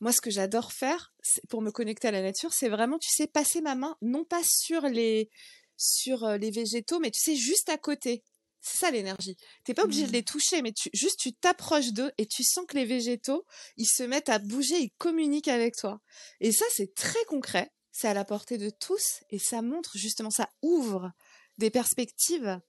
moi, 0.00 0.12
ce 0.12 0.20
que 0.20 0.30
j'adore 0.30 0.72
faire 0.72 1.12
pour 1.48 1.62
me 1.62 1.70
connecter 1.70 2.08
à 2.08 2.12
la 2.12 2.22
nature, 2.22 2.52
c'est 2.52 2.68
vraiment, 2.68 2.98
tu 2.98 3.10
sais, 3.10 3.26
passer 3.26 3.60
ma 3.60 3.74
main, 3.74 3.96
non 4.00 4.24
pas 4.24 4.42
sur 4.44 4.82
les, 4.82 5.28
sur 5.76 6.26
les 6.38 6.50
végétaux, 6.50 7.00
mais 7.00 7.10
tu 7.10 7.20
sais, 7.20 7.36
juste 7.36 7.68
à 7.68 7.78
côté. 7.78 8.22
C'est 8.60 8.78
ça 8.78 8.90
l'énergie. 8.90 9.36
T'es 9.64 9.74
pas 9.74 9.84
obligé 9.84 10.04
de 10.04 10.08
mmh. 10.08 10.12
les 10.12 10.22
toucher, 10.24 10.62
mais 10.62 10.72
tu, 10.72 10.90
juste 10.92 11.18
tu 11.18 11.32
t'approches 11.32 11.92
d'eux 11.92 12.10
et 12.18 12.26
tu 12.26 12.42
sens 12.42 12.66
que 12.66 12.76
les 12.76 12.84
végétaux, 12.84 13.44
ils 13.76 13.86
se 13.86 14.02
mettent 14.02 14.28
à 14.28 14.38
bouger, 14.38 14.78
ils 14.78 14.90
communiquent 14.98 15.48
avec 15.48 15.76
toi. 15.76 16.00
Et 16.40 16.52
ça, 16.52 16.64
c'est 16.74 16.94
très 16.94 17.24
concret. 17.26 17.70
C'est 17.92 18.08
à 18.08 18.14
la 18.14 18.24
portée 18.24 18.58
de 18.58 18.70
tous 18.70 19.22
et 19.30 19.38
ça 19.38 19.62
montre 19.62 19.96
justement, 19.96 20.30
ça 20.30 20.50
ouvre 20.62 21.10
des 21.56 21.70
perspectives, 21.70 22.60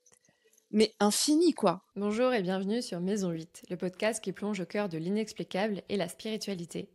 mais 0.71 0.95
infinies, 0.99 1.53
quoi. 1.53 1.83
Bonjour 1.95 2.33
et 2.33 2.41
bienvenue 2.41 2.81
sur 2.81 2.99
Maison 2.99 3.29
8, 3.29 3.63
le 3.69 3.77
podcast 3.77 4.23
qui 4.23 4.31
plonge 4.31 4.59
au 4.59 4.65
cœur 4.65 4.89
de 4.89 4.97
l'inexplicable 4.97 5.83
et 5.89 5.97
la 5.97 6.09
spiritualité. 6.09 6.89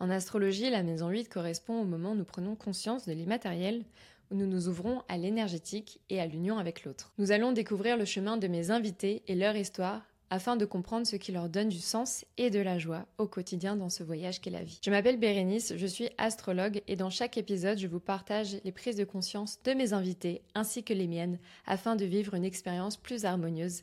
En 0.00 0.10
astrologie, 0.10 0.70
la 0.70 0.82
maison 0.82 1.08
8 1.08 1.28
correspond 1.28 1.80
au 1.80 1.84
moment 1.84 2.12
où 2.12 2.16
nous 2.16 2.24
prenons 2.24 2.56
conscience 2.56 3.06
de 3.06 3.12
l'immatériel, 3.12 3.84
où 4.30 4.34
nous 4.34 4.46
nous 4.46 4.68
ouvrons 4.68 5.02
à 5.08 5.16
l'énergétique 5.16 6.00
et 6.10 6.20
à 6.20 6.26
l'union 6.26 6.58
avec 6.58 6.84
l'autre. 6.84 7.12
Nous 7.18 7.32
allons 7.32 7.52
découvrir 7.52 7.96
le 7.96 8.04
chemin 8.04 8.36
de 8.36 8.48
mes 8.48 8.70
invités 8.70 9.22
et 9.28 9.34
leur 9.34 9.56
histoire 9.56 10.02
afin 10.30 10.56
de 10.56 10.64
comprendre 10.64 11.06
ce 11.06 11.16
qui 11.16 11.30
leur 11.30 11.48
donne 11.48 11.68
du 11.68 11.78
sens 11.78 12.24
et 12.38 12.50
de 12.50 12.58
la 12.58 12.78
joie 12.78 13.06
au 13.18 13.28
quotidien 13.28 13.76
dans 13.76 13.90
ce 13.90 14.02
voyage 14.02 14.40
qu'est 14.40 14.50
la 14.50 14.64
vie. 14.64 14.80
Je 14.84 14.90
m'appelle 14.90 15.18
Bérénice, 15.18 15.74
je 15.76 15.86
suis 15.86 16.08
astrologue 16.18 16.82
et 16.88 16.96
dans 16.96 17.10
chaque 17.10 17.38
épisode, 17.38 17.78
je 17.78 17.86
vous 17.86 18.00
partage 18.00 18.56
les 18.64 18.72
prises 18.72 18.96
de 18.96 19.04
conscience 19.04 19.62
de 19.62 19.72
mes 19.74 19.92
invités 19.92 20.42
ainsi 20.54 20.82
que 20.82 20.94
les 20.94 21.06
miennes 21.06 21.38
afin 21.66 21.94
de 21.94 22.04
vivre 22.04 22.34
une 22.34 22.44
expérience 22.44 22.96
plus 22.96 23.24
harmonieuse 23.24 23.82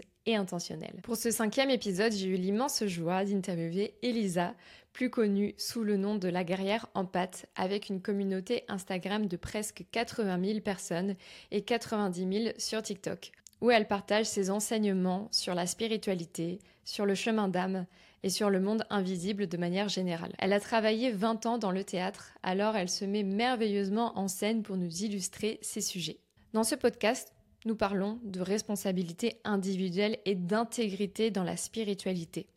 Pour 1.04 1.16
ce 1.18 1.32
cinquième 1.32 1.72
épisode, 1.72 2.12
j'ai 2.12 2.28
eu 2.28 2.36
l'immense 2.36 2.86
joie 2.86 3.26
d'interviewer 3.26 3.96
Elisa, 4.04 4.54
plus 4.94 5.10
connue 5.10 5.56
sous 5.58 5.84
le 5.84 5.98
nom 5.98 6.16
de 6.16 6.28
la 6.28 6.44
guerrière 6.44 6.88
en 6.94 7.06
pâte, 7.06 7.48
avec 7.56 7.90
une 7.90 8.02
communauté 8.02 8.64
Instagram 8.68 9.26
de 9.26 9.36
presque 9.36 9.86
80 9.92 10.40
000 10.46 10.60
personnes 10.60 11.16
et 11.50 11.62
90 11.62 12.44
000 12.44 12.54
sur 12.60 12.84
TikTok, 12.84 13.32
où 13.62 13.72
elle 13.72 13.88
partage 13.88 14.28
ses 14.28 14.52
enseignements 14.52 15.28
sur 15.32 15.55
la 15.55 15.66
spiritualité, 15.66 16.60
sur 16.85 17.08
le 17.08 17.16
chemin 17.16 17.48
d'âme 17.48 17.88
et 18.22 18.30
sur 18.30 18.52
le 18.52 18.60
monde 18.60 18.85
invisible 18.91 19.48
de 19.48 19.58
manière 19.58 19.90
générale. 19.90 20.34
Elle 20.38 20.54
a 20.54 20.60
travaillé 20.60 21.12
20 21.12 21.48
ans 21.48 21.58
dans 21.58 21.72
le 21.72 21.84
théâtre, 21.84 22.34
alors 22.44 22.76
elle 22.76 22.90
se 22.90 23.06
met 23.06 23.24
merveilleusement 23.24 24.18
en 24.20 24.28
scène 24.28 24.62
pour 24.62 24.78
nous 24.78 25.04
illustrer 25.04 25.58
ces 25.63 25.82
sujets. 25.82 26.20
Dans 26.54 26.63
ce 26.63 26.76
podcast, 26.76 27.34
nous 27.65 27.76
parlons 27.76 28.20
de 28.23 28.41
responsabilité 28.41 29.40
individuelle 29.43 30.17
et 30.26 30.35
d'intégrité 30.35 31.31
dans 31.31 31.43
la 31.43 31.57
spiritualité 31.57 32.48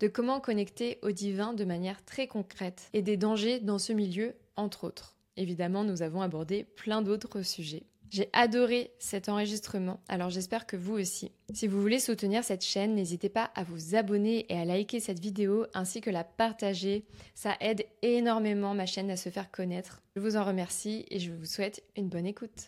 de 0.00 0.08
comment 0.08 0.40
connecter 0.40 0.98
au 1.02 1.12
divin 1.12 1.52
de 1.52 1.64
manière 1.64 2.04
très 2.04 2.26
concrète 2.26 2.90
et 2.92 3.02
des 3.02 3.16
dangers 3.16 3.60
dans 3.60 3.78
ce 3.78 3.92
milieu, 3.92 4.34
entre 4.56 4.84
autres. 4.84 5.16
Évidemment, 5.36 5.84
nous 5.84 6.02
avons 6.02 6.22
abordé 6.22 6.64
plein 6.64 7.02
d'autres 7.02 7.42
sujets. 7.42 7.84
J'ai 8.10 8.28
adoré 8.34 8.90
cet 8.98 9.30
enregistrement, 9.30 10.00
alors 10.08 10.28
j'espère 10.28 10.66
que 10.66 10.76
vous 10.76 10.94
aussi. 10.94 11.32
Si 11.54 11.66
vous 11.66 11.80
voulez 11.80 11.98
soutenir 11.98 12.44
cette 12.44 12.64
chaîne, 12.64 12.94
n'hésitez 12.94 13.30
pas 13.30 13.50
à 13.54 13.64
vous 13.64 13.94
abonner 13.94 14.44
et 14.52 14.58
à 14.58 14.66
liker 14.66 15.00
cette 15.00 15.20
vidéo 15.20 15.64
ainsi 15.72 16.02
que 16.02 16.10
la 16.10 16.24
partager. 16.24 17.06
Ça 17.34 17.56
aide 17.60 17.86
énormément 18.02 18.74
ma 18.74 18.84
chaîne 18.84 19.10
à 19.10 19.16
se 19.16 19.30
faire 19.30 19.50
connaître. 19.50 20.02
Je 20.14 20.20
vous 20.20 20.36
en 20.36 20.44
remercie 20.44 21.06
et 21.10 21.20
je 21.20 21.32
vous 21.32 21.46
souhaite 21.46 21.82
une 21.96 22.10
bonne 22.10 22.26
écoute. 22.26 22.66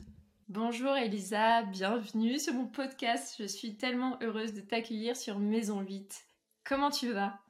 Bonjour 0.50 0.94
Elisa, 0.94 1.62
bienvenue 1.62 2.38
sur 2.38 2.52
mon 2.52 2.66
podcast. 2.66 3.34
Je 3.38 3.46
suis 3.46 3.78
tellement 3.78 4.18
heureuse 4.20 4.52
de 4.52 4.60
t'accueillir 4.60 5.16
sur 5.16 5.38
Maison 5.38 5.80
8. 5.80 6.14
Comment 6.64 6.90
tu 6.90 7.10
vas? 7.12 7.40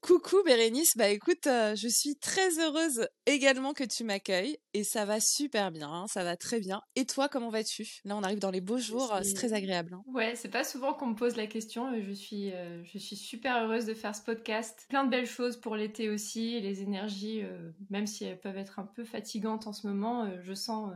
Coucou 0.00 0.42
Bérénice, 0.44 0.96
bah 0.96 1.08
écoute, 1.10 1.46
euh, 1.46 1.76
je 1.76 1.86
suis 1.86 2.16
très 2.16 2.58
heureuse 2.58 3.06
également 3.26 3.72
que 3.72 3.84
tu 3.84 4.02
m'accueilles 4.02 4.58
et 4.74 4.82
ça 4.82 5.04
va 5.04 5.20
super 5.20 5.70
bien, 5.70 5.88
hein, 5.88 6.06
ça 6.08 6.24
va 6.24 6.36
très 6.36 6.58
bien. 6.58 6.82
Et 6.96 7.06
toi, 7.06 7.28
comment 7.28 7.50
vas-tu? 7.50 8.00
Là, 8.04 8.16
on 8.16 8.24
arrive 8.24 8.40
dans 8.40 8.50
les 8.50 8.60
beaux 8.60 8.78
jours, 8.78 9.16
c'est 9.22 9.34
très 9.34 9.52
agréable. 9.52 9.94
Hein. 9.94 10.02
Ouais, 10.08 10.34
c'est 10.34 10.48
pas 10.48 10.64
souvent 10.64 10.94
qu'on 10.94 11.06
me 11.06 11.14
pose 11.14 11.36
la 11.36 11.46
question. 11.46 11.92
Je 12.02 12.12
suis, 12.12 12.52
euh, 12.52 12.82
je 12.84 12.98
suis 12.98 13.14
super 13.14 13.62
heureuse 13.62 13.86
de 13.86 13.94
faire 13.94 14.16
ce 14.16 14.22
podcast. 14.22 14.86
Plein 14.88 15.04
de 15.04 15.10
belles 15.10 15.26
choses 15.26 15.56
pour 15.56 15.76
l'été 15.76 16.10
aussi, 16.10 16.60
les 16.60 16.82
énergies, 16.82 17.42
euh, 17.44 17.70
même 17.88 18.08
si 18.08 18.24
elles 18.24 18.40
peuvent 18.40 18.58
être 18.58 18.80
un 18.80 18.86
peu 18.86 19.04
fatigantes 19.04 19.68
en 19.68 19.72
ce 19.72 19.86
moment, 19.86 20.28
je 20.42 20.54
sens 20.54 20.90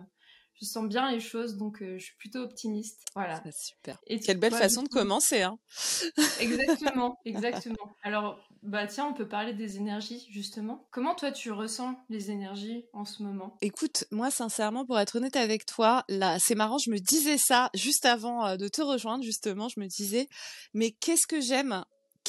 je 0.60 0.64
sens 0.64 0.86
bien 0.86 1.10
les 1.10 1.20
choses, 1.20 1.56
donc 1.56 1.82
euh, 1.82 1.98
je 1.98 2.04
suis 2.04 2.16
plutôt 2.16 2.40
optimiste. 2.40 3.04
Voilà. 3.14 3.42
super. 3.52 3.98
Et 4.06 4.20
Quelle 4.20 4.38
belle 4.38 4.54
façon 4.54 4.82
de 4.82 4.88
commencer, 4.88 5.42
hein. 5.42 5.58
Exactement, 6.40 7.18
exactement. 7.24 7.94
Alors, 8.02 8.38
bah 8.62 8.86
tiens, 8.86 9.06
on 9.06 9.14
peut 9.14 9.28
parler 9.28 9.52
des 9.52 9.76
énergies 9.76 10.26
justement. 10.30 10.86
Comment 10.90 11.14
toi 11.14 11.30
tu 11.30 11.50
ressens 11.50 11.94
les 12.08 12.30
énergies 12.30 12.86
en 12.92 13.04
ce 13.04 13.22
moment? 13.22 13.56
Écoute, 13.60 14.04
moi 14.10 14.30
sincèrement, 14.30 14.84
pour 14.86 14.98
être 14.98 15.16
honnête 15.16 15.36
avec 15.36 15.66
toi, 15.66 16.04
là, 16.08 16.38
c'est 16.38 16.54
marrant, 16.54 16.78
je 16.78 16.90
me 16.90 16.98
disais 16.98 17.38
ça 17.38 17.70
juste 17.74 18.06
avant 18.06 18.46
euh, 18.46 18.56
de 18.56 18.68
te 18.68 18.82
rejoindre 18.82 19.24
justement. 19.24 19.68
Je 19.68 19.80
me 19.80 19.86
disais, 19.86 20.28
mais 20.74 20.90
qu'est-ce 20.90 21.26
que 21.26 21.40
j'aime? 21.40 21.84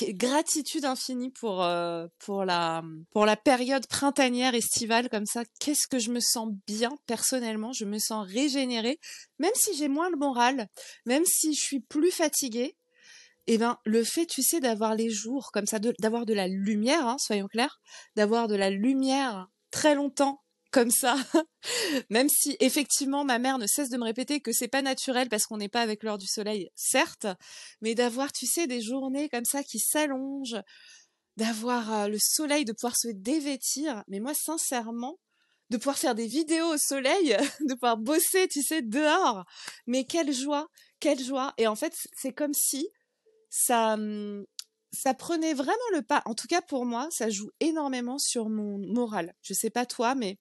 Gratitude 0.10 0.86
infinie 0.86 1.30
pour 1.32 1.64
euh, 1.64 2.08
pour 2.20 2.46
la 2.46 2.84
pour 3.12 3.26
la 3.26 3.36
période 3.36 3.88
printanière 3.88 4.56
estivale 4.56 5.10
comme 5.10 5.26
ça. 5.26 5.44
Qu'est-ce 5.60 5.88
que 5.88 6.00
je 6.00 6.12
me 6.12 6.20
sens 6.20 6.50
bien 6.68 6.92
personnellement, 7.06 7.74
je 7.74 7.86
me 7.86 8.00
sens 8.00 8.28
régénérée, 8.28 9.00
même 9.40 9.52
si 9.56 9.76
j'ai 9.76 9.88
moins 9.88 10.10
le 10.10 10.18
moral, 10.18 10.68
même 11.06 11.26
si 11.26 11.54
je 11.54 11.62
suis 11.62 11.80
plus 11.80 12.12
fatiguée. 12.12 12.76
Et 13.50 13.54
eh 13.54 13.58
ben 13.58 13.78
le 13.86 14.04
fait, 14.04 14.26
tu 14.26 14.44
sais, 14.44 14.60
d'avoir 14.60 14.94
les 14.94 15.10
jours 15.10 15.52
comme 15.54 15.66
ça, 15.66 15.80
d'avoir 15.80 16.26
de, 16.26 16.34
la 16.34 16.50
lumière, 16.50 17.08
hein, 17.08 17.16
soyons 17.18 17.48
clairs, 17.48 17.80
d'avoir 18.18 18.50
de 18.50 18.56
la 18.56 18.70
lumière 18.70 19.48
très 19.72 19.96
longtemps 19.96 20.42
comme 20.78 20.92
ça, 20.92 21.16
même 22.12 22.30
si 22.30 22.56
effectivement 22.60 23.26
ma 23.26 23.40
mère 23.40 23.58
ne 23.58 23.66
cesse 23.66 23.90
de 23.90 23.98
me 23.98 24.04
répéter 24.04 24.42
que 24.42 24.52
c'est 24.52 24.68
pas 24.68 24.84
naturel 24.84 25.28
parce 25.28 25.48
qu'on 25.48 25.58
n'est 25.58 25.70
pas 25.70 25.82
avec 25.82 26.04
l'heure 26.04 26.20
du 26.20 26.28
soleil, 26.28 26.70
certes, 26.76 27.26
mais 27.82 27.96
d'avoir, 27.96 28.32
tu 28.32 28.46
sais, 28.46 28.68
des 28.68 28.80
journées 28.80 29.28
comme 29.28 29.44
ça 29.44 29.64
qui 29.64 29.80
s'allongent, 29.80 30.62
d'avoir 31.36 31.92
euh, 31.92 32.08
le 32.10 32.20
soleil, 32.20 32.64
de 32.64 32.74
pouvoir 32.74 32.96
se 32.96 33.08
dévêtir, 33.08 34.04
mais 34.08 34.20
moi 34.20 34.34
sincèrement, 34.36 35.18
de 35.72 35.78
pouvoir 35.78 35.98
faire 35.98 36.14
des 36.14 36.28
vidéos 36.28 36.76
au 36.76 36.78
soleil, 36.78 37.36
de 37.68 37.74
pouvoir 37.74 37.98
bosser, 37.98 38.48
tu 38.48 38.62
sais, 38.62 38.84
dehors, 38.84 39.46
mais 39.88 40.06
quelle 40.06 40.32
joie, 40.32 40.68
quelle 41.00 41.24
joie, 41.24 41.56
et 41.58 41.66
en 41.66 41.76
fait 41.76 41.96
c'est 42.16 42.34
comme 42.34 42.54
si 42.54 42.88
ça 43.50 43.94
hum, 43.94 44.46
ça 44.92 45.16
prenait 45.16 45.56
vraiment 45.56 45.76
le 45.94 46.04
pas. 46.04 46.22
En 46.26 46.34
tout 46.34 46.48
cas, 46.48 46.62
pour 46.62 46.86
moi, 46.86 47.08
ça 47.12 47.30
joue 47.30 47.50
énormément 47.60 48.18
sur 48.20 48.48
mon 48.48 48.78
moral. 48.78 49.34
Je 49.42 49.54
sais 49.54 49.70
pas 49.70 49.86
toi, 49.86 50.16
mais 50.16 50.38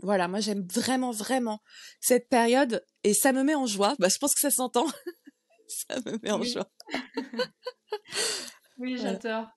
voilà, 0.00 0.28
moi 0.28 0.40
j'aime 0.40 0.66
vraiment, 0.66 1.10
vraiment 1.10 1.60
cette 2.00 2.28
période 2.28 2.84
et 3.04 3.14
ça 3.14 3.32
me 3.32 3.42
met 3.42 3.54
en 3.54 3.66
joie. 3.66 3.94
Bah, 3.98 4.08
je 4.08 4.18
pense 4.18 4.34
que 4.34 4.40
ça 4.40 4.50
s'entend. 4.50 4.86
ça 5.68 5.96
me 6.06 6.18
met 6.22 6.30
en 6.30 6.42
joie. 6.42 6.70
oui, 8.78 8.96
j'adore. 8.96 9.48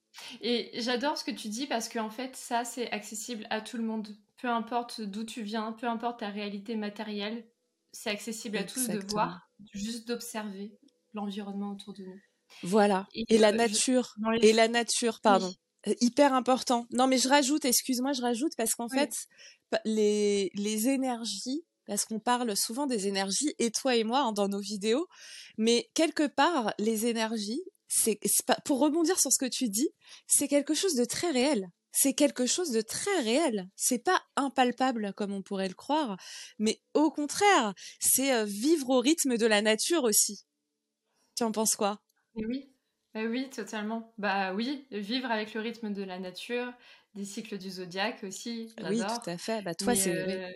Et 0.42 0.72
j'adore 0.82 1.18
ce 1.18 1.24
que 1.24 1.32
tu 1.32 1.48
dis 1.48 1.68
parce 1.68 1.90
qu'en 1.90 2.10
fait, 2.10 2.36
ça, 2.36 2.66
c'est 2.66 2.92
accessible 2.92 3.48
à 3.50 3.62
tout 3.62 3.78
le 3.78 3.84
monde. 3.84 4.10
Peu 4.38 4.50
importe 4.50 5.02
d'où 5.02 5.24
tu 5.24 5.44
viens, 5.44 5.72
peu 5.74 5.88
importe 5.88 6.20
ta 6.20 6.30
réalité 6.30 6.76
matérielle, 6.76 7.48
c'est 7.92 8.10
accessible 8.10 8.58
à 8.58 8.64
tous 8.64 8.88
de 8.88 9.00
voir, 9.12 9.50
juste 9.74 10.08
d'observer 10.08 10.78
l'environnement 11.14 11.72
autour 11.72 11.94
de 11.94 12.04
nous. 12.04 12.20
Voilà. 12.64 13.08
Et, 13.14 13.38
la 13.38 13.52
nature. 13.52 14.16
Et 14.42 14.54
la 14.54 14.68
nature, 14.68 15.20
pardon. 15.22 15.54
Hyper 16.00 16.34
important. 16.34 16.86
Non, 16.92 17.08
mais 17.08 17.18
je 17.18 17.28
rajoute, 17.28 17.66
excuse-moi, 17.66 18.14
je 18.14 18.22
rajoute 18.22 18.54
parce 18.58 18.76
qu'en 18.76 18.90
fait, 18.90 19.28
les, 19.86 20.52
énergies, 20.88 21.64
parce 21.86 22.06
qu'on 22.06 22.20
parle 22.20 22.56
souvent 22.56 22.88
des 22.88 23.08
énergies, 23.08 23.54
et 23.60 23.72
toi 23.72 23.96
et 23.96 24.04
moi, 24.04 24.22
hein, 24.22 24.32
dans 24.32 24.48
nos 24.48 24.60
vidéos, 24.60 25.08
mais 25.58 25.90
quelque 25.94 26.28
part, 26.28 26.74
les 26.80 27.06
énergies, 27.08 27.62
c'est 27.88 28.20
pour 28.66 28.80
rebondir 28.80 29.20
sur 29.20 29.32
ce 29.32 29.38
que 29.38 29.50
tu 29.50 29.70
dis, 29.70 29.90
c'est 30.28 30.48
quelque 30.48 30.74
chose 30.74 30.96
de 30.96 31.06
très 31.06 31.32
réel. 31.32 31.68
C'est 31.94 32.14
quelque 32.14 32.46
chose 32.46 32.72
de 32.72 32.80
très 32.80 33.20
réel. 33.20 33.68
C'est 33.76 34.02
pas 34.02 34.22
impalpable 34.38 35.14
comme 35.14 35.34
on 35.34 35.42
pourrait 35.42 35.68
le 35.68 35.74
croire, 35.74 36.16
mais 36.58 36.82
au 36.94 37.12
contraire, 37.12 37.74
c'est 38.00 38.34
euh, 38.34 38.46
vivre 38.46 38.90
au 38.92 39.00
rythme 39.02 39.38
de 39.38 39.46
la 39.46 39.62
nature 39.62 40.06
aussi. 40.06 40.46
Tu 41.36 41.44
en 41.44 41.52
penses 41.52 41.76
quoi? 41.76 42.02
Oui, 42.36 42.72
oui, 43.14 43.50
totalement. 43.50 44.14
Bah 44.18 44.54
oui, 44.54 44.88
vivre 44.92 45.30
avec 45.30 45.54
le 45.54 45.60
rythme 45.60 45.92
de 45.92 46.04
la 46.04 46.18
nature, 46.18 46.72
des 47.16 47.26
cycles 47.26 47.58
du 47.58 47.70
zodiaque 47.70 48.24
aussi. 48.24 48.74
Oui, 48.84 49.00
tout 49.00 49.30
à 49.30 49.38
fait. 49.38 49.62
Bah 49.62 49.76
toi, 49.76 49.96
c'est. 49.96 50.16
Euh, 50.16 50.52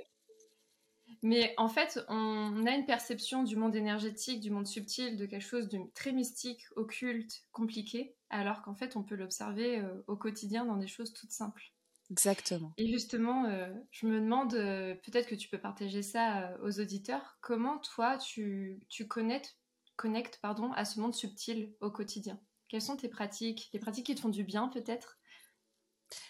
mais 1.21 1.53
en 1.57 1.67
fait, 1.67 1.99
on 2.07 2.65
a 2.65 2.71
une 2.71 2.85
perception 2.85 3.43
du 3.43 3.55
monde 3.55 3.75
énergétique, 3.75 4.41
du 4.41 4.51
monde 4.51 4.67
subtil, 4.67 5.17
de 5.17 5.25
quelque 5.25 5.45
chose 5.45 5.69
de 5.69 5.79
très 5.93 6.11
mystique, 6.11 6.61
occulte, 6.75 7.43
compliqué, 7.51 8.15
alors 8.29 8.61
qu'en 8.61 8.75
fait, 8.75 8.95
on 8.95 9.03
peut 9.03 9.15
l'observer 9.15 9.79
euh, 9.79 10.03
au 10.07 10.15
quotidien 10.15 10.65
dans 10.65 10.77
des 10.77 10.87
choses 10.87 11.13
toutes 11.13 11.31
simples. 11.31 11.73
Exactement. 12.11 12.73
Et 12.77 12.87
justement, 12.87 13.45
euh, 13.45 13.67
je 13.89 14.05
me 14.05 14.19
demande, 14.19 14.51
peut-être 14.51 15.27
que 15.27 15.35
tu 15.35 15.49
peux 15.49 15.57
partager 15.57 16.03
ça 16.03 16.55
aux 16.61 16.79
auditeurs, 16.79 17.37
comment 17.41 17.79
toi, 17.79 18.17
tu, 18.17 18.79
tu 18.89 19.07
connectes 19.07 19.57
connecte 19.95 20.39
pardon, 20.41 20.71
à 20.73 20.85
ce 20.85 20.99
monde 20.99 21.13
subtil 21.13 21.73
au 21.81 21.91
quotidien? 21.91 22.39
Quelles 22.67 22.81
sont 22.81 22.97
tes 22.97 23.09
pratiques? 23.09 23.69
Les 23.73 23.79
pratiques 23.79 24.07
qui 24.07 24.15
te 24.15 24.21
font 24.21 24.29
du 24.29 24.43
bien 24.43 24.67
peut-être? 24.67 25.17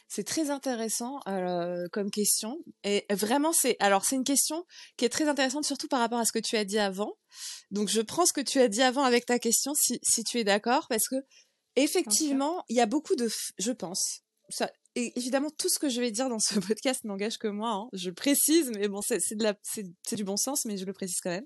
C'est 0.07 0.23
très 0.23 0.49
intéressant 0.49 1.19
euh, 1.27 1.87
comme 1.91 2.11
question. 2.11 2.57
Et 2.83 3.05
vraiment, 3.09 3.53
c'est 3.53 3.75
alors 3.79 4.05
c'est 4.05 4.15
une 4.15 4.23
question 4.23 4.65
qui 4.97 5.05
est 5.05 5.09
très 5.09 5.27
intéressante, 5.27 5.65
surtout 5.65 5.87
par 5.87 5.99
rapport 5.99 6.19
à 6.19 6.25
ce 6.25 6.31
que 6.31 6.39
tu 6.39 6.57
as 6.57 6.65
dit 6.65 6.79
avant. 6.79 7.13
Donc, 7.71 7.89
je 7.89 8.01
prends 8.01 8.25
ce 8.25 8.33
que 8.33 8.41
tu 8.41 8.59
as 8.59 8.67
dit 8.67 8.81
avant 8.81 9.03
avec 9.03 9.25
ta 9.25 9.39
question, 9.39 9.73
si, 9.73 9.99
si 10.03 10.23
tu 10.23 10.39
es 10.39 10.43
d'accord, 10.43 10.87
parce 10.87 11.07
que 11.07 11.15
effectivement, 11.75 12.63
il 12.69 12.77
y 12.77 12.81
a 12.81 12.85
beaucoup 12.85 13.15
de, 13.15 13.29
je 13.57 13.71
pense, 13.71 14.21
ça, 14.49 14.69
et 14.95 15.11
évidemment, 15.17 15.49
tout 15.57 15.69
ce 15.69 15.77
que 15.77 15.89
je 15.89 15.99
vais 15.99 16.11
dire 16.11 16.29
dans 16.29 16.39
ce 16.39 16.59
podcast 16.59 17.03
n'engage 17.03 17.37
que 17.37 17.47
moi. 17.47 17.71
Hein. 17.71 17.89
Je 17.93 18.09
précise, 18.09 18.71
mais 18.75 18.87
bon, 18.87 19.01
c'est 19.01 20.15
du 20.15 20.23
bon 20.23 20.37
sens, 20.37 20.65
mais 20.65 20.77
je 20.77 20.85
le 20.85 20.93
précise 20.93 21.19
quand 21.21 21.31
même. 21.31 21.45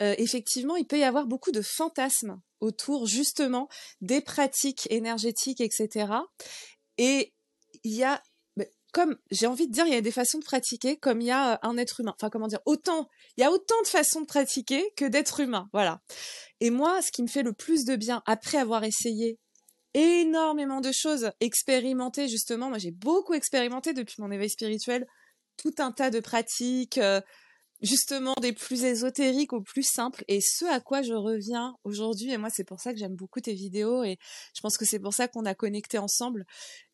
Euh, 0.00 0.14
effectivement, 0.18 0.76
il 0.76 0.86
peut 0.86 0.98
y 0.98 1.04
avoir 1.04 1.26
beaucoup 1.26 1.52
de 1.52 1.62
fantasmes 1.62 2.40
autour 2.60 3.06
justement 3.06 3.68
des 4.00 4.20
pratiques 4.20 4.88
énergétiques, 4.90 5.60
etc. 5.60 6.12
Et 6.98 7.33
il 7.84 7.94
y 7.94 8.04
a, 8.04 8.22
comme 8.92 9.16
j'ai 9.30 9.46
envie 9.46 9.66
de 9.66 9.72
dire, 9.72 9.86
il 9.86 9.92
y 9.92 9.96
a 9.96 10.00
des 10.00 10.10
façons 10.10 10.38
de 10.38 10.44
pratiquer 10.44 10.96
comme 10.96 11.20
il 11.20 11.26
y 11.26 11.30
a 11.30 11.54
euh, 11.54 11.56
un 11.62 11.76
être 11.76 12.00
humain. 12.00 12.14
Enfin, 12.16 12.30
comment 12.30 12.46
dire, 12.46 12.60
autant, 12.64 13.08
il 13.36 13.42
y 13.42 13.44
a 13.44 13.50
autant 13.50 13.80
de 13.82 13.88
façons 13.88 14.20
de 14.20 14.26
pratiquer 14.26 14.92
que 14.96 15.04
d'être 15.04 15.40
humain. 15.40 15.68
Voilà. 15.72 16.00
Et 16.60 16.70
moi, 16.70 17.02
ce 17.02 17.10
qui 17.10 17.22
me 17.22 17.28
fait 17.28 17.42
le 17.42 17.52
plus 17.52 17.84
de 17.84 17.96
bien 17.96 18.22
après 18.26 18.58
avoir 18.58 18.84
essayé 18.84 19.38
énormément 19.94 20.80
de 20.80 20.90
choses, 20.92 21.30
expérimenté 21.40 22.28
justement, 22.28 22.68
moi 22.68 22.78
j'ai 22.78 22.90
beaucoup 22.90 23.34
expérimenté 23.34 23.92
depuis 23.92 24.16
mon 24.20 24.30
éveil 24.30 24.50
spirituel, 24.50 25.06
tout 25.56 25.74
un 25.78 25.92
tas 25.92 26.10
de 26.10 26.18
pratiques, 26.20 26.98
euh, 26.98 27.20
justement 27.84 28.34
des 28.40 28.52
plus 28.52 28.84
ésotériques 28.84 29.52
aux 29.52 29.60
plus 29.60 29.82
simples 29.82 30.24
et 30.28 30.40
ce 30.40 30.64
à 30.64 30.80
quoi 30.80 31.02
je 31.02 31.12
reviens 31.12 31.76
aujourd'hui 31.84 32.30
et 32.32 32.38
moi 32.38 32.48
c'est 32.50 32.64
pour 32.64 32.80
ça 32.80 32.92
que 32.92 32.98
j'aime 32.98 33.14
beaucoup 33.14 33.40
tes 33.40 33.54
vidéos 33.54 34.02
et 34.02 34.18
je 34.54 34.60
pense 34.60 34.78
que 34.78 34.84
c'est 34.84 34.98
pour 34.98 35.12
ça 35.12 35.28
qu'on 35.28 35.44
a 35.44 35.54
connecté 35.54 35.98
ensemble 35.98 36.46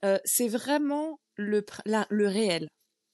euh, 0.05 0.19
c'est 0.25 0.49
vraiment 0.49 1.21
le, 1.37 1.65
le 2.11 2.29
réel. 2.29 2.69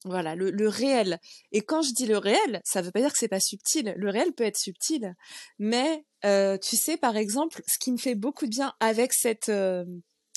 Voilà 0.04 0.36
le, 0.36 0.50
le, 0.50 0.68
réel. 0.68 1.18
Et 1.52 1.62
quand 1.62 1.82
je 1.82 1.92
dis 1.92 2.06
le 2.06 2.18
réel 2.18 2.60
ça 2.64 2.80
veut 2.80 2.92
pas 2.92 3.00
dire 3.00 3.12
que 3.12 3.18
c'est 3.18 3.28
pas 3.28 3.40
subtil. 3.40 3.92
Le 3.96 4.10
réel 4.10 4.32
peut 4.32 4.44
être 4.44 4.58
subtil 4.58 5.14
mais 5.58 6.04
euh, 6.24 6.56
tu 6.58 6.76
sais 6.76 6.96
par 6.96 7.16
exemple 7.16 7.62
ce 7.66 7.78
qui 7.78 7.92
me 7.92 7.98
fait 7.98 8.14
beaucoup 8.14 8.46
de 8.46 8.50
bien 8.50 8.72
avec 8.80 9.12
cette 9.12 9.48
euh, 9.48 9.84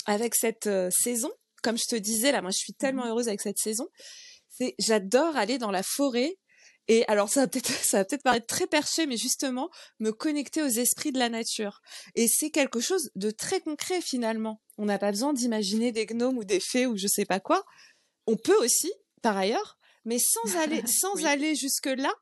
avec 0.06 0.34
cette 0.34 0.68
saison 0.90 1.30
comme 1.62 1.78
je 1.78 1.86
te 1.88 1.96
disais 1.96 2.32
là 2.32 2.42
moi 2.42 2.50
je 2.50 2.58
suis 2.58 2.74
tellement 2.74 3.04
mmh 3.04 3.08
heureuse 3.08 3.28
avec 3.28 3.40
cette 3.40 3.58
saison 3.58 3.86
c'est 4.48 4.74
j'adore 4.78 5.36
aller 5.36 5.58
dans 5.58 5.70
la 5.70 5.82
forêt 5.82 6.36
et 6.90 7.04
alors 7.06 7.28
ça 7.28 7.42
va 7.42 7.46
peut-être 7.46 7.70
ça 7.84 7.98
va 7.98 8.04
peut-être 8.04 8.24
paraître 8.24 8.46
très 8.46 8.66
perché, 8.66 9.06
mais 9.06 9.16
justement 9.16 9.70
me 10.00 10.10
connecter 10.10 10.60
aux 10.60 10.66
esprits 10.66 11.12
de 11.12 11.20
la 11.20 11.28
nature. 11.28 11.80
Et 12.16 12.26
c'est 12.26 12.50
quelque 12.50 12.80
chose 12.80 13.10
de 13.14 13.30
très 13.30 13.60
concret 13.60 14.00
finalement. 14.00 14.60
On 14.76 14.86
n'a 14.86 14.98
pas 14.98 15.12
besoin 15.12 15.32
d'imaginer 15.32 15.92
des 15.92 16.04
gnomes 16.04 16.36
ou 16.36 16.44
des 16.44 16.58
fées 16.58 16.86
ou 16.86 16.96
je 16.96 17.06
sais 17.06 17.24
pas 17.24 17.38
quoi. 17.38 17.64
On 18.26 18.36
peut 18.36 18.56
aussi, 18.56 18.92
par 19.22 19.36
ailleurs, 19.36 19.78
mais 20.04 20.18
sans 20.18 20.56
aller 20.58 20.82
sans 20.86 21.24
aller 21.24 21.54
jusque 21.54 21.86
là. 21.86 22.12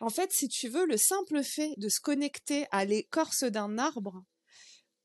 En 0.00 0.10
fait, 0.10 0.30
si 0.32 0.48
tu 0.48 0.68
veux, 0.68 0.84
le 0.84 0.98
simple 0.98 1.42
fait 1.42 1.72
de 1.78 1.88
se 1.88 2.00
connecter 2.00 2.66
à 2.70 2.84
l'écorce 2.84 3.44
d'un 3.44 3.78
arbre, 3.78 4.22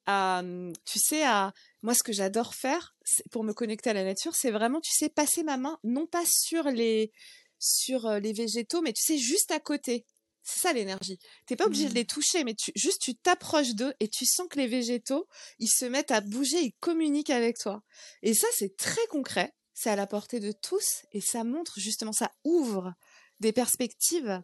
à, 0.08 0.44
tu 0.86 1.00
sais, 1.00 1.24
à 1.24 1.54
moi 1.82 1.94
ce 1.94 2.04
que 2.04 2.14
j'adore 2.14 2.54
faire 2.54 2.96
pour 3.32 3.44
me 3.44 3.54
connecter 3.54 3.90
à 3.90 3.94
la 3.94 4.04
nature, 4.04 4.36
c'est 4.36 4.52
vraiment, 4.52 4.82
tu 4.82 4.92
sais, 4.92 5.10
passer 5.10 5.44
ma 5.44 5.58
main 5.58 5.80
non 5.84 6.06
pas 6.06 6.24
sur 6.26 6.66
les 6.66 7.12
sur 7.60 8.10
les 8.20 8.34
végétaux, 8.34 8.82
mais 8.82 8.94
tu 8.94 9.04
sais, 9.04 9.18
juste 9.18 9.52
à 9.52 9.60
côté. 9.60 10.06
C'est 10.46 10.60
ça 10.60 10.74
l'énergie. 10.74 11.18
T'es 11.48 11.56
pas 11.56 11.66
obligé 11.66 11.86
de 11.86 11.92
mmh. 11.92 11.96
les 11.96 12.06
toucher, 12.06 12.44
mais 12.44 12.54
tu, 12.54 12.72
juste 12.76 13.02
tu 13.02 13.16
t'approches 13.16 13.74
d'eux 13.74 13.94
et 14.00 14.08
tu 14.08 14.26
sens 14.28 14.48
que 14.48 14.60
les 14.60 14.68
végétaux, 14.68 15.28
ils 15.58 15.70
se 15.70 15.86
mettent 15.86 16.12
à 16.12 16.22
bouger, 16.22 16.62
ils 16.62 16.76
communiquent 16.80 17.32
avec 17.32 17.58
toi. 17.58 17.82
Et 18.22 18.36
ça, 18.36 18.48
c'est 18.54 18.78
très 18.78 19.06
concret. 19.08 19.54
C'est 19.74 19.90
à 19.90 19.96
la 19.96 20.06
portée 20.06 20.40
de 20.40 20.52
tous 20.52 21.02
et 21.12 21.20
ça 21.20 21.44
montre 21.44 21.80
justement, 21.80 22.14
ça 22.14 22.32
ouvre 22.44 22.94
des 23.40 23.52
perspectives, 23.52 24.42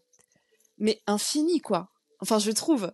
mais 0.78 1.00
infinies, 1.06 1.62
quoi. 1.62 1.90
Enfin, 2.20 2.40
je 2.40 2.52
trouve. 2.52 2.92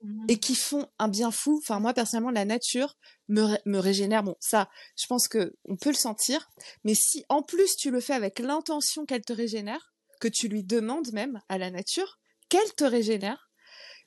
Mmh 0.00 0.26
et 0.28 0.38
qui 0.38 0.54
font 0.54 0.86
un 0.98 1.08
bien 1.08 1.30
fou. 1.30 1.58
Enfin, 1.62 1.80
moi, 1.80 1.92
personnellement, 1.92 2.30
la 2.30 2.44
nature 2.44 2.96
me, 3.28 3.56
me 3.66 3.78
régénère. 3.78 4.22
Bon, 4.22 4.36
ça, 4.40 4.68
je 4.96 5.06
pense 5.06 5.26
que 5.26 5.56
on 5.64 5.76
peut 5.76 5.90
le 5.90 5.96
sentir. 5.96 6.48
Mais 6.84 6.94
si, 6.94 7.24
en 7.28 7.42
plus, 7.42 7.74
tu 7.76 7.90
le 7.90 8.00
fais 8.00 8.12
avec 8.12 8.38
l'intention 8.38 9.06
qu'elle 9.06 9.24
te 9.24 9.32
régénère, 9.32 9.92
que 10.20 10.28
tu 10.28 10.48
lui 10.48 10.62
demandes 10.62 11.12
même 11.12 11.40
à 11.48 11.58
la 11.58 11.70
nature 11.70 12.18
qu'elle 12.48 12.74
te 12.76 12.84
régénère, 12.84 13.50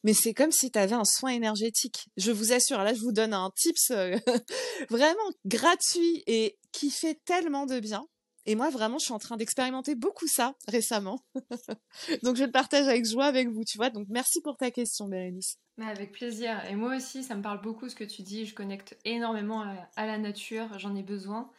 mais 0.04 0.14
c'est 0.14 0.34
comme 0.34 0.52
si 0.52 0.72
tu 0.72 0.80
avais 0.80 0.96
un 0.96 1.06
soin 1.06 1.32
énergétique. 1.32 2.08
Je 2.18 2.32
vous 2.32 2.54
assure, 2.54 2.80
là, 2.80 2.94
je 2.94 3.02
vous 3.02 3.12
donne 3.12 3.34
un 3.34 3.52
tips 3.56 3.92
euh, 3.92 4.18
vraiment 4.90 5.32
gratuit 5.46 6.24
et 6.26 6.58
qui 6.72 6.90
fait 6.90 7.20
tellement 7.26 7.66
de 7.66 7.80
bien. 7.80 8.06
Et 8.48 8.56
moi, 8.56 8.72
vraiment, 8.72 8.98
je 8.98 9.06
suis 9.06 9.14
en 9.14 9.20
train 9.20 9.38
d'expérimenter 9.38 9.94
beaucoup 9.94 10.28
ça 10.28 10.56
récemment. 10.68 11.24
donc, 12.24 12.38
je 12.38 12.46
le 12.46 12.52
partage 12.52 12.88
avec 12.88 13.06
joie 13.06 13.26
avec 13.26 13.50
vous, 13.50 13.64
tu 13.64 13.78
vois. 13.78 13.92
Donc, 13.92 14.08
merci 14.10 14.42
pour 14.42 14.58
ta 14.58 14.72
question, 14.72 15.08
Bérénice. 15.08 15.58
Avec 15.88 16.12
plaisir. 16.12 16.64
Et 16.66 16.76
moi 16.76 16.96
aussi, 16.96 17.24
ça 17.24 17.36
me 17.36 17.42
parle 17.42 17.62
beaucoup 17.62 17.90
ce 17.90 17.96
que 17.96 18.04
tu 18.04 18.22
dis. 18.22 18.46
Je 18.46 18.56
connecte 18.56 18.98
énormément 19.06 19.62
à, 19.96 20.06
la 20.06 20.18
nature. 20.18 20.78
J'en 20.80 20.96
ai 20.96 21.04
besoin. 21.04 21.50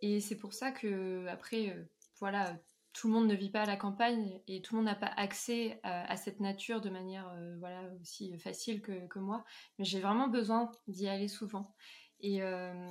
Et 0.00 0.20
c'est 0.20 0.36
pour 0.36 0.52
ça 0.52 0.72
que, 0.72 1.26
après, 1.28 1.70
euh, 1.70 1.84
voilà, 2.18 2.56
tout 2.92 3.08
le 3.08 3.14
monde 3.14 3.26
ne 3.26 3.34
vit 3.34 3.50
pas 3.50 3.62
à 3.62 3.66
la 3.66 3.76
campagne 3.76 4.40
et 4.48 4.60
tout 4.60 4.74
le 4.74 4.78
monde 4.78 4.86
n'a 4.86 4.94
pas 4.94 5.12
accès 5.16 5.80
à, 5.82 6.16
cette 6.16 6.40
nature 6.40 6.80
de 6.80 6.90
manière 6.90 7.28
euh, 7.36 7.56
voilà, 7.58 7.82
aussi 8.00 8.36
facile 8.38 8.82
que, 8.82 9.06
que 9.06 9.18
moi. 9.18 9.44
Mais 9.78 9.84
j'ai 9.84 10.00
vraiment 10.00 10.28
besoin 10.28 10.70
d'y 10.88 11.08
aller 11.08 11.28
souvent. 11.28 11.74
Et, 12.20 12.42
euh, 12.42 12.88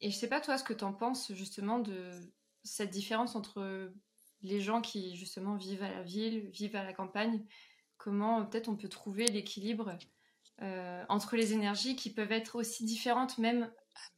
et 0.00 0.10
je 0.10 0.16
sais 0.16 0.28
pas, 0.28 0.40
toi, 0.40 0.58
ce 0.58 0.64
que 0.64 0.74
tu 0.74 0.84
en 0.84 0.92
penses 0.92 1.32
justement 1.32 1.78
de 1.78 2.10
cette 2.62 2.90
différence 2.90 3.36
entre 3.36 3.90
les 4.42 4.60
gens 4.60 4.80
qui 4.80 5.16
justement 5.16 5.56
vivent 5.56 5.82
à 5.82 5.90
la 5.90 6.02
ville, 6.02 6.48
vivent 6.50 6.76
à 6.76 6.84
la 6.84 6.92
campagne, 6.92 7.44
comment 7.96 8.44
peut-être 8.46 8.68
on 8.68 8.76
peut 8.76 8.88
trouver 8.88 9.26
l'équilibre 9.26 9.98
euh, 10.62 11.04
entre 11.08 11.36
les 11.36 11.52
énergies 11.52 11.96
qui 11.96 12.10
peuvent 12.10 12.32
être 12.32 12.56
aussi 12.56 12.84
différentes 12.84 13.38
même 13.38 13.70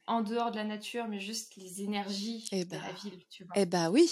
en 0.07 0.21
dehors 0.21 0.51
de 0.51 0.57
la 0.57 0.63
nature, 0.63 1.07
mais 1.07 1.19
juste 1.19 1.55
les 1.55 1.81
énergies 1.81 2.47
eh 2.51 2.65
de 2.65 2.75
la 2.75 2.79
bah, 2.79 2.93
ville, 3.03 3.23
tu 3.29 3.43
vois. 3.43 3.53
Eh 3.55 3.65
bah 3.65 3.89
oui, 3.89 4.11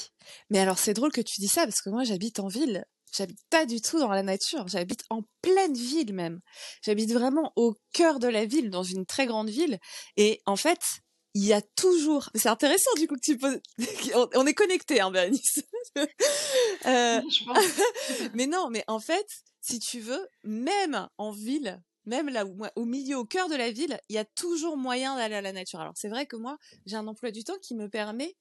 mais 0.50 0.60
alors 0.60 0.80
c'est 0.80 0.94
drôle 0.94 1.12
que 1.12 1.22
tu 1.22 1.42
dis 1.42 1.48
ça 1.48 1.66
parce 1.66 1.82
que 1.82 1.90
moi 1.90 2.04
j'habite 2.04 2.40
en 2.40 2.48
ville, 2.48 2.86
j'habite 3.16 3.40
pas 3.50 3.66
du 3.66 3.82
tout 3.82 4.00
dans 4.00 4.10
la 4.10 4.24
nature, 4.24 4.68
j'habite 4.68 5.04
en 5.10 5.24
pleine 5.42 5.74
ville 5.74 6.14
même. 6.14 6.40
J'habite 6.84 7.12
vraiment 7.12 7.52
au 7.56 7.76
cœur 7.94 8.20
de 8.20 8.28
la 8.28 8.46
ville, 8.46 8.70
dans 8.70 8.84
une 8.84 9.06
très 9.06 9.26
grande 9.26 9.50
ville, 9.50 9.80
et 10.18 10.42
en 10.46 10.56
fait 10.56 11.02
il 11.36 11.46
y 11.46 11.54
a 11.54 11.62
toujours. 11.62 12.30
C'est 12.36 12.50
intéressant 12.50 12.94
du 12.98 13.08
coup 13.08 13.16
que 13.16 13.22
tu 13.22 13.38
poses. 13.38 13.60
On 14.36 14.46
est 14.46 14.54
connecté, 14.54 15.00
hein, 15.00 15.12
Bernice. 15.12 15.64
euh... 16.86 17.22
mais 18.34 18.48
non, 18.48 18.70
mais 18.70 18.84
en 18.88 19.00
fait, 19.00 19.28
si 19.62 19.80
tu 19.80 20.00
veux, 20.00 20.28
même 20.44 21.08
en 21.18 21.32
ville, 21.32 21.82
même 22.10 22.28
là 22.28 22.46
où 22.46 22.58
au 22.76 22.86
milieu, 22.86 23.18
au 23.18 23.26
cœur 23.26 23.48
de 23.50 23.56
la 23.56 23.72
ville, 23.72 24.00
il 24.10 24.16
y 24.16 24.18
a 24.18 24.26
toujours 24.26 24.76
moyen 24.76 25.16
d'aller 25.16 25.36
à 25.36 25.42
la 25.42 25.54
nature. 25.54 25.80
Alors 25.80 25.94
c'est 25.96 26.10
vrai 26.10 26.26
que 26.26 26.36
moi, 26.36 26.58
j'ai 26.86 26.96
un 26.96 27.08
emploi 27.08 27.32
du 27.32 27.44
temps 27.44 27.58
qui 27.62 27.76
me 27.76 27.88
permet. 27.88 28.36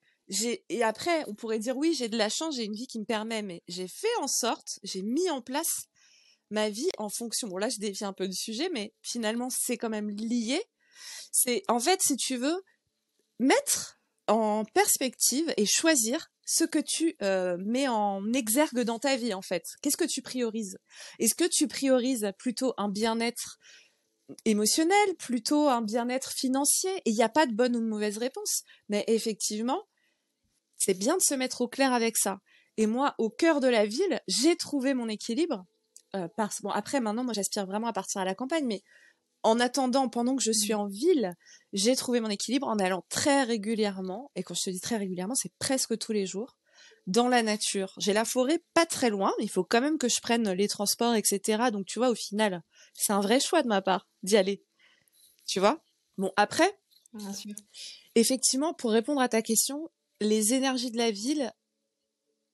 Et 0.68 0.82
après, 0.82 1.24
on 1.28 1.34
pourrait 1.34 1.58
dire 1.58 1.76
oui, 1.76 1.94
j'ai 1.94 2.08
de 2.08 2.16
la 2.16 2.28
chance, 2.28 2.56
j'ai 2.56 2.64
une 2.64 2.74
vie 2.74 2.86
qui 2.86 2.98
me 2.98 3.04
permet, 3.04 3.42
mais 3.42 3.62
j'ai 3.68 3.86
fait 3.86 4.14
en 4.20 4.26
sorte, 4.26 4.78
j'ai 4.82 5.02
mis 5.02 5.30
en 5.30 5.40
place 5.40 5.84
ma 6.50 6.70
vie 6.70 6.88
en 6.98 7.10
fonction. 7.10 7.48
Bon 7.48 7.58
là, 7.58 7.68
je 7.68 7.78
dévie 7.78 8.04
un 8.04 8.12
peu 8.12 8.26
du 8.26 8.36
sujet, 8.36 8.70
mais 8.72 8.94
finalement, 9.02 9.50
c'est 9.50 9.76
quand 9.76 9.90
même 9.90 10.10
lié. 10.10 10.62
C'est 11.30 11.62
en 11.68 11.78
fait, 11.78 12.02
si 12.02 12.16
tu 12.16 12.36
veux, 12.36 12.62
mettre 13.38 13.97
en 14.28 14.64
perspective 14.64 15.52
et 15.56 15.66
choisir 15.66 16.30
ce 16.46 16.64
que 16.64 16.78
tu 16.78 17.16
euh, 17.22 17.56
mets 17.58 17.88
en 17.88 18.32
exergue 18.32 18.80
dans 18.80 18.98
ta 18.98 19.16
vie 19.16 19.34
en 19.34 19.42
fait. 19.42 19.64
Qu'est-ce 19.82 19.96
que 19.96 20.04
tu 20.04 20.22
priorises? 20.22 20.78
Est-ce 21.18 21.34
que 21.34 21.48
tu 21.48 21.68
priorises 21.68 22.30
plutôt 22.38 22.72
un 22.78 22.88
bien-être 22.88 23.58
émotionnel, 24.44 25.16
plutôt 25.18 25.68
un 25.68 25.82
bien-être 25.82 26.32
financier? 26.32 26.90
Et 27.04 27.10
il 27.10 27.14
n'y 27.14 27.22
a 27.22 27.28
pas 27.28 27.46
de 27.46 27.52
bonne 27.52 27.76
ou 27.76 27.80
de 27.80 27.86
mauvaise 27.86 28.18
réponse. 28.18 28.62
Mais 28.88 29.04
effectivement, 29.08 29.82
c'est 30.78 30.94
bien 30.98 31.16
de 31.16 31.22
se 31.22 31.34
mettre 31.34 31.60
au 31.60 31.68
clair 31.68 31.92
avec 31.92 32.16
ça. 32.16 32.38
Et 32.76 32.86
moi, 32.86 33.14
au 33.18 33.28
cœur 33.28 33.60
de 33.60 33.68
la 33.68 33.84
ville, 33.84 34.20
j'ai 34.28 34.56
trouvé 34.56 34.94
mon 34.94 35.08
équilibre. 35.08 35.64
Euh, 36.16 36.28
bon, 36.62 36.70
après, 36.70 37.00
maintenant, 37.00 37.24
moi, 37.24 37.34
j'aspire 37.34 37.66
vraiment 37.66 37.88
à 37.88 37.92
partir 37.92 38.20
à 38.20 38.24
la 38.24 38.34
campagne, 38.34 38.66
mais 38.66 38.82
en 39.48 39.60
attendant, 39.60 40.10
pendant 40.10 40.36
que 40.36 40.42
je 40.42 40.52
suis 40.52 40.74
mmh. 40.74 40.78
en 40.78 40.86
ville, 40.88 41.34
j'ai 41.72 41.96
trouvé 41.96 42.20
mon 42.20 42.28
équilibre 42.28 42.68
en 42.68 42.78
allant 42.78 43.04
très 43.08 43.44
régulièrement, 43.44 44.30
et 44.36 44.42
quand 44.42 44.52
je 44.52 44.64
te 44.64 44.70
dis 44.70 44.80
très 44.80 44.98
régulièrement, 44.98 45.34
c'est 45.34 45.52
presque 45.58 45.96
tous 45.96 46.12
les 46.12 46.26
jours, 46.26 46.58
dans 47.06 47.28
la 47.28 47.42
nature. 47.42 47.94
J'ai 47.98 48.12
la 48.12 48.26
forêt 48.26 48.62
pas 48.74 48.84
très 48.84 49.08
loin, 49.08 49.32
mais 49.38 49.44
il 49.44 49.50
faut 49.50 49.64
quand 49.64 49.80
même 49.80 49.96
que 49.96 50.10
je 50.10 50.20
prenne 50.20 50.52
les 50.52 50.68
transports, 50.68 51.14
etc. 51.14 51.70
Donc 51.72 51.86
tu 51.86 51.98
vois, 51.98 52.10
au 52.10 52.14
final, 52.14 52.62
c'est 52.92 53.14
un 53.14 53.20
vrai 53.20 53.40
choix 53.40 53.62
de 53.62 53.68
ma 53.68 53.80
part 53.80 54.06
d'y 54.22 54.36
aller. 54.36 54.62
Tu 55.46 55.60
vois? 55.60 55.82
Bon, 56.18 56.30
après, 56.36 56.78
effectivement, 58.14 58.74
pour 58.74 58.90
répondre 58.90 59.22
à 59.22 59.30
ta 59.30 59.40
question, 59.40 59.88
les 60.20 60.52
énergies 60.52 60.90
de 60.90 60.98
la 60.98 61.10
ville, 61.10 61.50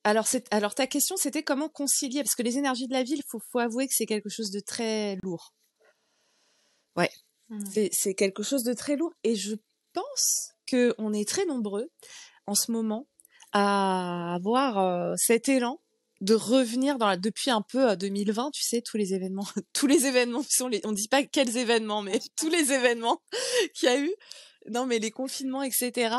alors, 0.04 0.28
alors 0.52 0.76
ta 0.76 0.86
question, 0.86 1.16
c'était 1.16 1.42
comment 1.42 1.68
concilier? 1.68 2.22
Parce 2.22 2.36
que 2.36 2.42
les 2.42 2.56
énergies 2.56 2.86
de 2.86 2.92
la 2.92 3.02
ville, 3.02 3.22
faut, 3.28 3.40
faut 3.50 3.58
avouer 3.58 3.88
que 3.88 3.94
c'est 3.96 4.06
quelque 4.06 4.28
chose 4.28 4.52
de 4.52 4.60
très 4.60 5.16
lourd. 5.24 5.54
Ouais. 6.96 7.10
Mmh. 7.48 7.88
C'est 7.92 8.14
quelque 8.14 8.42
chose 8.42 8.62
de 8.62 8.72
très 8.72 8.96
lourd 8.96 9.12
et 9.22 9.36
je 9.36 9.54
pense 9.92 10.52
qu'on 10.70 11.12
est 11.12 11.28
très 11.28 11.44
nombreux 11.46 11.90
en 12.46 12.54
ce 12.54 12.72
moment 12.72 13.06
à 13.52 14.34
avoir 14.34 15.16
cet 15.16 15.48
élan 15.48 15.80
de 16.20 16.34
revenir 16.34 16.96
dans 16.96 17.06
la, 17.06 17.16
depuis 17.16 17.50
un 17.50 17.62
peu 17.62 17.94
2020, 17.96 18.50
tu 18.52 18.62
sais, 18.62 18.80
tous 18.80 18.96
les 18.96 19.14
événements, 19.14 19.46
tous 19.72 19.86
les 19.86 20.06
événements 20.06 20.42
sont 20.48 20.68
les, 20.68 20.80
on 20.84 20.92
dit 20.92 21.08
pas 21.08 21.22
quels 21.22 21.56
événements, 21.56 22.02
mais 22.02 22.18
tous 22.36 22.48
les 22.48 22.72
événements 22.72 23.20
qu'il 23.74 23.88
y 23.88 23.92
a 23.92 23.98
eu. 23.98 24.12
Non, 24.70 24.86
mais 24.86 24.98
les 24.98 25.10
confinements, 25.10 25.62
etc. 25.62 26.16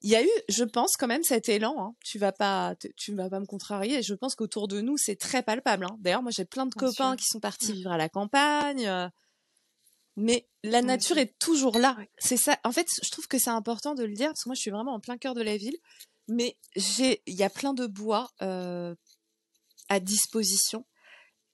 Il 0.00 0.10
y 0.10 0.16
a 0.16 0.24
eu, 0.24 0.30
je 0.48 0.64
pense, 0.64 0.96
quand 0.98 1.06
même 1.06 1.22
cet 1.22 1.48
élan. 1.48 1.76
Hein. 1.78 1.94
Tu 2.04 2.18
vas 2.18 2.32
pas, 2.32 2.74
tu 2.96 3.14
vas 3.14 3.30
pas 3.30 3.38
me 3.38 3.46
contrarier. 3.46 4.02
Je 4.02 4.14
pense 4.14 4.34
qu'autour 4.34 4.66
de 4.66 4.80
nous, 4.80 4.96
c'est 4.96 5.14
très 5.14 5.44
palpable. 5.44 5.84
Hein. 5.84 5.96
D'ailleurs, 6.00 6.22
moi, 6.22 6.32
j'ai 6.34 6.44
plein 6.44 6.66
de 6.66 6.74
copains 6.74 7.14
qui 7.14 7.24
sont 7.24 7.38
partis 7.38 7.70
mmh. 7.70 7.76
vivre 7.76 7.92
à 7.92 7.98
la 7.98 8.08
campagne. 8.08 9.10
Mais 10.16 10.48
la 10.62 10.82
nature 10.82 11.18
est 11.18 11.38
toujours 11.38 11.78
là. 11.78 11.96
C'est 12.18 12.36
ça. 12.36 12.58
En 12.64 12.72
fait, 12.72 12.86
je 13.02 13.10
trouve 13.10 13.26
que 13.26 13.38
c'est 13.38 13.50
important 13.50 13.94
de 13.94 14.04
le 14.04 14.14
dire 14.14 14.28
parce 14.28 14.44
que 14.44 14.48
moi, 14.48 14.54
je 14.54 14.60
suis 14.60 14.70
vraiment 14.70 14.94
en 14.94 15.00
plein 15.00 15.18
cœur 15.18 15.34
de 15.34 15.42
la 15.42 15.56
ville. 15.56 15.76
Mais 16.28 16.56
j'ai, 16.76 17.22
il 17.26 17.34
y 17.34 17.42
a 17.42 17.50
plein 17.50 17.74
de 17.74 17.86
bois 17.86 18.30
euh, 18.42 18.94
à 19.88 20.00
disposition. 20.00 20.86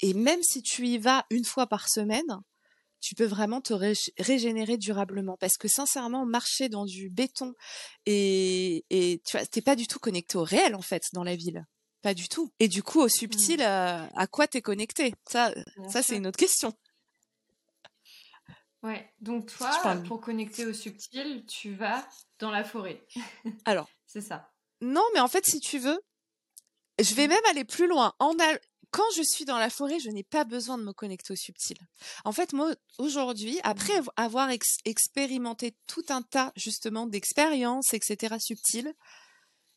Et 0.01 0.15
même 0.15 0.43
si 0.43 0.63
tu 0.63 0.87
y 0.87 0.99
vas 0.99 1.25
une 1.31 1.45
fois 1.45 1.67
par 1.67 1.89
semaine, 1.89 2.43
tu 3.01 3.15
peux 3.15 3.25
vraiment 3.25 3.61
te 3.61 3.73
régénérer 4.19 4.77
durablement. 4.77 5.37
Parce 5.39 5.57
que 5.57 5.69
sincèrement, 5.69 6.27
marcher 6.27 6.69
dans 6.69 6.85
du 6.85 7.11
béton 7.11 7.55
et, 8.07 8.85
et 8.91 9.23
tu 9.25 9.37
vois, 9.37 9.47
t'es 9.47 9.63
pas 9.63 9.77
du 9.77 9.87
tout 9.87 9.99
connecté 9.99 10.37
au 10.37 10.45
réel 10.45 10.75
en 10.75 10.83
fait 10.83 11.05
dans 11.13 11.25
la 11.25 11.37
ville. 11.37 11.65
Pas 12.03 12.15
du 12.15 12.29
tout. 12.29 12.53
Et 12.61 12.69
du 12.69 12.83
coup, 12.83 13.01
au 13.01 13.09
subtil, 13.09 13.59
mmh. 13.59 13.63
euh, 13.63 14.07
à 14.15 14.27
quoi 14.27 14.47
t'es 14.47 14.63
connecté? 14.63 15.15
Ça, 15.29 15.53
ça 15.89 16.03
c'est 16.03 16.17
une 16.17 16.27
autre 16.27 16.39
question. 16.39 16.73
Ouais. 18.83 19.13
Donc 19.21 19.47
toi, 19.47 19.97
pour 20.07 20.21
connecter 20.21 20.67
au 20.67 20.73
subtil, 20.73 21.45
tu 21.47 21.75
vas 21.75 22.07
dans 22.39 22.51
la 22.51 22.65
forêt. 22.65 23.05
Alors. 23.65 23.89
c'est 24.07 24.21
ça. 24.21 24.53
Non, 24.81 25.05
mais 25.15 25.21
en 25.21 25.29
fait, 25.29 25.45
si 25.45 25.59
tu 25.61 25.79
veux, 25.79 26.01
je 27.01 27.15
vais 27.15 27.27
mmh. 27.27 27.31
même 27.31 27.45
aller 27.51 27.65
plus 27.65 27.89
loin. 27.89 28.15
En 28.19 28.35
Quand 28.91 29.11
je 29.17 29.23
suis 29.23 29.45
dans 29.45 29.59
la 29.59 29.71
forêt, 29.71 29.99
je 29.99 30.11
n'ai 30.11 30.23
pas 30.23 30.45
besoin 30.45 30.79
de 30.79 30.85
me 30.85 30.93
connecter 30.93 31.33
au 31.33 31.37
subtil. 31.37 31.79
En 32.25 32.33
fait, 32.33 32.53
moi, 32.53 32.75
aujourd'hui, 32.99 33.59
après 33.65 34.01
mmh. 34.01 34.11
avoir 34.17 34.51
expérimenté 34.85 35.77
tout 35.87 36.05
un 36.09 36.23
tas, 36.23 36.53
justement, 36.57 37.07
d'expériences, 37.07 37.93
etc., 37.95 38.37
subtiles, 38.39 38.95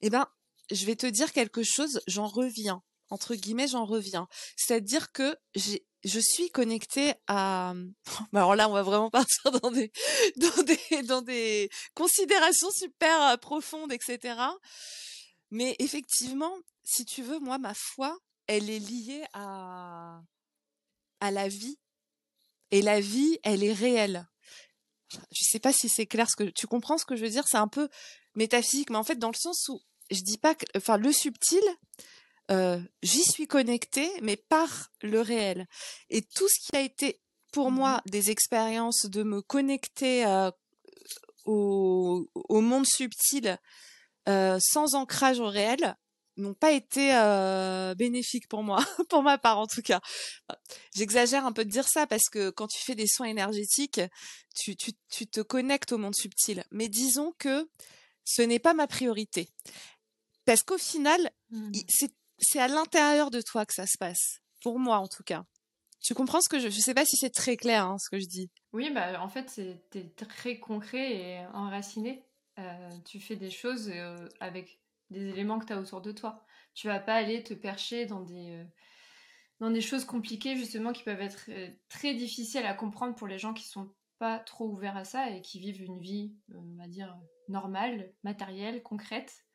eh 0.02 0.10
ben, 0.10 0.28
je 0.72 0.86
vais 0.86 0.96
te 0.96 1.08
dire 1.08 1.34
quelque 1.34 1.64
chose, 1.64 2.02
j'en 2.08 2.28
reviens. 2.28 2.84
Entre 3.12 3.36
guillemets, 3.36 3.68
j'en 3.68 3.86
reviens. 3.86 4.28
C'est-à-dire 4.56 5.12
que 5.12 5.38
je 5.54 6.20
suis 6.20 6.50
connectée 6.50 7.14
à. 7.28 7.74
Bah, 8.34 8.40
alors 8.40 8.56
là, 8.56 8.70
on 8.70 8.74
va 8.74 8.84
vraiment 8.84 9.10
partir 9.12 9.52
dans 9.52 9.70
des, 9.70 9.92
dans 10.38 10.64
des, 10.64 11.04
dans 11.04 11.22
des 11.22 11.70
considérations 11.94 12.72
super 12.72 13.22
euh, 13.24 13.38
profondes, 13.38 13.92
etc. 13.92 14.36
Mais 15.52 15.76
effectivement, 15.80 16.56
si 16.84 17.06
tu 17.06 17.22
veux, 17.22 17.40
moi, 17.40 17.58
ma 17.58 17.74
foi, 17.74 18.18
elle 18.48 18.70
est 18.70 18.80
liée 18.80 19.24
à, 19.34 20.22
à 21.20 21.32
la 21.32 21.48
vie. 21.48 21.78
Et 22.72 22.82
la 22.82 23.02
vie, 23.02 23.38
elle 23.44 23.64
est 23.64 23.74
réelle. 23.74 24.28
Je 25.10 25.44
sais 25.44 25.60
pas 25.60 25.74
si 25.74 25.90
c'est 25.90 26.06
clair 26.06 26.30
ce 26.30 26.38
que 26.38 26.50
tu 26.50 26.68
comprends 26.68 26.98
ce 26.98 27.04
que 27.04 27.18
je 27.18 27.24
veux 27.24 27.30
dire? 27.30 27.44
C'est 27.46 27.58
un 27.58 27.68
peu 27.68 27.90
métaphysique, 28.36 28.90
mais 28.90 28.98
en 28.98 29.04
fait, 29.04 29.20
dans 29.20 29.30
le 29.30 29.36
sens 29.36 29.68
où 29.68 29.82
je 30.10 30.22
dis 30.22 30.38
pas 30.38 30.56
que, 30.56 30.66
enfin, 30.76 30.98
le 30.98 31.12
subtil, 31.12 31.64
euh, 32.52 32.80
j'y 33.02 33.24
suis 33.24 33.48
connectée, 33.48 34.10
mais 34.22 34.36
par 34.36 34.92
le 35.02 35.22
réel. 35.22 35.68
Et 36.10 36.22
tout 36.22 36.48
ce 36.48 36.60
qui 36.60 36.76
a 36.76 36.82
été 36.82 37.22
pour 37.54 37.72
mmh 37.72 37.76
moi 37.76 38.02
des 38.06 38.32
expériences 38.32 39.06
de 39.06 39.24
me 39.24 39.42
connecter 39.42 40.26
euh, 40.26 40.52
au, 41.46 42.30
au, 42.34 42.62
monde 42.62 42.86
subtil 42.86 43.58
euh, 44.30 44.58
sans 44.62 44.96
ancrage 44.96 45.40
au 45.40 45.48
réel 45.48 45.96
n'ont 46.38 46.54
pas 46.54 46.72
été 46.72 47.10
bénéfiques 47.98 48.48
pour 48.48 48.64
moi, 48.64 48.80
pour 49.10 49.22
ma 49.22 49.38
part 49.38 49.60
en 49.60 49.68
tout 49.68 49.82
cas. 49.82 50.00
J'exagère 50.96 51.46
un 51.46 51.52
peu 51.52 51.66
de 51.66 51.70
dire 51.70 51.88
ça 51.88 52.08
parce 52.08 52.30
que 52.32 52.50
quand 52.50 52.68
tu 52.68 52.80
fais 52.80 52.96
des 52.96 53.08
soins 53.08 53.28
énergétiques, 53.28 54.02
tu, 54.56 54.76
tu, 54.76 54.94
tu 55.10 55.28
te 55.28 55.42
connectes 55.42 55.92
au 55.92 55.98
monde 55.98 56.16
subtil. 56.16 56.64
Mais 56.72 56.88
disons 56.88 57.34
que 57.38 57.70
ce 58.24 58.42
n'est 58.42 58.60
pas 58.60 58.74
ma 58.74 58.88
priorité. 58.88 59.50
Parce 60.46 60.64
qu'au 60.64 60.78
final, 60.78 61.32
mmh. 61.52 61.72
c'est 61.90 62.14
c'est 62.42 62.60
à 62.60 62.68
l'intérieur 62.68 63.32
de 63.32 63.42
toi 63.42 63.66
que 63.66 63.74
ça 63.74 63.86
se 63.86 63.98
passe. 63.98 64.40
Pour 64.62 64.80
moi, 64.80 64.98
en 64.98 65.08
tout 65.08 65.24
cas. 65.24 65.44
Tu 66.02 66.14
comprends 66.14 66.42
ce 66.42 66.50
que 66.50 66.60
je... 66.60 66.70
Je 66.70 66.80
sais 66.80 66.94
pas 66.94 67.06
si 67.06 67.16
c'est 67.16 67.30
très 67.30 67.58
clair, 67.58 67.86
hein, 67.86 67.98
ce 68.00 68.10
que 68.10 68.20
je 68.20 68.28
dis. 68.28 68.50
Oui, 68.74 68.90
bah, 68.92 69.22
en 69.22 69.30
fait, 69.30 69.50
c'est 69.50 70.16
très 70.28 70.60
concret 70.60 71.16
et 71.16 71.46
enraciné. 71.54 72.26
Euh, 72.60 72.90
tu 73.06 73.20
fais 73.20 73.36
des 73.36 73.52
choses 73.52 73.90
euh, 73.94 74.28
avec 74.40 74.80
des 75.10 75.28
éléments 75.30 75.60
que 75.60 75.66
tu 75.66 75.74
as 75.74 75.80
autour 75.80 76.02
de 76.02 76.12
toi. 76.12 76.44
Tu 76.74 76.88
vas 76.88 77.00
pas 77.00 77.16
aller 77.16 77.44
te 77.44 77.54
percher 77.54 78.06
dans 78.06 78.22
des, 78.22 78.52
euh, 78.52 78.64
dans 79.60 79.70
des 79.70 79.82
choses 79.82 80.06
compliquées, 80.06 80.56
justement, 80.56 80.92
qui 80.94 81.04
peuvent 81.04 81.22
être 81.22 81.50
très 81.90 82.14
difficiles 82.14 82.66
à 82.66 82.74
comprendre 82.74 83.16
pour 83.16 83.28
les 83.28 83.38
gens 83.38 83.54
qui 83.54 83.68
sont 83.68 83.94
pas 84.20 84.40
trop 84.40 84.70
ouverts 84.70 84.98
à 84.98 85.04
ça 85.04 85.30
et 85.30 85.42
qui 85.42 85.60
vivent 85.60 85.82
une 85.82 86.00
vie, 86.00 86.34
on 86.54 86.78
va 86.78 86.88
dire, 86.88 87.16
normale, 87.48 88.14
matérielle, 88.24 88.82
concrète. 88.84 89.46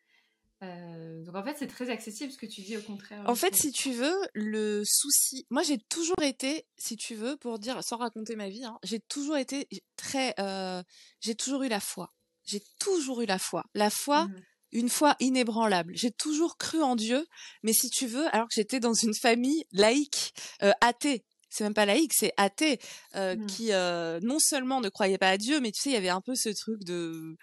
Euh, 0.67 1.25
donc 1.25 1.35
en 1.35 1.45
fait, 1.45 1.57
c'est 1.59 1.67
très 1.67 1.91
accessible 1.91 2.33
ce 2.33 2.39
que 2.39 2.47
tu 2.47 2.61
dis 2.63 2.77
au 2.77 2.83
contraire. 2.83 3.23
En 3.27 3.35
fait, 3.35 3.55
si 3.55 3.73
tu 3.73 3.93
veux, 3.93 4.17
le 4.35 4.83
souci, 4.85 5.47
moi 5.51 5.63
j'ai 5.63 5.79
toujours 5.79 6.23
été, 6.23 6.67
si 6.77 6.97
tu 6.97 7.15
veux, 7.15 7.37
pour 7.37 7.59
dire, 7.59 7.83
sans 7.83 7.97
raconter 7.97 8.37
ma 8.37 8.49
vie, 8.49 8.65
hein, 8.65 8.79
j'ai 8.83 9.01
toujours 9.01 9.37
été 9.37 9.69
très, 9.97 10.35
euh, 10.39 10.83
j'ai 11.21 11.35
toujours 11.35 11.63
eu 11.63 11.69
la 11.69 11.81
foi. 11.81 12.13
J'ai 12.45 12.63
toujours 12.79 13.23
eu 13.23 13.27
la 13.27 13.39
foi. 13.39 13.65
La 13.75 13.91
foi, 13.91 14.27
mmh. 14.27 14.35
une 14.73 14.89
foi 14.89 15.17
inébranlable. 15.21 15.93
J'ai 15.97 16.13
toujours 16.13 16.57
cru 16.59 16.83
en 16.83 16.97
Dieu, 16.97 17.27
mais 17.63 17.73
si 17.73 17.91
tu 17.91 18.07
veux, 18.07 18.27
alors 18.35 18.47
que 18.49 18.55
j'étais 18.55 18.81
dans 18.81 18.95
une 18.95 19.15
famille 19.15 19.65
laïque, 19.73 20.33
euh, 20.63 20.73
athée, 20.81 21.25
c'est 21.49 21.65
même 21.65 21.75
pas 21.75 21.87
laïque, 21.87 22.13
c'est 22.15 22.33
athée, 22.37 22.79
mmh. 23.15 23.47
qui 23.47 23.71
non 23.71 24.39
seulement 24.39 24.81
ne 24.81 24.89
croyait 24.89 25.19
pas 25.19 25.31
à 25.31 25.39
Dieu, 25.39 25.61
mais 25.61 25.71
tu 25.71 25.81
sais, 25.81 25.91
il 25.91 25.95
y 25.95 25.97
avait 25.97 26.09
un 26.09 26.21
peu 26.21 26.35
ce 26.35 26.51
truc 26.51 26.85
de 26.85 27.37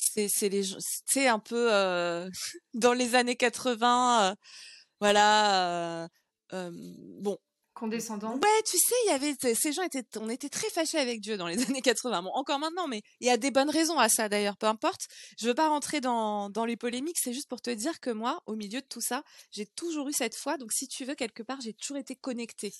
c'est 0.00 0.28
c'est 0.28 0.48
les 0.48 0.62
c'est 1.06 1.28
un 1.28 1.38
peu 1.38 1.72
euh, 1.72 2.28
dans 2.74 2.92
les 2.92 3.14
années 3.14 3.36
80 3.36 4.32
euh, 4.32 4.34
voilà 5.00 6.08
euh, 6.52 6.70
bon 7.20 7.38
condescendant. 7.80 8.34
Ouais, 8.34 8.62
tu 8.64 8.78
sais, 8.78 8.94
il 9.06 9.08
y 9.08 9.12
avait 9.12 9.34
ces 9.54 9.72
gens 9.72 9.82
étaient, 9.82 10.04
on 10.18 10.28
était 10.28 10.50
très 10.50 10.68
fâchés 10.68 10.98
avec 10.98 11.20
Dieu 11.20 11.38
dans 11.38 11.46
les 11.46 11.60
années 11.68 11.80
80. 11.80 12.22
Bon, 12.22 12.30
encore 12.34 12.58
maintenant, 12.58 12.86
mais 12.86 13.02
il 13.20 13.26
y 13.26 13.30
a 13.30 13.38
des 13.38 13.50
bonnes 13.50 13.70
raisons 13.70 13.98
à 13.98 14.08
ça 14.08 14.28
d'ailleurs. 14.28 14.56
Peu 14.58 14.66
importe. 14.66 15.08
Je 15.38 15.48
veux 15.48 15.54
pas 15.54 15.68
rentrer 15.68 16.00
dans 16.00 16.50
dans 16.50 16.66
les 16.66 16.76
polémiques. 16.76 17.16
C'est 17.18 17.32
juste 17.32 17.48
pour 17.48 17.62
te 17.62 17.70
dire 17.70 17.98
que 18.00 18.10
moi, 18.10 18.42
au 18.46 18.54
milieu 18.54 18.80
de 18.80 18.86
tout 18.86 19.00
ça, 19.00 19.24
j'ai 19.50 19.64
toujours 19.64 20.08
eu 20.08 20.12
cette 20.12 20.36
foi. 20.36 20.58
Donc, 20.58 20.72
si 20.72 20.86
tu 20.86 21.04
veux 21.04 21.14
quelque 21.14 21.42
part, 21.42 21.60
j'ai 21.62 21.72
toujours 21.72 21.96
été 21.96 22.14
connectée 22.14 22.72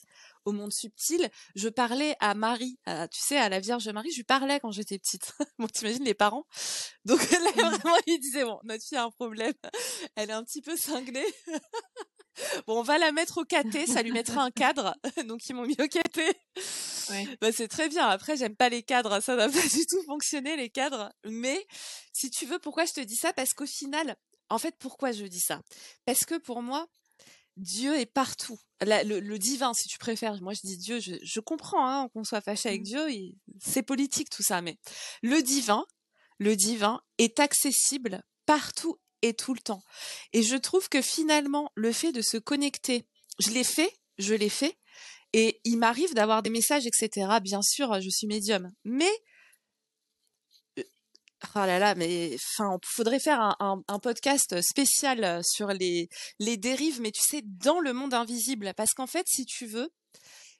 au 0.44 0.52
monde 0.52 0.72
subtil. 0.72 1.30
Je 1.54 1.68
parlais 1.68 2.14
à 2.20 2.34
Marie, 2.34 2.78
tu 2.86 3.20
sais, 3.20 3.38
à 3.38 3.48
la 3.48 3.60
Vierge 3.60 3.88
Marie. 3.88 4.10
Je 4.10 4.16
lui 4.16 4.24
parlais 4.24 4.60
quand 4.60 4.70
j'étais 4.70 4.98
petite. 4.98 5.32
bon, 5.58 5.66
t'imagines 5.66 6.04
les 6.04 6.14
parents? 6.14 6.46
Donc 7.06 7.20
là, 7.30 7.38
mmh. 7.38 7.76
vraiment, 7.76 7.96
ils 8.06 8.20
disaient 8.20 8.44
bon, 8.44 8.60
notre 8.64 8.84
fille 8.84 8.98
a 8.98 9.04
un 9.04 9.10
problème. 9.10 9.54
Elle 10.14 10.28
est 10.28 10.34
un 10.34 10.44
petit 10.44 10.60
peu 10.60 10.76
cinglée. 10.76 11.26
Bon, 12.66 12.78
on 12.78 12.82
va 12.82 12.98
la 12.98 13.12
mettre 13.12 13.38
au 13.38 13.44
caté, 13.44 13.86
ça 13.86 14.02
lui 14.02 14.12
mettra 14.12 14.42
un 14.42 14.50
cadre. 14.50 14.96
Donc 15.26 15.48
ils 15.48 15.54
m'ont 15.54 15.66
mis 15.66 15.76
au 15.78 15.88
caté. 15.88 16.26
Bah, 17.40 17.52
c'est 17.52 17.68
très 17.68 17.88
bien. 17.88 18.06
Après, 18.06 18.36
j'aime 18.36 18.56
pas 18.56 18.68
les 18.68 18.82
cadres, 18.82 19.20
ça 19.20 19.36
n'a 19.36 19.48
pas 19.48 19.68
du 19.68 19.86
tout 19.86 20.02
fonctionné 20.04 20.56
les 20.56 20.70
cadres. 20.70 21.12
Mais 21.24 21.66
si 22.12 22.30
tu 22.30 22.46
veux, 22.46 22.58
pourquoi 22.58 22.84
je 22.84 22.92
te 22.92 23.00
dis 23.00 23.16
ça? 23.16 23.32
Parce 23.32 23.54
qu'au 23.54 23.66
final, 23.66 24.16
en 24.48 24.58
fait, 24.58 24.74
pourquoi 24.78 25.12
je 25.12 25.24
dis 25.24 25.40
ça? 25.40 25.60
Parce 26.04 26.24
que 26.24 26.38
pour 26.38 26.62
moi, 26.62 26.86
Dieu 27.56 27.98
est 27.98 28.06
partout. 28.06 28.58
le, 28.80 29.36
divin, 29.36 29.74
si 29.74 29.88
tu 29.88 29.98
préfères. 29.98 30.40
Moi, 30.40 30.54
je 30.54 30.60
dis 30.64 30.78
Dieu. 30.78 30.98
Je, 31.00 31.40
comprends 31.40 31.86
hein, 31.86 32.08
qu'on 32.08 32.24
soit 32.24 32.40
fâché 32.40 32.68
avec 32.68 32.82
mmh. 32.82 32.84
Dieu. 32.84 33.06
C'est 33.60 33.82
politique 33.82 34.30
tout 34.30 34.42
ça, 34.42 34.62
mais 34.62 34.78
le 35.22 35.42
divin, 35.42 35.84
le 36.38 36.56
divin 36.56 37.00
est 37.18 37.38
accessible 37.38 38.22
partout 38.46 38.98
et 39.22 39.34
tout 39.34 39.54
le 39.54 39.60
temps. 39.60 39.82
Et 40.32 40.42
je 40.42 40.56
trouve 40.56 40.88
que 40.88 41.02
finalement, 41.02 41.70
le 41.74 41.92
fait 41.92 42.12
de 42.12 42.22
se 42.22 42.36
connecter, 42.36 43.06
je 43.38 43.50
l'ai 43.50 43.64
fait, 43.64 43.92
je 44.18 44.34
l'ai 44.34 44.48
fait, 44.48 44.76
et 45.32 45.60
il 45.64 45.78
m'arrive 45.78 46.14
d'avoir 46.14 46.42
des 46.42 46.50
messages, 46.50 46.86
etc. 46.86 47.38
Bien 47.42 47.62
sûr, 47.62 48.00
je 48.00 48.08
suis 48.10 48.26
médium, 48.26 48.70
mais 48.84 49.10
oh 50.76 50.84
là 51.54 51.78
là, 51.78 51.94
mais 51.94 52.34
enfin, 52.34 52.78
faudrait 52.84 53.20
faire 53.20 53.40
un, 53.40 53.82
un, 53.86 53.98
podcast 53.98 54.60
spécial 54.60 55.40
sur 55.44 55.68
les 55.68 56.08
les 56.38 56.56
dérives, 56.56 57.00
mais 57.00 57.12
tu 57.12 57.22
sais, 57.22 57.42
dans 57.44 57.80
le 57.80 57.92
monde 57.92 58.14
invisible, 58.14 58.72
parce 58.76 58.92
qu'en 58.92 59.06
fait, 59.06 59.26
si 59.28 59.46
tu 59.46 59.66
veux, 59.66 59.92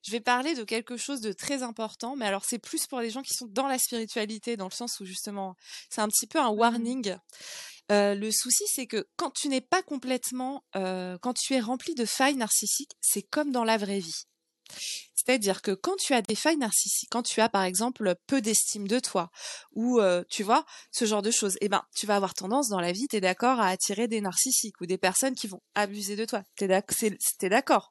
je 0.02 0.12
vais 0.12 0.20
parler 0.20 0.54
de 0.54 0.64
quelque 0.64 0.96
chose 0.96 1.20
de 1.20 1.32
très 1.32 1.62
important, 1.62 2.16
mais 2.16 2.26
alors 2.26 2.44
c'est 2.44 2.58
plus 2.58 2.86
pour 2.86 3.00
les 3.00 3.10
gens 3.10 3.22
qui 3.22 3.34
sont 3.34 3.46
dans 3.46 3.66
la 3.66 3.78
spiritualité, 3.78 4.56
dans 4.56 4.68
le 4.68 4.74
sens 4.74 4.98
où 5.00 5.04
justement, 5.04 5.56
c'est 5.90 6.00
un 6.00 6.08
petit 6.08 6.26
peu 6.26 6.38
un 6.38 6.52
mmh 6.52 6.58
warning. 6.58 7.16
Euh, 7.90 8.14
le 8.14 8.30
souci, 8.30 8.64
c'est 8.66 8.86
que 8.86 9.06
quand 9.16 9.30
tu 9.30 9.48
n'es 9.48 9.60
pas 9.60 9.82
complètement, 9.82 10.64
euh, 10.76 11.18
quand 11.18 11.34
tu 11.34 11.54
es 11.54 11.60
rempli 11.60 11.94
de 11.94 12.04
failles 12.04 12.36
narcissiques, 12.36 12.92
c'est 13.00 13.22
comme 13.22 13.50
dans 13.50 13.64
la 13.64 13.76
vraie 13.76 13.98
vie. 13.98 14.26
C'est-à-dire 15.16 15.60
que 15.60 15.72
quand 15.72 15.96
tu 15.96 16.14
as 16.14 16.22
des 16.22 16.36
failles 16.36 16.56
narcissiques, 16.56 17.10
quand 17.10 17.24
tu 17.24 17.40
as 17.40 17.48
par 17.48 17.64
exemple 17.64 18.14
peu 18.26 18.40
d'estime 18.40 18.86
de 18.86 19.00
toi, 19.00 19.30
ou 19.72 20.00
tu 20.30 20.44
vois 20.44 20.64
ce 20.92 21.04
genre 21.04 21.22
de 21.22 21.32
choses, 21.32 21.56
eh 21.60 21.68
ben 21.68 21.82
tu 21.94 22.06
vas 22.06 22.16
avoir 22.16 22.34
tendance 22.34 22.68
dans 22.68 22.80
la 22.80 22.92
vie, 22.92 23.08
t'es 23.08 23.20
d'accord, 23.20 23.60
à 23.60 23.66
attirer 23.66 24.06
des 24.06 24.20
narcissiques 24.20 24.80
ou 24.80 24.86
des 24.86 24.96
personnes 24.96 25.34
qui 25.34 25.48
vont 25.48 25.60
abuser 25.74 26.14
de 26.14 26.24
toi. 26.24 26.42
T'es 26.56 26.68
d'accord 27.48 27.90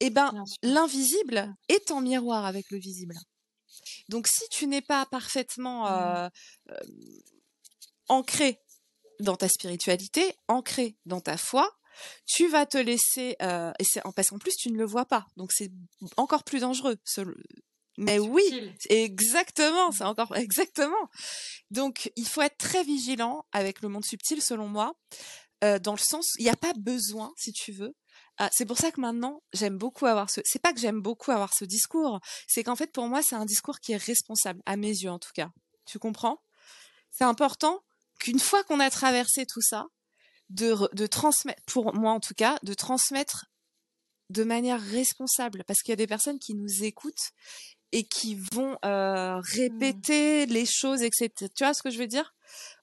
Eh 0.00 0.10
ben 0.10 0.34
l'invisible 0.62 1.54
est 1.68 1.92
en 1.92 2.00
miroir 2.00 2.44
avec 2.44 2.70
le 2.70 2.78
visible. 2.78 3.14
Donc 4.08 4.26
si 4.26 4.42
tu 4.50 4.66
n'es 4.66 4.82
pas 4.82 5.06
parfaitement 5.06 5.88
mmh. 5.88 6.30
ancré 8.08 8.60
dans 9.20 9.36
ta 9.36 9.48
spiritualité, 9.48 10.34
ancré 10.48 10.96
dans 11.06 11.20
ta 11.20 11.36
foi, 11.36 11.70
tu 12.26 12.48
vas 12.48 12.66
te 12.66 12.78
laisser 12.78 13.36
et 13.40 13.84
c'est 13.84 14.02
parce 14.14 14.28
qu'en 14.30 14.38
plus 14.38 14.56
tu 14.56 14.70
ne 14.70 14.78
le 14.78 14.84
vois 14.84 15.04
pas, 15.04 15.26
donc 15.36 15.52
c'est 15.52 15.70
encore 16.16 16.44
plus 16.44 16.60
dangereux. 16.60 16.96
Mais 17.98 18.18
oui, 18.18 18.72
exactement, 18.88 19.92
c'est 19.92 20.04
encore 20.04 20.34
exactement. 20.36 21.10
Donc 21.70 22.10
il 22.16 22.26
faut 22.26 22.40
être 22.42 22.56
très 22.56 22.82
vigilant 22.82 23.44
avec 23.52 23.82
le 23.82 23.88
monde 23.88 24.04
subtil, 24.04 24.40
selon 24.40 24.68
moi, 24.68 24.94
dans 25.60 25.92
le 25.92 25.98
sens, 25.98 26.32
il 26.38 26.44
n'y 26.44 26.50
a 26.50 26.56
pas 26.56 26.72
besoin, 26.74 27.32
si 27.36 27.52
tu 27.52 27.72
veux. 27.72 27.94
Ah, 28.38 28.48
c'est 28.52 28.64
pour 28.64 28.78
ça 28.78 28.90
que 28.90 29.02
maintenant 29.02 29.42
j'aime 29.52 29.76
beaucoup 29.76 30.06
avoir 30.06 30.30
ce. 30.30 30.40
C'est 30.44 30.62
pas 30.62 30.72
que 30.72 30.80
j'aime 30.80 31.02
beaucoup 31.02 31.30
avoir 31.30 31.52
ce 31.52 31.66
discours, 31.66 32.20
c'est 32.46 32.64
qu'en 32.64 32.74
fait 32.74 32.90
pour 32.90 33.06
moi 33.06 33.20
c'est 33.22 33.34
un 33.34 33.44
discours 33.44 33.80
qui 33.80 33.92
est 33.92 33.98
responsable, 33.98 34.62
à 34.64 34.76
mes 34.76 34.88
yeux 34.88 35.10
en 35.10 35.18
tout 35.18 35.32
cas. 35.34 35.50
Tu 35.84 35.98
comprends? 35.98 36.40
C'est 37.10 37.24
important 37.24 37.82
qu'une 38.20 38.38
fois 38.38 38.62
qu'on 38.64 38.78
a 38.78 38.90
traversé 38.90 39.46
tout 39.46 39.62
ça, 39.62 39.86
de, 40.50 41.06
transmettre, 41.06 41.62
pour 41.66 41.94
moi 41.94 42.12
en 42.12 42.20
tout 42.20 42.34
cas, 42.34 42.58
de 42.62 42.74
transmettre 42.74 43.46
de 44.30 44.44
manière 44.44 44.80
responsable, 44.80 45.64
parce 45.66 45.80
qu'il 45.80 45.90
y 45.90 45.94
a 45.94 45.96
des 45.96 46.06
personnes 46.06 46.38
qui 46.38 46.54
nous 46.54 46.84
écoutent 46.84 47.32
et 47.92 48.04
qui 48.04 48.36
vont 48.52 48.76
euh, 48.84 49.36
mmh. 49.36 49.40
répéter 49.40 50.46
les 50.46 50.66
choses, 50.66 51.02
etc. 51.02 51.30
Tu 51.54 51.64
vois 51.64 51.74
ce 51.74 51.82
que 51.82 51.90
je 51.90 51.98
veux 51.98 52.06
dire? 52.06 52.32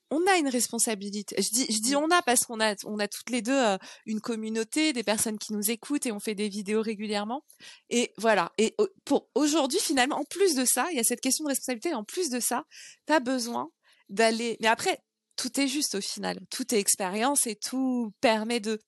On 0.09 0.25
a 0.27 0.37
une 0.37 0.47
responsabilité. 0.47 1.35
Je 1.37 1.49
dis, 1.49 1.65
je 1.69 1.81
dis 1.81 1.95
on 1.95 2.09
a 2.09 2.21
parce 2.21 2.45
qu'on 2.45 2.61
a, 2.61 2.75
on 2.85 2.97
a 2.99 3.07
toutes 3.09 3.29
les 3.29 3.41
deux 3.41 3.57
euh, 3.57 3.77
une 4.05 4.21
communauté, 4.21 4.93
des 4.93 5.03
personnes 5.03 5.37
qui 5.37 5.53
nous 5.53 5.69
écoutent 5.69 6.05
et 6.05 6.13
on 6.13 6.19
fait 6.19 6.35
des 6.35 6.47
vidéos 6.47 6.81
régulièrement. 6.81 7.43
Et 7.89 8.13
voilà. 8.17 8.51
Et 8.57 8.75
pour 9.03 9.29
aujourd'hui, 9.35 9.79
finalement, 9.79 10.17
en 10.17 10.23
plus 10.23 10.55
de 10.55 10.65
ça, 10.65 10.87
il 10.91 10.97
y 10.97 10.99
a 10.99 11.03
cette 11.03 11.21
question 11.21 11.43
de 11.43 11.49
responsabilité. 11.49 11.89
Et 11.89 11.93
en 11.93 12.05
plus 12.05 12.29
de 12.29 12.39
ça, 12.39 12.63
tu 13.05 13.13
as 13.13 13.19
besoin 13.19 13.69
d'aller. 14.09 14.57
Mais 14.61 14.67
après, 14.67 15.01
tout 15.37 15.59
est 15.59 15.67
juste 15.67 15.95
au 15.95 16.01
final. 16.01 16.39
Tout 16.49 16.73
est 16.75 16.79
expérience 16.79 17.47
et 17.47 17.55
tout 17.55 18.11
permet 18.19 18.59
de. 18.59 18.79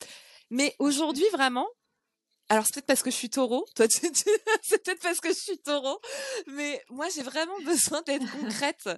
Mais 0.49 0.75
aujourd'hui, 0.79 1.25
vraiment, 1.31 1.67
alors 2.49 2.65
c'est 2.65 2.73
peut-être 2.73 2.87
parce 2.87 3.03
que 3.03 3.11
je 3.11 3.15
suis 3.15 3.29
taureau, 3.29 3.65
toi 3.75 3.85
c'est 3.91 4.83
peut-être 4.83 5.01
parce 5.01 5.19
que 5.19 5.29
je 5.29 5.39
suis 5.39 5.59
taureau, 5.59 5.99
mais 6.47 6.83
moi 6.89 7.07
j'ai 7.13 7.21
vraiment 7.21 7.57
besoin 7.65 8.01
d'être 8.01 8.29
concrète 8.31 8.89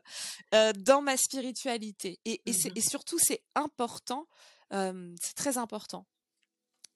euh, 0.56 0.72
dans 0.74 1.02
ma 1.02 1.18
spiritualité. 1.18 2.20
Et, 2.26 2.42
et, 2.46 2.52
mmh 2.52 2.72
et 2.76 2.82
surtout 2.82 3.20
c'est 3.20 3.44
important, 3.56 4.28
euh, 4.74 5.14
c'est 5.22 5.36
très 5.36 5.58
important 5.58 6.08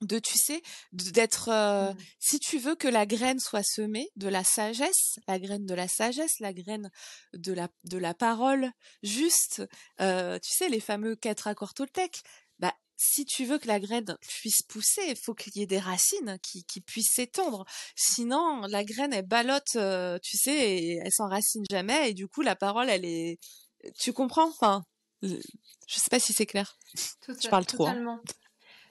de 0.02 0.20
tu 0.20 0.38
sais 0.38 0.62
d'être 0.92 1.50
euh, 1.50 1.94
mmh. 1.94 1.98
si 2.20 2.40
tu 2.40 2.58
veux 2.58 2.76
que 2.76 2.88
la 2.88 3.06
graine 3.06 3.40
soit 3.40 3.64
semée 3.64 4.10
de 4.16 4.28
la 4.28 4.44
sagesse 4.44 5.20
la 5.28 5.40
graine 5.40 5.66
de 5.66 5.74
la 5.74 5.88
sagesse 5.88 6.40
la 6.40 6.54
graine 6.54 6.92
de 7.34 7.54
la 7.54 7.70
de 7.86 7.98
la 7.98 8.14
parole 8.14 8.72
juste 9.04 9.64
euh, 10.02 10.38
tu 10.40 10.52
sais 10.52 10.70
les 10.70 10.80
fameux 10.82 11.16
quatre 11.16 11.48
accords 11.48 11.74
Toltec 11.74 12.24
bah 12.60 12.74
si 12.98 13.26
tu 13.26 13.46
veux 13.46 13.58
que 13.58 13.68
la 13.68 13.80
graine 13.80 14.18
puisse 14.22 14.62
pousser 14.64 15.02
il 15.08 15.16
faut 15.16 15.34
qu'il 15.34 15.56
y 15.56 15.62
ait 15.62 15.68
des 15.68 15.80
racines 15.80 16.38
qui, 16.42 16.66
qui 16.66 16.82
puissent 16.82 17.14
s'étendre 17.14 17.66
sinon 17.96 18.62
la 18.68 18.84
graine 18.84 19.14
elle 19.14 19.26
ballotte 19.26 19.76
euh, 19.78 20.20
tu 20.22 20.38
sais 20.38 20.78
et 20.78 21.00
elle 21.04 21.12
s'enracine 21.12 21.64
jamais 21.70 22.10
et 22.10 22.14
du 22.14 22.28
coup 22.28 22.42
la 22.42 22.56
parole 22.56 22.90
elle 22.90 23.06
est 23.06 23.40
tu 24.00 24.14
comprends? 24.14 24.50
Enfin 24.50 24.84
je 25.22 25.38
sais 25.88 26.10
pas 26.12 26.20
si 26.20 26.34
c'est 26.34 26.46
clair 26.46 26.78
je 27.28 27.48
parle 27.48 27.66
trop 27.66 27.88
hein. 27.88 28.22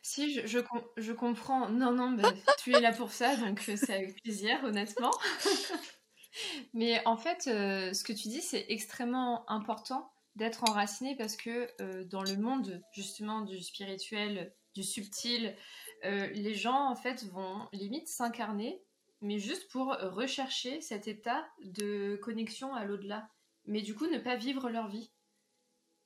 Si, 0.07 0.35
je, 0.35 0.47
je, 0.47 0.59
je, 0.99 1.13
comprends. 1.15 1.71
Non, 1.71 1.91
non, 1.91 2.15
tu 2.59 2.75
es 2.75 2.81
là 2.83 2.93
pour 2.93 3.11
ça, 3.11 3.37
donc 3.37 3.67
euh, 3.71 3.75
c'est 3.75 3.95
avec 3.95 4.23
plaisir, 4.23 4.63
honnêtement. 4.63 5.11
Mais 6.75 7.01
en 7.07 7.17
fait, 7.17 7.47
euh, 7.47 7.95
ce 7.95 8.05
que 8.05 8.13
tu 8.13 8.29
dis, 8.29 8.43
c'est 8.43 8.67
extrêmement 8.69 9.51
important 9.51 10.13
d'être 10.37 10.69
enraciné 10.69 11.17
parce 11.17 11.39
que 11.39 11.71
euh, 11.81 12.05
dans 12.05 12.23
le 12.23 12.37
monde, 12.37 12.83
justement, 12.93 13.41
du 13.41 13.63
spirituel, 13.63 14.55
du 14.75 14.83
subtil, 14.83 15.57
les 16.03 16.55
gens, 16.55 16.91
en 16.91 16.97
fait, 16.97 17.25
vont 17.33 17.67
limite 17.73 18.09
s'incarner, 18.09 18.85
mais 19.23 19.39
juste 19.39 19.71
pour 19.71 19.87
rechercher 19.87 20.83
cet 20.83 21.09
état 21.09 21.47
de 21.63 22.17
connexion 22.23 22.75
à 22.75 22.85
l'au-delà. 22.85 23.31
Mais 23.65 23.81
du 23.81 23.95
coup, 23.95 24.07
ne 24.07 24.19
pas 24.19 24.37
vivre 24.37 24.69
leur 24.69 24.89
vie. 24.89 25.14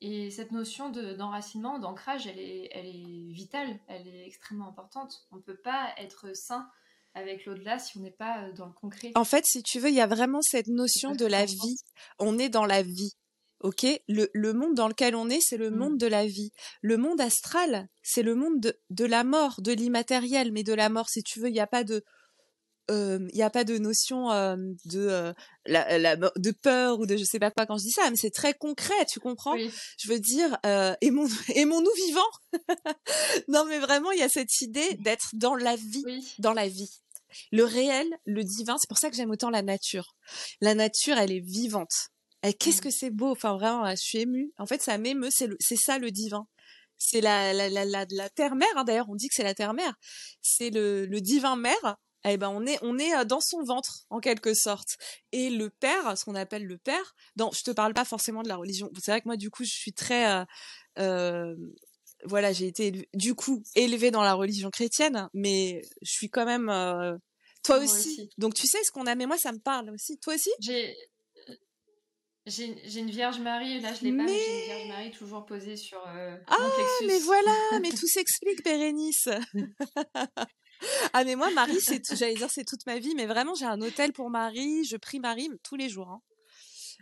Et 0.01 0.31
cette 0.31 0.53
notion 0.53 0.91
d'enracinement, 0.91 1.79
d'ancrage, 1.79 2.27
elle 2.27 2.39
est, 2.39 2.69
elle 2.73 2.87
est 2.87 3.33
vitale, 3.33 3.79
elle 3.89 4.07
est 4.07 4.27
extrêmement 4.27 4.69
importante. 4.69 5.27
On 5.33 5.37
ne 5.37 5.43
peut 5.43 5.57
pas 5.57 5.93
être 5.99 6.37
sain 6.37 6.69
avec 7.15 7.45
l'au-delà 7.47 7.79
si 7.79 7.99
on 7.99 8.01
n'est 8.01 8.11
pas 8.11 8.45
euh, 8.45 8.53
dans 8.53 8.67
le 8.67 8.73
concret. 8.73 9.11
En 9.17 9.25
fait, 9.25 9.45
si 9.45 9.63
tu 9.63 9.81
veux, 9.81 9.89
il 9.89 9.97
y 9.97 10.01
a 10.01 10.07
vraiment 10.07 10.41
cette 10.41 10.69
notion 10.69 11.13
de 11.13 11.27
la 11.27 11.45
vie. 11.47 11.77
On 12.19 12.39
est 12.39 12.49
dans 12.49 12.67
la 12.67 12.83
vie. 12.83 13.15
Ok, 13.61 13.85
le, 14.07 14.31
le, 14.33 14.53
monde 14.53 14.75
dans 14.75 14.87
lequel 14.87 15.17
on 15.17 15.29
est, 15.29 15.41
c'est 15.41 15.57
le 15.57 15.71
mmh. 15.71 15.77
monde 15.77 15.99
de 15.99 16.07
la 16.07 16.27
vie. 16.27 16.53
Le 16.81 16.97
monde 16.97 17.21
astral, 17.21 17.89
c'est 18.05 18.23
le 18.23 18.37
monde 18.37 18.61
de, 18.61 18.79
de 18.91 19.05
la 19.05 19.25
mort, 19.25 19.61
de 19.61 19.73
l'immatériel, 19.73 20.53
mais 20.53 20.63
de 20.63 20.75
la 20.75 20.89
mort. 20.89 21.09
Si 21.09 21.25
tu 21.25 21.41
veux, 21.41 21.49
il 21.49 21.55
n'y 21.55 21.59
a 21.59 21.67
pas 21.67 21.83
de, 21.83 22.05
il 22.89 23.35
n'y 23.35 23.43
a 23.43 23.51
pas 23.51 23.65
de 23.65 23.79
notion 23.79 24.29
de 24.85 25.35
la, 25.67 26.17
de 26.17 26.51
peur 26.51 27.01
ou 27.01 27.07
de 27.07 27.17
je 27.17 27.25
sais 27.25 27.39
pas 27.39 27.51
quoi 27.51 27.67
quand 27.67 27.79
je 27.79 27.85
dis 27.85 27.91
ça 27.91 28.09
mais 28.11 28.17
c'est 28.17 28.31
très 28.31 28.55
concret 28.55 29.05
tu 29.11 29.21
comprends? 29.21 29.57
Je 29.57 30.09
veux 30.09 30.21
dire 30.21 30.59
aimons 31.01 31.29
aimons-nous 31.55 32.07
vivants 32.07 32.23
non 33.49 33.65
mais 33.67 33.79
vraiment 33.79 34.11
il 34.13 34.19
y 34.19 34.23
a 34.23 34.29
cette 34.29 34.61
idée 34.61 34.95
d'être 35.01 35.31
dans 35.35 35.55
la 35.55 35.77
vie 35.77 36.05
dans 36.39 36.53
la 36.53 36.69
vie. 36.69 36.91
Le 37.53 37.65
réel 37.65 38.09
le 38.25 38.43
divin 38.43 38.77
c'est 38.79 38.89
pour 38.89 38.99
ça 38.99 39.11
que 39.11 39.17
j'aime 39.17 39.31
autant 39.31 39.51
la 39.51 39.63
nature. 39.63 40.15
La 40.61 40.75
nature 40.75 41.19
elle 41.19 41.33
est 41.33 41.45
vivante. 41.45 42.11
Qu'est-ce 42.43 42.79
mmh. 42.79 42.81
que 42.81 42.91
c'est 42.91 43.11
beau? 43.11 43.31
Enfin 43.31 43.55
vraiment 43.55 43.89
je 43.91 43.97
suis 43.97 44.19
émue. 44.19 44.53
En 44.59 44.67
fait 44.67 44.83
ça 44.83 44.97
m'émeut 44.99 45.31
c'est 45.31 45.51
c'est 45.61 45.77
ça 45.77 45.99
le 45.99 46.11
divin. 46.11 46.47
C'est 47.01 47.21
la, 47.21 47.53
la, 47.53 47.69
la, 47.69 47.85
la, 48.11 48.29
terre-mère, 48.29 48.67
hein, 48.75 48.83
d'ailleurs, 48.83 49.09
on 49.09 49.15
dit 49.15 49.29
que 49.29 49.35
c'est 49.37 49.45
la 49.45 49.55
terre-mère. 49.55 49.95
C'est 50.43 50.71
le, 50.71 51.07
le 51.07 51.21
divin 51.21 51.55
mère 51.55 51.97
eh 52.25 52.37
ben 52.37 52.49
on 52.49 52.67
est 52.67 52.79
on 52.83 52.99
est 52.99 53.25
dans 53.25 53.41
son 53.41 53.63
ventre 53.63 54.07
en 54.11 54.21
quelque 54.21 54.55
sorte. 54.55 54.97
Et 55.33 55.51
le 55.51 55.71
père, 55.71 56.17
ce 56.19 56.25
qu'on 56.25 56.35
appelle 56.35 56.65
le 56.65 56.79
père, 56.79 57.15
dans 57.37 57.51
je 57.53 57.63
te 57.63 57.71
parle 57.71 57.95
pas 57.95 58.05
forcément 58.05 58.43
de 58.43 58.49
la 58.49 58.57
religion. 58.57 58.91
C'est 59.01 59.11
vrai 59.11 59.21
que 59.21 59.29
moi 59.29 59.37
du 59.37 59.51
coup 59.51 59.65
je 59.65 59.73
suis 59.73 59.93
très 59.93 60.31
euh, 60.33 60.45
euh, 60.99 61.55
voilà, 62.25 62.53
j'ai 62.53 62.67
été 62.67 63.09
du 63.15 63.35
coup 63.35 63.63
élevée 63.77 64.11
dans 64.11 64.23
la 64.23 64.35
religion 64.35 64.71
chrétienne, 64.71 65.29
mais 65.35 65.83
je 66.03 66.11
suis 66.11 66.29
quand 66.29 66.45
même 66.45 66.69
euh, 66.69 67.17
toi 67.63 67.79
aussi. 67.79 68.31
Donc 68.39 68.55
tu 68.55 68.67
sais 68.67 68.83
ce 68.83 68.91
qu'on 68.91 69.07
a, 69.07 69.15
mais 69.15 69.27
moi 69.27 69.39
ça 69.39 69.53
me 69.53 69.59
parle 69.59 69.91
aussi. 69.91 70.19
Toi 70.19 70.35
aussi? 70.35 70.51
J'ai 70.61 70.97
j'ai 72.47 73.01
une 73.01 73.11
Vierge 73.11 73.41
Marie, 73.41 73.79
là 73.81 73.93
je 73.93 74.05
l'ai 74.05 74.17
pas, 74.17 74.23
mais 74.23 74.39
j'ai 74.39 74.61
une 74.61 74.65
Vierge 74.65 74.89
Marie 74.89 75.11
toujours 75.11 75.45
posée 75.45 75.77
sur 75.77 76.03
euh, 76.09 76.35
ah, 76.47 76.57
mais 77.07 77.19
voilà, 77.19 77.53
mais 77.83 77.91
tout 77.91 78.07
s'explique, 78.07 78.65
Bérénice. 78.65 79.29
ah 81.13 81.25
mais 81.25 81.37
moi 81.37 81.51
Marie 81.51 81.81
c'est 81.81 82.03
j'allais 82.17 82.35
dire 82.35 82.51
c'est 82.51 82.65
toute 82.65 82.87
ma 82.87 82.99
vie 82.99 83.15
mais 83.15 83.27
vraiment 83.27 83.55
j'ai 83.55 83.65
un 83.65 83.81
hôtel 83.81 84.13
pour 84.13 84.31
Marie 84.31 84.85
je 84.85 84.97
prie 84.97 85.21
Marie 85.21 85.51
tous 85.63 85.77
les 85.77 85.89
jours 85.89 86.09
hein. 86.09 86.21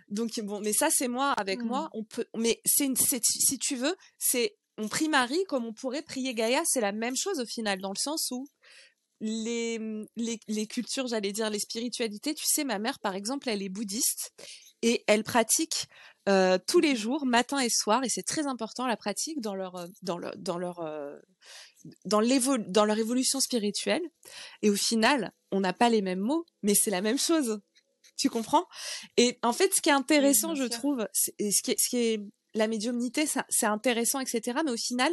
donc 0.09 0.39
bon 0.41 0.61
mais 0.61 0.73
ça 0.73 0.89
c'est 0.91 1.09
moi 1.09 1.33
avec 1.33 1.63
moi 1.63 1.83
mmh. 1.83 1.91
on 1.99 2.05
peut 2.05 2.27
mais 2.37 2.61
c'est 2.65 2.91
si 2.97 3.59
tu 3.59 3.77
veux 3.77 3.97
c'est 4.19 4.57
on 4.79 4.89
prie 4.89 5.09
Marie 5.09 5.45
comme 5.49 5.65
on 5.65 5.73
pourrait 5.73 6.03
prier 6.03 6.35
Gaïa 6.35 6.63
c'est 6.65 6.81
la 6.81 6.93
même 6.93 7.17
chose 7.17 7.41
au 7.41 7.47
final 7.47 7.81
dans 7.81 7.93
le 7.93 8.01
sens 8.01 8.31
où 8.31 8.47
les, 9.21 9.79
les, 10.17 10.39
les 10.49 10.67
cultures, 10.67 11.07
j'allais 11.07 11.33
dire 11.33 11.51
les 11.51 11.59
spiritualités, 11.59 12.35
tu 12.35 12.45
sais, 12.47 12.65
ma 12.65 12.79
mère, 12.79 12.99
par 12.99 13.15
exemple, 13.15 13.49
elle 13.49 13.63
est 13.63 13.69
bouddhiste 13.69 14.33
et 14.83 15.05
elle 15.07 15.25
pratique 15.25 15.87
euh, 16.29 16.59
tous 16.67 16.81
les 16.81 16.95
mmh 16.95 16.97
jours, 16.97 17.27
matin 17.27 17.59
et 17.59 17.71
soir, 17.71 18.05
et 18.05 18.09
c'est 18.09 18.25
très 18.25 18.47
important 18.47 18.87
la 18.87 18.97
pratique 18.97 19.41
dans 19.41 19.55
leur 19.55 19.77
euh, 19.77 19.87
dans 20.03 20.19
leur 20.19 20.37
dans 20.37 20.59
leur 20.59 20.81
euh, 20.81 21.17
dans, 22.05 22.21
dans 22.69 22.85
leur 22.85 22.99
évolution 22.99 23.41
spirituelle. 23.41 24.03
Et 24.63 24.71
au 24.71 24.77
final, 24.77 25.33
on 25.51 25.61
n'a 25.61 25.73
pas 25.73 25.89
les 25.89 26.03
mêmes 26.03 26.21
mots, 26.21 26.47
mais 26.63 26.75
c'est 26.75 26.91
la 26.91 27.01
même 27.01 27.19
chose. 27.19 27.61
Tu 28.17 28.31
comprends? 28.31 28.67
Et 29.17 29.39
en 29.43 29.53
fait, 29.53 29.75
ce 29.75 29.81
qui 29.81 29.91
est 29.91 29.93
intéressant, 29.93 30.55
je 30.55 30.65
trouve, 30.65 31.07
ce 31.13 31.31
qui 31.63 31.73
est, 31.73 31.81
ce 31.81 31.89
qui 31.89 31.97
est 31.99 32.21
la 32.55 32.67
médiumnité, 32.67 33.27
c'est 33.49 33.67
intéressant, 33.67 34.21
etc. 34.21 34.61
Mais 34.65 34.73
au 34.73 34.77
final, 34.77 35.13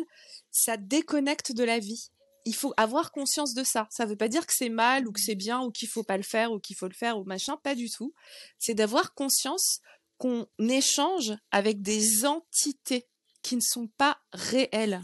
ça 0.52 0.78
déconnecte 0.78 1.52
de 1.52 1.64
la 1.64 1.80
vie. 1.80 2.10
Il 2.46 2.56
faut 2.56 2.74
avoir 2.78 3.12
conscience 3.12 3.54
de 3.54 3.64
ça. 3.64 3.88
Ça 3.90 4.06
ne 4.06 4.10
veut 4.10 4.16
pas 4.16 4.28
dire 4.28 4.46
que 4.46 4.54
c'est 4.56 4.70
mal 4.70 5.08
ou 5.08 5.12
que 5.12 5.20
c'est 5.20 5.36
bien 5.36 5.62
ou 5.62 5.72
qu'il 5.72 5.88
faut 5.88 6.04
pas 6.04 6.18
le 6.18 6.24
faire 6.24 6.52
ou 6.52 6.60
qu'il 6.60 6.76
faut 6.76 6.88
le 6.88 6.94
faire 6.94 7.18
ou 7.20 7.24
machin, 7.24 7.58
pas 7.58 7.76
du 7.76 7.90
tout. 7.90 8.14
C'est 8.60 8.74
d'avoir 8.74 9.14
conscience 9.14 9.80
qu'on 10.18 10.48
échange 10.60 11.34
avec 11.52 11.82
des 11.82 12.26
entités 12.26 13.08
qui 13.42 13.56
ne 13.56 13.62
sont 13.62 13.88
pas 13.98 14.20
réelles. 14.32 15.02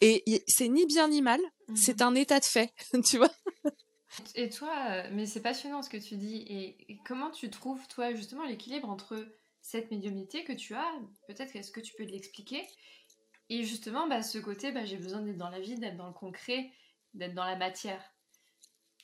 Et 0.00 0.44
c'est 0.46 0.68
ni 0.68 0.86
bien 0.86 1.08
ni 1.08 1.22
mal, 1.22 1.40
c'est 1.74 2.00
mmh 2.00 2.04
un 2.04 2.14
état 2.14 2.40
de 2.40 2.44
fait, 2.44 2.72
tu 3.04 3.16
vois. 3.16 3.30
Et 4.34 4.48
toi, 4.48 5.04
mais 5.10 5.26
c'est 5.26 5.40
passionnant 5.40 5.82
ce 5.82 5.88
que 5.88 5.96
tu 5.96 6.16
dis. 6.16 6.44
Et 6.48 6.98
comment 7.06 7.30
tu 7.30 7.50
trouves, 7.50 7.86
toi, 7.88 8.14
justement, 8.14 8.44
l'équilibre 8.44 8.88
entre 8.88 9.26
cette 9.60 9.90
médiumnité 9.90 10.44
que 10.44 10.52
tu 10.52 10.74
as 10.74 10.92
Peut-être 11.26 11.56
est-ce 11.56 11.72
que 11.72 11.80
tu 11.80 11.94
peux 11.94 12.04
l'expliquer? 12.04 12.62
Et 13.48 13.64
justement, 13.64 14.06
bah, 14.06 14.22
ce 14.22 14.38
côté, 14.38 14.72
bah, 14.72 14.84
j'ai 14.84 14.96
besoin 14.96 15.20
d'être 15.20 15.36
dans 15.36 15.50
la 15.50 15.60
vie, 15.60 15.74
d'être 15.76 15.96
dans 15.96 16.06
le 16.06 16.12
concret, 16.12 16.70
d'être 17.14 17.34
dans 17.34 17.44
la 17.44 17.56
matière. 17.56 18.13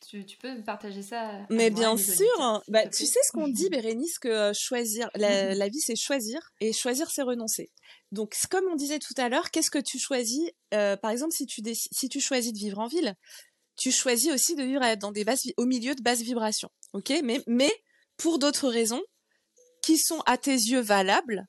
Tu, 0.08 0.24
peux 0.40 0.62
partager 0.62 1.02
ça 1.02 1.46
Mais 1.50 1.70
bien 1.70 1.96
sûr 1.96 2.62
bah, 2.68 2.88
Tu 2.88 3.04
sais 3.04 3.20
ce 3.22 3.32
qu'on 3.32 3.48
dit, 3.48 3.68
Bérénice, 3.68 4.18
que 4.18 4.28
euh, 4.28 4.52
choisir, 4.54 5.10
la, 5.14 5.68
vie, 5.68 5.80
c'est 5.80 5.96
choisir, 5.96 6.40
et 6.60 6.72
choisir, 6.72 7.10
c'est 7.10 7.22
renoncer. 7.22 7.70
Donc, 8.10 8.34
comme 8.50 8.64
on 8.72 8.76
disait 8.76 8.98
tout 8.98 9.14
à 9.18 9.28
l'heure, 9.28 9.50
qu'est-ce 9.50 9.70
que 9.70 9.78
tu 9.78 9.98
choisis 9.98 10.50
euh, 10.74 10.96
Par 10.96 11.10
exemple, 11.10 11.32
si 11.32 11.46
tu, 11.46 11.62
si 11.74 12.08
tu 12.08 12.20
choisis 12.20 12.52
de 12.52 12.58
vivre 12.58 12.78
en 12.78 12.86
ville, 12.86 13.14
tu 13.76 13.92
choisis 13.92 14.32
aussi 14.32 14.54
de 14.54 14.62
vivre 14.62 14.96
dans 14.96 15.12
des 15.12 15.24
bases, 15.24 15.42
au 15.56 15.66
milieu 15.66 15.94
de 15.94 16.02
basses 16.02 16.22
vibrations. 16.22 16.70
ok? 16.92 17.12
Mais, 17.22 17.42
mais 17.46 17.72
pour 18.16 18.38
d'autres 18.38 18.68
raisons 18.68 19.02
qui 19.82 19.98
sont 19.98 20.20
à 20.26 20.38
tes 20.38 20.52
yeux 20.52 20.80
valables, 20.80 21.46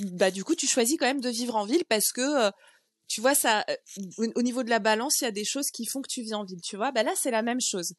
bah 0.00 0.30
du 0.30 0.44
coup, 0.44 0.54
tu 0.54 0.66
choisis 0.66 0.96
quand 0.98 1.06
même 1.06 1.20
de 1.20 1.28
vivre 1.28 1.56
en 1.56 1.64
ville 1.64 1.84
parce 1.88 2.12
que 2.12 2.46
euh, 2.46 2.50
tu 3.10 3.20
vois 3.20 3.34
ça 3.34 3.64
euh, 3.68 4.28
au 4.36 4.42
niveau 4.42 4.62
de 4.62 4.70
la 4.70 4.78
balance 4.78 5.20
il 5.20 5.24
y 5.24 5.26
a 5.26 5.32
des 5.32 5.44
choses 5.44 5.70
qui 5.70 5.84
font 5.84 6.00
que 6.00 6.08
tu 6.08 6.22
vis 6.22 6.32
en 6.32 6.44
ville 6.44 6.60
tu 6.62 6.76
vois 6.76 6.92
bah 6.92 7.02
là 7.02 7.12
c'est 7.16 7.32
la 7.32 7.42
même 7.42 7.60
chose 7.60 7.92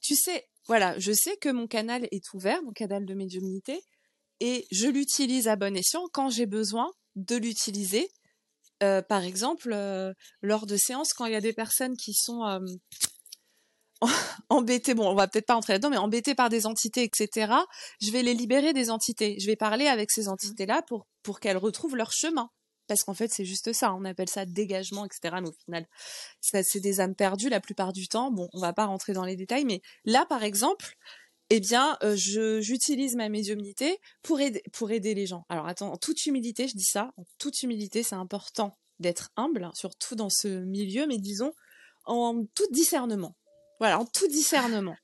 tu 0.00 0.16
sais 0.16 0.48
voilà 0.66 0.98
je 0.98 1.12
sais 1.12 1.36
que 1.36 1.50
mon 1.50 1.66
canal 1.66 2.08
est 2.10 2.32
ouvert 2.32 2.62
mon 2.62 2.72
canal 2.72 3.04
de 3.04 3.14
médiumnité 3.14 3.80
et 4.40 4.66
je 4.72 4.88
l'utilise 4.88 5.48
à 5.48 5.56
bon 5.56 5.76
escient 5.76 6.06
quand 6.12 6.30
j'ai 6.30 6.46
besoin 6.46 6.90
de 7.14 7.36
l'utiliser 7.36 8.08
euh, 8.82 9.02
par 9.02 9.22
exemple 9.22 9.70
euh, 9.72 10.14
lors 10.40 10.66
de 10.66 10.76
séances 10.76 11.12
quand 11.12 11.26
il 11.26 11.32
y 11.32 11.36
a 11.36 11.42
des 11.42 11.52
personnes 11.52 11.96
qui 11.96 12.14
sont 12.14 12.42
embêtées, 14.48 14.94
bon, 14.94 15.08
on 15.08 15.14
va 15.14 15.28
peut-être 15.28 15.46
pas 15.46 15.54
entrer 15.54 15.74
là-dedans, 15.74 15.90
mais 15.90 15.96
embêtées 15.96 16.34
par 16.34 16.48
des 16.48 16.66
entités, 16.66 17.04
etc. 17.04 17.52
Je 18.00 18.10
vais 18.10 18.24
les 18.24 18.34
libérer 18.34 18.72
des 18.72 18.90
entités. 18.90 19.36
Je 19.38 19.46
vais 19.46 19.54
parler 19.54 19.86
avec 19.86 20.10
ces 20.10 20.28
entités-là 20.28 20.82
pour 20.88 21.06
pour 21.22 21.38
qu'elles 21.38 21.56
retrouvent 21.56 21.94
leur 21.94 22.10
chemin 22.12 22.50
parce 22.92 23.04
qu'en 23.04 23.14
fait 23.14 23.32
c'est 23.32 23.46
juste 23.46 23.72
ça, 23.72 23.94
on 23.94 24.04
appelle 24.04 24.28
ça 24.28 24.44
dégagement, 24.44 25.06
etc. 25.06 25.36
Mais 25.40 25.48
au 25.48 25.54
final, 25.64 25.86
c'est 26.40 26.80
des 26.80 27.00
âmes 27.00 27.14
perdues 27.14 27.48
la 27.48 27.60
plupart 27.60 27.94
du 27.94 28.06
temps. 28.06 28.30
Bon, 28.30 28.48
on 28.52 28.60
va 28.60 28.74
pas 28.74 28.84
rentrer 28.84 29.14
dans 29.14 29.24
les 29.24 29.34
détails, 29.34 29.64
mais 29.64 29.80
là 30.04 30.26
par 30.26 30.42
exemple, 30.42 30.96
eh 31.48 31.60
bien, 31.60 31.96
euh, 32.02 32.16
j'utilise 32.16 33.16
ma 33.16 33.30
médiumnité 33.30 33.98
pour 34.22 34.40
aider, 34.40 34.62
pour 34.72 34.90
aider 34.90 35.14
les 35.14 35.26
gens. 35.26 35.46
Alors 35.48 35.66
attends, 35.66 35.90
en 35.90 35.96
toute 35.96 36.26
humilité, 36.26 36.68
je 36.68 36.76
dis 36.76 36.84
ça, 36.84 37.12
en 37.16 37.24
toute 37.38 37.62
humilité, 37.62 38.02
c'est 38.02 38.14
important 38.14 38.78
d'être 38.98 39.30
humble, 39.36 39.64
hein, 39.64 39.72
surtout 39.74 40.14
dans 40.14 40.30
ce 40.30 40.48
milieu, 40.48 41.06
mais 41.06 41.18
disons 41.18 41.52
en 42.04 42.44
tout 42.54 42.66
discernement. 42.72 43.36
Voilà, 43.80 43.98
en 43.98 44.04
tout 44.04 44.28
discernement. 44.28 44.96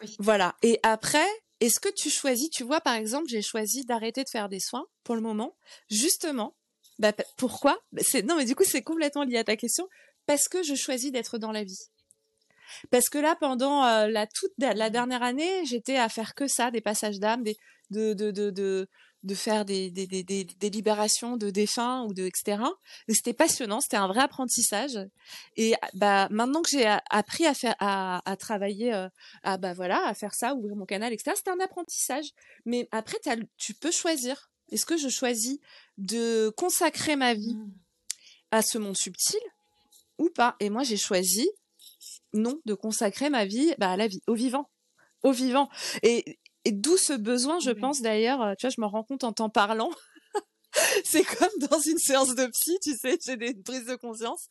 Voilà. 0.18 0.54
Et 0.62 0.80
après, 0.82 1.24
est-ce 1.60 1.80
que 1.80 1.88
tu 1.88 2.10
choisis, 2.10 2.50
tu 2.50 2.62
vois, 2.62 2.82
par 2.82 2.94
exemple, 2.94 3.26
j'ai 3.28 3.40
choisi 3.40 3.86
d'arrêter 3.86 4.22
de 4.22 4.28
faire 4.28 4.50
des 4.50 4.60
soins 4.60 4.86
pour 5.02 5.14
le 5.14 5.22
moment, 5.22 5.56
justement 5.88 6.54
bah, 6.98 7.12
pourquoi? 7.36 7.78
Bah, 7.92 8.02
Non, 8.24 8.36
mais 8.36 8.44
du 8.44 8.54
coup, 8.54 8.64
c'est 8.64 8.82
complètement 8.82 9.24
lié 9.24 9.38
à 9.38 9.44
ta 9.44 9.56
question. 9.56 9.88
Parce 10.26 10.48
que 10.48 10.62
je 10.62 10.74
choisis 10.74 11.12
d'être 11.12 11.38
dans 11.38 11.52
la 11.52 11.64
vie. 11.64 11.90
Parce 12.90 13.08
que 13.08 13.18
là, 13.18 13.36
pendant 13.38 13.84
euh, 13.84 14.08
la 14.08 14.26
toute 14.26 14.52
la 14.58 14.90
dernière 14.90 15.22
année, 15.22 15.64
j'étais 15.66 15.96
à 15.96 16.08
faire 16.08 16.34
que 16.34 16.48
ça, 16.48 16.70
des 16.70 16.80
passages 16.80 17.18
d'âme, 17.18 17.44
de 17.90 18.14
de 18.14 18.30
de 18.30 18.50
de 18.50 18.88
de 19.24 19.34
faire 19.34 19.64
des, 19.64 19.90
des, 19.90 20.06
des, 20.06 20.22
des, 20.22 20.70
libérations 20.70 21.38
de 21.38 21.48
défunts 21.48 22.02
ou 22.02 22.12
de 22.12 22.24
etc. 22.24 22.62
C'était 23.08 23.32
passionnant, 23.32 23.80
c'était 23.80 23.96
un 23.96 24.06
vrai 24.06 24.20
apprentissage. 24.20 24.98
Et 25.56 25.74
bah 25.94 26.28
maintenant 26.30 26.60
que 26.60 26.68
j'ai 26.68 26.86
appris 27.10 27.46
à 27.46 27.54
faire 27.54 27.74
à, 27.78 28.20
à 28.30 28.36
travailler 28.36 28.92
euh, 28.92 29.08
bah 29.58 29.72
voilà 29.72 30.06
à 30.06 30.14
faire 30.14 30.34
ça, 30.34 30.54
ouvrir 30.54 30.76
mon 30.76 30.84
canal 30.84 31.12
etc. 31.12 31.32
C'était 31.36 31.50
un 31.50 31.60
apprentissage. 31.60 32.26
Mais 32.66 32.86
après 32.92 33.16
tu 33.56 33.74
peux 33.74 33.90
choisir. 33.90 34.50
Est-ce 34.74 34.86
que 34.86 34.96
je 34.96 35.08
choisis 35.08 35.60
de 35.98 36.48
consacrer 36.56 37.14
ma 37.14 37.32
vie 37.32 37.54
mmh. 37.54 37.72
à 38.50 38.60
ce 38.60 38.76
monde 38.76 38.96
subtil 38.96 39.38
ou 40.18 40.30
pas? 40.30 40.56
Et 40.58 40.68
moi, 40.68 40.82
j'ai 40.82 40.96
choisi 40.96 41.48
non 42.32 42.60
de 42.64 42.74
consacrer 42.74 43.30
ma 43.30 43.44
vie 43.44 43.72
bah, 43.78 43.92
à 43.92 43.96
la 43.96 44.08
vie, 44.08 44.20
au 44.26 44.34
vivant, 44.34 44.68
au 45.22 45.30
vivant. 45.30 45.68
Et, 46.02 46.40
d'où 46.66 46.96
ce 46.96 47.12
besoin, 47.12 47.60
je 47.60 47.70
pense 47.70 48.02
d'ailleurs, 48.02 48.42
euh, 48.42 48.54
tu 48.58 48.66
vois, 48.66 48.74
je 48.76 48.80
me 48.80 48.86
rends 48.86 49.04
compte 49.04 49.22
en 49.22 49.32
t'en 49.32 49.48
parlant. 49.48 49.90
c'est 51.04 51.22
comme 51.22 51.68
dans 51.70 51.78
une 51.78 51.98
séance 51.98 52.34
de 52.34 52.46
psy, 52.46 52.76
tu 52.82 52.96
sais, 52.96 53.16
j'ai 53.24 53.36
des 53.36 53.54
prises 53.54 53.86
de 53.86 53.94
conscience. 53.94 54.48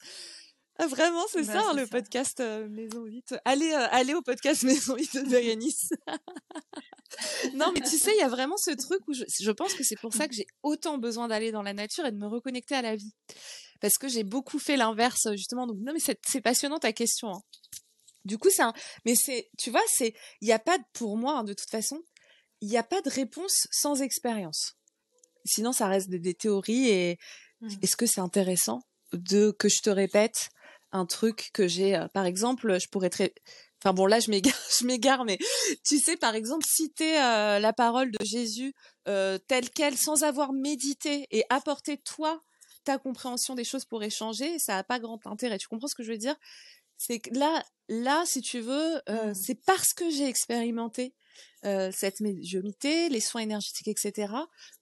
Ah, 0.80 0.88
vraiment, 0.88 1.24
c'est 1.32 1.46
bah, 1.46 1.54
ça, 1.54 1.70
hein, 1.70 1.74
le 1.76 1.86
podcast 1.86 2.40
euh, 2.40 2.68
Maison 2.68 3.04
8. 3.04 3.36
Allez, 3.46 3.72
euh, 3.72 3.88
allez 3.92 4.16
au 4.16 4.24
podcast 4.24 4.64
Maison 4.64 4.96
8 4.96 5.30
de 5.30 5.40
Yanis. 5.40 5.90
non, 7.54 7.72
mais 7.74 7.82
tu 7.82 7.98
sais, 7.98 8.12
il 8.16 8.20
y 8.20 8.24
a 8.24 8.28
vraiment 8.28 8.58
ce 8.58 8.72
truc 8.72 9.02
où 9.08 9.14
je, 9.14 9.52
pense 9.52 9.76
que 9.76 9.84
c'est 9.84 10.00
pour 10.00 10.14
ça 10.14 10.28
que 10.28 10.34
j'ai 10.34 10.48
autant 10.64 10.98
besoin 10.98 11.28
d'aller 11.28 11.52
dans 11.52 11.62
la 11.62 11.74
nature 11.74 12.06
et 12.06 12.12
de 12.12 12.18
me 12.18 12.28
reconnecter 12.28 12.74
à 12.74 12.82
la 12.82 12.96
vie. 12.96 13.14
Parce 13.82 13.98
que 13.98 14.08
j'ai 14.08 14.24
beaucoup 14.24 14.58
fait 14.58 14.76
l'inverse, 14.76 15.28
justement. 15.34 15.68
Donc, 15.68 15.78
non, 15.80 15.94
mais 15.94 16.00
c'est 16.00 16.42
passionnant 16.42 16.80
ta 16.80 16.92
question. 16.92 17.30
Hein. 17.30 17.42
Du 18.26 18.40
coup, 18.40 18.50
c'est 18.50 18.64
un... 18.64 18.74
Mais 19.06 19.14
c'est, 19.16 19.50
tu 19.60 19.70
vois, 19.70 19.84
c'est, 19.88 20.16
il 20.42 20.46
n'y 20.46 20.54
a 20.54 20.60
pas, 20.60 20.80
pour 20.94 21.18
moi, 21.18 21.40
hein, 21.40 21.44
de 21.44 21.54
toute 21.54 21.70
façon, 21.70 22.02
il 22.62 22.70
n'y 22.70 22.78
a 22.78 22.84
pas 22.84 23.02
de 23.02 23.10
réponse 23.10 23.68
sans 23.72 24.02
expérience. 24.02 24.78
Sinon, 25.46 25.72
ça 25.72 25.88
reste 25.88 26.10
des, 26.10 26.34
théories 26.34 26.88
et 26.88 27.18
mmh. 27.62 27.70
est-ce 27.82 27.98
que 27.98 28.06
c'est 28.06 28.22
intéressant 28.22 28.82
de 29.12 29.52
que 29.52 29.68
je 29.70 29.82
te 29.82 29.90
répète 29.90 30.50
un 30.94 31.06
truc 31.06 31.50
que 31.54 31.68
j'ai, 31.68 31.96
euh, 31.96 32.08
par 32.08 32.26
exemple, 32.26 32.80
je 32.80 32.88
pourrais 32.88 33.10
très, 33.10 33.34
Enfin 33.84 33.94
bon, 33.94 34.06
là 34.06 34.22
je 34.22 34.32
m'égare, 34.32 34.54
je 34.80 34.86
m'égare, 34.86 35.26
mais 35.26 35.38
tu 35.86 36.00
sais, 36.00 36.16
par 36.16 36.36
exemple, 36.36 36.66
citer 36.66 37.20
euh, 37.22 37.60
la 37.60 37.74
parole 37.74 38.12
de 38.12 38.26
Jésus 38.26 38.74
euh, 39.10 39.38
telle 39.38 39.70
qu'elle, 39.70 39.98
sans 39.98 40.24
avoir 40.24 40.54
médité 40.54 41.28
et 41.32 41.44
apporter 41.50 41.98
toi 41.98 42.42
ta 42.86 42.98
compréhension 42.98 43.56
des 43.56 43.66
choses 43.66 43.84
pour 43.86 44.04
échanger, 44.04 44.58
ça 44.60 44.76
n'a 44.76 44.84
pas 44.84 45.00
grand 45.00 45.20
intérêt. 45.28 45.58
Tu 45.58 45.68
comprends 45.68 45.88
ce 45.88 45.96
que 45.96 46.04
je 46.04 46.12
veux 46.12 46.18
dire? 46.18 46.36
C'est 46.98 47.20
que 47.20 47.38
là, 47.38 47.64
là, 47.90 48.24
si 48.26 48.42
tu 48.42 48.62
veux, 48.62 49.02
euh, 49.10 49.32
mmh. 49.32 49.36
c'est 49.36 49.56
parce 49.66 49.94
que 49.94 50.10
j'ai 50.10 50.28
expérimenté 50.28 51.14
cette 51.94 52.20
médiumité, 52.20 53.08
les 53.08 53.22
soins 53.22 53.40
énergétiques, 53.42 53.88
etc., 53.88 54.34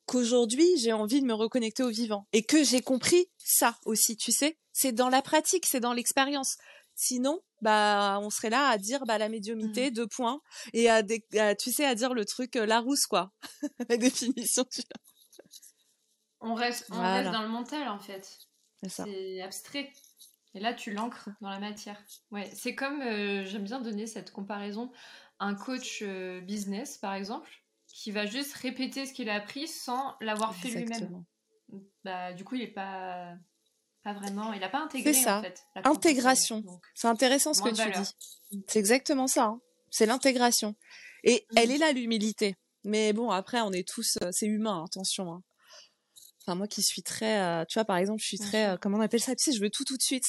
qu'aujourd'hui 0.08 0.66
j'ai 0.80 0.92
envie 0.94 1.22
de 1.22 1.28
me 1.28 1.34
reconnecter 1.36 1.84
au 1.84 1.90
vivant 1.90 2.26
et 2.34 2.42
que 2.42 2.64
j'ai 2.64 2.82
compris 2.82 3.30
ça 3.38 3.78
aussi. 3.86 4.18
Tu 4.18 4.32
sais, 4.32 4.58
c'est 4.74 4.92
dans 4.92 5.10
la 5.10 5.22
pratique, 5.22 5.66
c'est 5.66 5.80
dans 5.80 5.94
l'expérience. 5.94 6.58
Sinon, 6.96 7.42
bah, 7.62 8.20
on 8.22 8.30
serait 8.30 8.50
là 8.50 8.68
à 8.68 8.78
dire 8.78 9.06
bah 9.06 9.18
la 9.18 9.30
médiumité 9.30 9.90
mmh. 9.90 9.94
deux 9.94 10.08
points 10.08 10.42
et 10.74 10.90
à, 10.90 11.04
tu 11.56 11.72
sais 11.72 11.86
à 11.86 11.96
dire 11.96 12.14
le 12.14 12.26
truc 12.26 12.56
euh, 12.56 12.66
Larousse 12.66 13.06
quoi, 13.08 13.32
la 13.90 13.98
définition. 13.98 14.66
On 16.42 16.54
reste, 16.54 16.88
on 16.92 17.02
reste 17.02 17.32
dans 17.32 17.44
le 17.44 17.50
mental 17.50 17.88
en 17.88 18.00
fait. 18.00 18.40
C'est 18.88 19.42
abstrait. 19.42 19.92
Et 20.54 20.60
là, 20.60 20.74
tu 20.74 20.92
l'ancres 20.92 21.30
dans 21.40 21.50
la 21.50 21.60
matière. 21.60 22.02
Ouais, 22.32 22.50
c'est 22.54 22.76
comme 22.76 23.02
euh, 23.02 23.46
j'aime 23.46 23.64
bien 23.64 23.80
donner 23.80 24.06
cette 24.06 24.32
comparaison. 24.32 24.92
Un 25.40 25.56
coach 25.56 26.02
euh, 26.02 26.42
business, 26.42 26.98
par 26.98 27.14
exemple, 27.14 27.50
qui 27.88 28.12
va 28.12 28.26
juste 28.26 28.54
répéter 28.56 29.06
ce 29.06 29.14
qu'il 29.14 29.30
a 29.30 29.36
appris 29.36 29.68
sans 29.68 30.16
l'avoir 30.20 30.54
fait 30.54 30.70
lui-même. 30.70 31.24
Bah, 32.04 32.34
du 32.34 32.44
coup, 32.44 32.56
il 32.56 32.64
est 32.64 32.74
pas 32.74 33.34
pas 34.04 34.14
vraiment, 34.14 34.52
il 34.54 34.60
n'a 34.60 34.70
pas 34.70 34.84
intégré 34.84 35.14
ça. 35.14 35.40
en 35.40 35.42
fait. 35.44 35.64
Intégration. 35.84 36.64
C'est 36.96 37.08
intéressant 37.08 37.54
ce 37.54 37.62
que 37.62 37.70
tu 37.70 38.02
dis. 38.02 38.64
C'est 38.68 38.80
exactement 38.80 39.28
ça. 39.28 39.46
Hein. 39.46 39.62
C'est 39.92 40.06
l'intégration. 40.06 40.76
Et 41.24 41.46
elle 41.56 41.70
mmh. 41.70 41.72
est 41.72 41.78
là 41.78 41.92
l'humilité. 41.92 42.56
Mais 42.84 43.14
bon, 43.14 43.30
après, 43.30 43.62
on 43.62 43.72
est 43.72 43.88
tous, 43.88 44.18
euh, 44.24 44.30
c'est 44.32 44.48
humain, 44.48 44.80
hein, 44.80 44.86
attention. 44.86 45.32
Hein. 45.32 45.44
Enfin, 46.42 46.56
moi 46.56 46.68
qui 46.68 46.82
suis 46.82 47.04
très, 47.04 47.40
euh, 47.40 47.66
tu 47.66 47.76
vois, 47.76 47.86
par 47.86 47.98
exemple, 47.98 48.20
je 48.22 48.28
suis 48.28 48.40
très, 48.40 48.70
euh, 48.70 48.78
comment 48.78 48.98
on 48.98 49.02
appelle 49.02 49.22
ça? 49.22 49.36
Tu 49.36 49.44
sais, 49.44 49.52
je 49.56 49.62
veux 49.62 49.70
tout 49.70 49.84
tout 49.84 49.98
de 49.98 50.02
suite. 50.02 50.26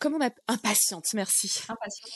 comment 0.00 0.18
on 0.18 0.20
appelle 0.20 0.42
Impatiente, 0.48 1.06
merci. 1.14 1.50
Impatiente. 1.68 2.12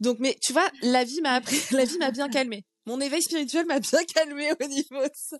Donc, 0.00 0.18
mais 0.18 0.36
tu 0.42 0.52
vois, 0.52 0.68
la 0.82 1.04
vie 1.04 1.20
m'a 1.20 1.34
appris, 1.34 1.56
la 1.70 1.84
vie 1.84 1.98
m'a 1.98 2.10
bien 2.10 2.28
calmée. 2.28 2.64
Mon 2.86 3.00
éveil 3.00 3.22
spirituel 3.22 3.66
m'a 3.66 3.78
bien 3.78 4.04
calmée 4.04 4.50
au 4.60 4.66
niveau 4.66 5.02
de 5.02 5.14
ça. 5.14 5.38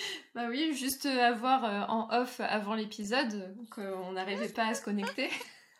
Bah 0.34 0.48
oui, 0.48 0.74
juste 0.74 1.06
avoir 1.06 1.64
euh, 1.64 1.86
en 1.88 2.08
off 2.10 2.40
avant 2.40 2.74
l'épisode 2.74 3.56
qu'on 3.70 4.12
n'arrivait 4.12 4.48
pas 4.48 4.66
à 4.66 4.74
se 4.74 4.82
connecter. 4.82 5.28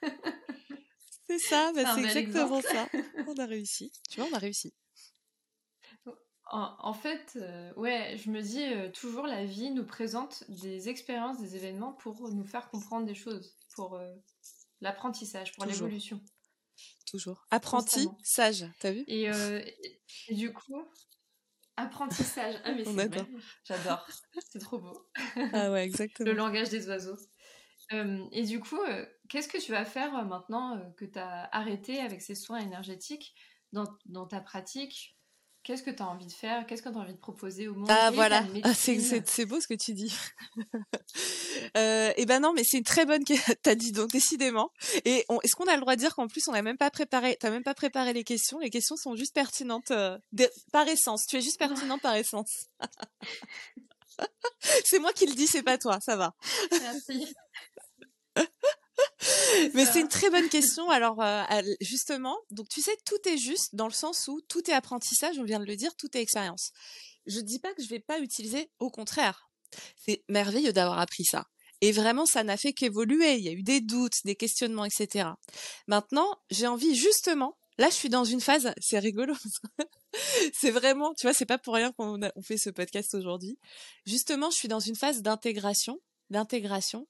c'est 1.26 1.38
ça, 1.38 1.72
bah 1.74 1.94
c'est 1.94 2.16
exactement 2.16 2.60
ça. 2.60 2.88
On 3.28 3.34
a 3.36 3.46
réussi. 3.46 3.92
Tu 4.10 4.20
vois, 4.20 4.28
on 4.30 4.34
a 4.34 4.38
réussi. 4.38 4.74
En, 6.52 6.92
fait, 6.94 7.34
euh, 7.36 7.72
ouais, 7.74 8.16
je 8.16 8.28
me 8.28 8.42
dis 8.42 8.64
euh, 8.64 8.90
toujours 8.90 9.28
la 9.28 9.44
vie 9.44 9.70
nous 9.70 9.86
présente 9.86 10.42
des 10.48 10.88
expériences, 10.88 11.38
des 11.40 11.54
événements 11.54 11.92
pour 11.92 12.28
nous 12.32 12.44
faire 12.44 12.68
comprendre 12.70 13.06
des 13.06 13.14
choses, 13.14 13.56
pour 13.76 14.00
l'apprentissage, 14.80 15.52
pour 15.52 15.64
l'évolution. 15.64 16.20
Toujours. 17.06 17.46
Apprenti, 17.50 18.08
sage, 18.24 18.66
t'as 18.80 18.90
vu? 18.90 19.04
Et, 19.06 19.30
et, 20.28 20.34
du 20.34 20.52
coup, 20.52 20.84
Apprentissage. 21.80 22.56
Ah, 22.64 22.72
mais 22.72 22.84
c'est 22.84 23.10
J'adore. 23.64 24.06
C'est 24.52 24.58
trop 24.58 24.78
beau. 24.78 25.10
Ah 25.52 25.70
ouais, 25.70 25.84
exactement. 25.84 26.30
Le 26.30 26.36
langage 26.36 26.68
des 26.68 26.88
oiseaux. 26.88 27.16
et 27.90 28.44
du 28.44 28.60
coup, 28.60 28.80
qu'est-ce 29.28 29.48
que 29.48 29.58
tu 29.58 29.72
vas 29.72 29.84
faire 29.84 30.12
maintenant 30.24 30.92
que 30.96 31.04
tu 31.04 31.18
as 31.18 31.48
arrêté 31.52 32.00
avec 32.00 32.22
ces 32.22 32.34
soins 32.34 32.58
énergétiques 32.58 33.34
dans, 33.72 33.86
dans 34.06 34.26
ta 34.26 34.40
pratique? 34.40 35.19
Qu'est-ce 35.62 35.82
que 35.82 35.90
tu 35.90 36.02
as 36.02 36.06
envie 36.06 36.26
de 36.26 36.32
faire? 36.32 36.66
Qu'est-ce 36.66 36.82
que 36.82 36.88
tu 36.88 36.96
as 36.96 36.98
envie 36.98 37.12
de 37.12 37.18
proposer 37.18 37.68
au 37.68 37.74
monde? 37.74 37.90
Ah 37.90 38.10
voilà, 38.12 38.44
ah, 38.62 38.72
c'est 38.72 39.44
beau 39.44 39.60
ce 39.60 39.66
que 39.66 39.74
tu 39.74 39.92
dis. 39.92 40.14
euh, 41.76 42.12
et 42.16 42.24
ben 42.24 42.40
non, 42.40 42.54
mais 42.54 42.62
c'est 42.64 42.78
une 42.78 42.84
très 42.84 43.04
bonne 43.04 43.24
question. 43.24 43.54
T'as 43.62 43.74
dit 43.74 43.92
donc 43.92 44.10
décidément. 44.10 44.72
Et 45.04 45.26
est-ce 45.42 45.54
qu'on 45.54 45.66
a 45.66 45.74
le 45.74 45.80
droit 45.80 45.96
de 45.96 46.00
dire 46.00 46.14
qu'en 46.14 46.28
plus 46.28 46.48
on 46.48 46.52
n'a 46.52 46.62
même 46.62 46.78
pas 46.78 46.90
préparé, 46.90 47.36
t'as 47.38 47.50
même 47.50 47.62
pas 47.62 47.74
préparé 47.74 48.14
les 48.14 48.24
questions? 48.24 48.58
Les 48.58 48.70
questions 48.70 48.96
sont 48.96 49.16
juste 49.16 49.34
pertinentes 49.34 49.90
euh, 49.90 50.18
par 50.72 50.88
essence. 50.88 51.26
Tu 51.26 51.36
es 51.36 51.42
juste 51.42 51.58
pertinente 51.58 52.00
par 52.00 52.14
essence. 52.14 52.68
c'est 54.84 54.98
moi 54.98 55.12
qui 55.12 55.26
le 55.26 55.34
dis, 55.34 55.46
c'est 55.46 55.62
pas 55.62 55.76
toi. 55.76 55.98
Ça 56.00 56.16
va. 56.16 56.34
Merci. 56.70 57.34
Mais 59.74 59.84
c'est 59.84 60.00
une 60.00 60.08
très 60.08 60.30
bonne 60.30 60.48
question. 60.48 60.88
Alors 60.90 61.20
euh, 61.22 61.42
justement, 61.80 62.38
donc 62.50 62.68
tu 62.68 62.80
sais, 62.80 62.96
tout 63.04 63.28
est 63.28 63.38
juste 63.38 63.74
dans 63.74 63.86
le 63.86 63.92
sens 63.92 64.28
où 64.28 64.40
tout 64.48 64.70
est 64.70 64.74
apprentissage. 64.74 65.38
On 65.38 65.44
vient 65.44 65.60
de 65.60 65.66
le 65.66 65.76
dire, 65.76 65.94
tout 65.96 66.08
est 66.16 66.20
expérience. 66.20 66.72
Je 67.26 67.40
dis 67.40 67.58
pas 67.58 67.74
que 67.74 67.82
je 67.82 67.88
vais 67.88 68.00
pas 68.00 68.18
utiliser, 68.20 68.70
au 68.78 68.90
contraire. 68.90 69.50
C'est 70.04 70.24
merveilleux 70.28 70.72
d'avoir 70.72 70.98
appris 70.98 71.24
ça. 71.24 71.46
Et 71.80 71.92
vraiment, 71.92 72.26
ça 72.26 72.44
n'a 72.44 72.56
fait 72.56 72.72
qu'évoluer. 72.72 73.36
Il 73.36 73.44
y 73.44 73.48
a 73.48 73.52
eu 73.52 73.62
des 73.62 73.80
doutes, 73.80 74.24
des 74.24 74.36
questionnements, 74.36 74.84
etc. 74.84 75.30
Maintenant, 75.86 76.28
j'ai 76.50 76.66
envie 76.66 76.94
justement. 76.94 77.56
Là, 77.78 77.88
je 77.88 77.94
suis 77.94 78.10
dans 78.10 78.24
une 78.24 78.40
phase. 78.40 78.72
C'est 78.80 78.98
rigolo. 78.98 79.34
c'est 80.52 80.70
vraiment, 80.70 81.14
tu 81.14 81.26
vois, 81.26 81.32
c'est 81.32 81.46
pas 81.46 81.58
pour 81.58 81.74
rien 81.74 81.92
qu'on 81.92 82.20
on 82.36 82.42
fait 82.42 82.58
ce 82.58 82.68
podcast 82.68 83.14
aujourd'hui. 83.14 83.58
Justement, 84.06 84.50
je 84.50 84.56
suis 84.56 84.68
dans 84.68 84.80
une 84.80 84.96
phase 84.96 85.22
d'intégration, 85.22 85.98
d'intégration 86.30 87.06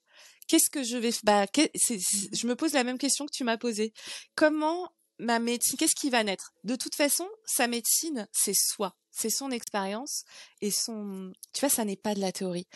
qu'est-ce 0.50 0.68
que 0.68 0.83
je 0.83 0.96
vais 0.96 1.12
bah 1.22 1.46
je 1.54 2.46
me 2.46 2.56
pose 2.56 2.72
la 2.72 2.83
même 2.83 2.98
question 2.98 3.24
que 3.24 3.33
tu 3.33 3.44
m'as 3.44 3.56
posée. 3.56 3.92
Comment 4.35 4.90
ma 5.20 5.38
médecine 5.38 5.78
qu'est-ce 5.78 5.94
qui 5.94 6.11
va 6.11 6.24
naître? 6.24 6.52
De 6.64 6.74
toute 6.74 6.96
façon, 6.96 7.28
sa 7.44 7.68
médecine, 7.68 8.26
c'est 8.33 8.56
soi, 8.56 8.96
c'est 9.12 9.30
son 9.30 9.52
expérience 9.52 10.24
et 10.61 10.72
son 10.72 11.30
tu 11.52 11.61
vois, 11.61 11.68
ça 11.68 11.85
n'est 11.85 11.96
pas 11.96 12.14
de 12.14 12.20
la 12.20 12.33
théorie. 12.33 12.66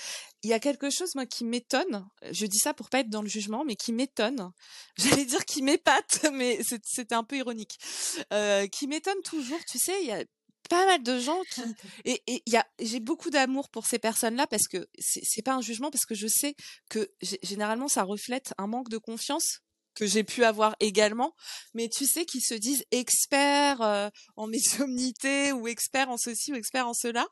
Il 0.44 0.50
y 0.50 0.52
a 0.52 0.60
quelque 0.60 0.88
chose 0.88 1.16
moi 1.16 1.26
qui 1.26 1.44
m'étonne, 1.44 2.06
je 2.30 2.46
dis 2.46 2.58
ça 2.58 2.74
pour 2.74 2.90
pas 2.90 3.00
être 3.00 3.10
dans 3.10 3.22
le 3.22 3.28
jugement 3.28 3.64
mais 3.64 3.74
qui 3.74 3.92
m'étonne. 3.92 4.52
J'allais 4.96 5.24
dire 5.24 5.44
qui 5.44 5.62
m'épate 5.62 6.26
mais 6.32 6.60
c'était 6.62 7.16
un 7.16 7.24
peu 7.24 7.38
ironique. 7.38 7.76
Euh, 8.32 8.68
qui 8.68 8.86
m'étonne 8.86 9.20
toujours, 9.24 9.60
tu 9.68 9.80
sais, 9.80 10.00
il 10.00 10.06
y 10.06 10.12
a 10.12 10.22
pas 10.68 10.86
mal 10.86 11.02
de 11.02 11.18
gens 11.18 11.40
qui 11.50 11.62
et 12.04 12.22
il 12.26 12.52
y 12.52 12.56
a 12.56 12.66
j'ai 12.80 13.00
beaucoup 13.00 13.30
d'amour 13.30 13.68
pour 13.68 13.86
ces 13.86 13.98
personnes-là 13.98 14.46
parce 14.46 14.66
que 14.68 14.88
c'est 14.98 15.42
pas 15.42 15.54
un 15.54 15.60
jugement 15.60 15.90
parce 15.90 16.06
que 16.06 16.14
je 16.14 16.26
sais 16.26 16.54
que 16.88 17.10
généralement 17.42 17.88
ça 17.88 18.02
reflète 18.02 18.54
un 18.58 18.66
manque 18.66 18.88
de 18.88 18.98
confiance 18.98 19.60
que 19.94 20.06
j'ai 20.06 20.24
pu 20.24 20.44
avoir 20.44 20.74
également, 20.80 21.34
mais 21.72 21.88
tu 21.88 22.06
sais 22.06 22.24
qu'ils 22.24 22.42
se 22.42 22.54
disent 22.54 22.84
experts 22.90 23.80
euh, 23.80 24.08
en 24.36 24.46
médiumnité 24.48 25.52
ou 25.52 25.68
experts 25.68 26.10
en 26.10 26.16
ceci 26.16 26.52
ou 26.52 26.56
experts 26.56 26.88
en 26.88 26.94
cela, 26.94 27.26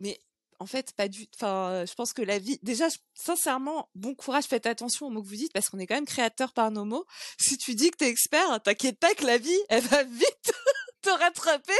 mais 0.00 0.18
en 0.58 0.66
fait 0.66 0.92
pas 0.92 1.08
du 1.08 1.26
enfin 1.34 1.84
je 1.86 1.94
pense 1.94 2.12
que 2.12 2.22
la 2.22 2.38
vie 2.38 2.58
déjà 2.62 2.88
sincèrement 3.14 3.88
bon 3.94 4.14
courage 4.14 4.44
faites 4.44 4.66
attention 4.66 5.06
aux 5.06 5.10
mots 5.10 5.22
que 5.22 5.28
vous 5.28 5.36
dites 5.36 5.52
parce 5.52 5.70
qu'on 5.70 5.78
est 5.78 5.86
quand 5.86 5.94
même 5.94 6.04
créateur 6.04 6.52
par 6.52 6.70
nos 6.70 6.84
mots. 6.84 7.06
Si 7.38 7.56
tu 7.56 7.74
dis 7.74 7.90
que 7.90 7.96
t'es 7.96 8.10
expert 8.10 8.62
t'inquiète 8.62 8.98
pas 8.98 9.14
que 9.14 9.24
la 9.24 9.38
vie 9.38 9.58
elle 9.68 9.84
va 9.84 10.02
vite 10.04 10.52
te 11.00 11.10
rattraper 11.10 11.72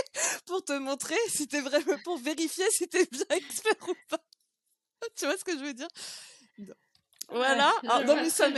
pour 0.47 0.65
te 0.65 0.73
montrer 0.73 1.19
si 1.29 1.47
t'es 1.47 1.61
vraiment 1.61 1.99
pour 2.05 2.19
vérifier 2.19 2.65
si 2.71 2.89
t'es 2.89 3.07
bien 3.07 3.25
expert 3.31 3.89
ou 3.89 3.95
pas. 4.09 4.23
tu 5.17 5.27
vois 5.27 5.37
ce 5.37 5.45
que 5.45 5.53
je 5.53 5.65
veux 5.65 5.75
dire? 5.75 5.89
Voilà. 7.33 7.73
Ah, 7.89 8.03
non, 8.03 8.17
mais 8.17 8.29
ça 8.29 8.49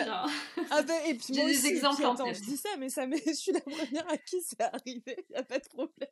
ah 0.71 0.83
ben, 0.83 1.01
et 1.07 1.15
puis 1.15 1.35
J'ai 1.35 1.45
des 1.45 1.67
exemples 1.67 2.05
en 2.07 2.15
tête. 2.15 2.37
Je 2.37 2.43
dis 2.43 2.57
ça, 2.57 2.71
mais 2.79 2.89
ça 2.89 3.07
je 3.27 3.33
suis 3.35 3.53
la 3.53 3.61
première 3.61 4.09
à 4.09 4.17
qui 4.17 4.41
c'est 4.43 4.61
arrivé. 4.61 5.27
Il 5.29 5.35
y 5.35 5.37
a 5.37 5.43
pas 5.43 5.59
de 5.59 5.69
problème. 5.69 6.09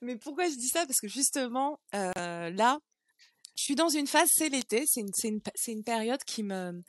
Mais 0.00 0.16
pourquoi 0.16 0.48
je 0.48 0.54
dis 0.54 0.68
ça? 0.68 0.86
Parce 0.86 1.00
que 1.00 1.08
justement, 1.08 1.78
euh, 1.94 2.50
là, 2.50 2.78
je 3.56 3.62
suis 3.62 3.74
dans 3.74 3.90
une 3.90 4.06
phase, 4.06 4.30
c'est 4.32 4.48
l'été, 4.48 4.84
c'est 4.86 5.00
une, 5.00 5.10
une, 5.24 5.40
une 5.68 5.84
période 5.84 6.22
qui 6.24 6.42
me, 6.42 6.82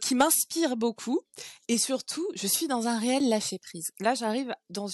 qui 0.00 0.14
m'inspire 0.14 0.76
beaucoup 0.76 1.20
et 1.68 1.78
surtout 1.78 2.26
je 2.34 2.46
suis 2.46 2.68
dans 2.68 2.86
un 2.86 2.98
réel 2.98 3.28
lâcher 3.28 3.58
prise. 3.58 3.90
Là 4.00 4.14
j'arrive 4.14 4.54
dans 4.70 4.88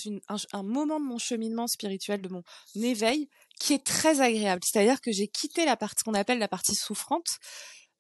un, 0.53 0.63
moment 0.63 1.01
de 1.01 1.05
mon 1.05 1.19
cheminement 1.19 1.67
spirituel 1.67 2.21
de 2.21 2.29
mon 2.29 2.43
éveil 2.77 3.29
qui 3.59 3.75
est 3.75 3.85
très 3.85 4.21
agréable. 4.21 4.63
C'est-à-dire 4.65 5.01
que 5.01 5.13
j'ai 5.13 5.29
quitté 5.29 5.65
la 5.65 5.77
partie 5.77 6.03
qu'on 6.05 6.15
appelle 6.15 6.39
la 6.39 6.49
partie 6.49 6.75
souffrante. 6.75 7.27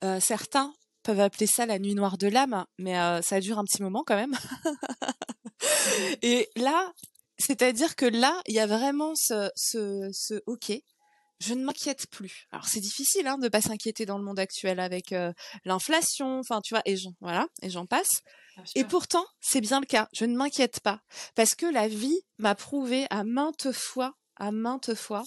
Euh, 0.04 0.20
certains 0.20 0.72
peuvent 1.02 1.20
appeler 1.20 1.46
ça 1.46 1.66
la 1.66 1.78
nuit 1.78 1.94
noire 1.94 2.18
de 2.18 2.28
l'âme, 2.28 2.64
mais 2.78 2.98
euh, 2.98 3.22
ça 3.22 3.40
dure 3.40 3.58
un 3.58 3.64
petit 3.64 3.82
moment 3.82 4.04
quand 4.06 4.16
même. 4.16 4.36
et 6.22 6.48
là, 6.56 6.92
c'est-à-dire 7.38 7.96
que 7.96 8.06
là, 8.06 8.40
il 8.46 8.54
y 8.54 8.60
a 8.60 8.66
vraiment 8.66 9.12
ce, 9.14 9.50
ce, 9.56 10.08
ce 10.12 10.42
ok, 10.46 10.72
je 11.40 11.54
ne 11.54 11.64
m'inquiète 11.64 12.06
plus. 12.08 12.46
Alors 12.52 12.66
c'est 12.66 12.80
difficile 12.80 13.26
hein, 13.26 13.38
de 13.38 13.48
pas 13.48 13.62
s'inquiéter 13.62 14.06
dans 14.06 14.18
le 14.18 14.24
monde 14.24 14.38
actuel 14.38 14.78
avec 14.78 15.12
euh, 15.12 15.32
l'inflation, 15.64 16.38
enfin 16.38 16.60
tu 16.60 16.74
vois, 16.74 16.82
et 16.84 16.96
j'en 16.96 17.14
voilà, 17.20 17.48
et 17.62 17.70
j'en 17.70 17.86
passe. 17.86 18.22
Et 18.74 18.84
pourtant, 18.84 19.24
c'est 19.40 19.62
bien 19.62 19.80
le 19.80 19.86
cas. 19.86 20.08
Je 20.12 20.26
ne 20.26 20.36
m'inquiète 20.36 20.80
pas 20.80 21.00
parce 21.34 21.54
que 21.54 21.64
la 21.64 21.88
vie 21.88 22.20
m'a 22.38 22.54
prouvé 22.54 23.06
à 23.08 23.24
maintes 23.24 23.72
fois, 23.72 24.14
à 24.36 24.52
maintes 24.52 24.94
fois, 24.94 25.22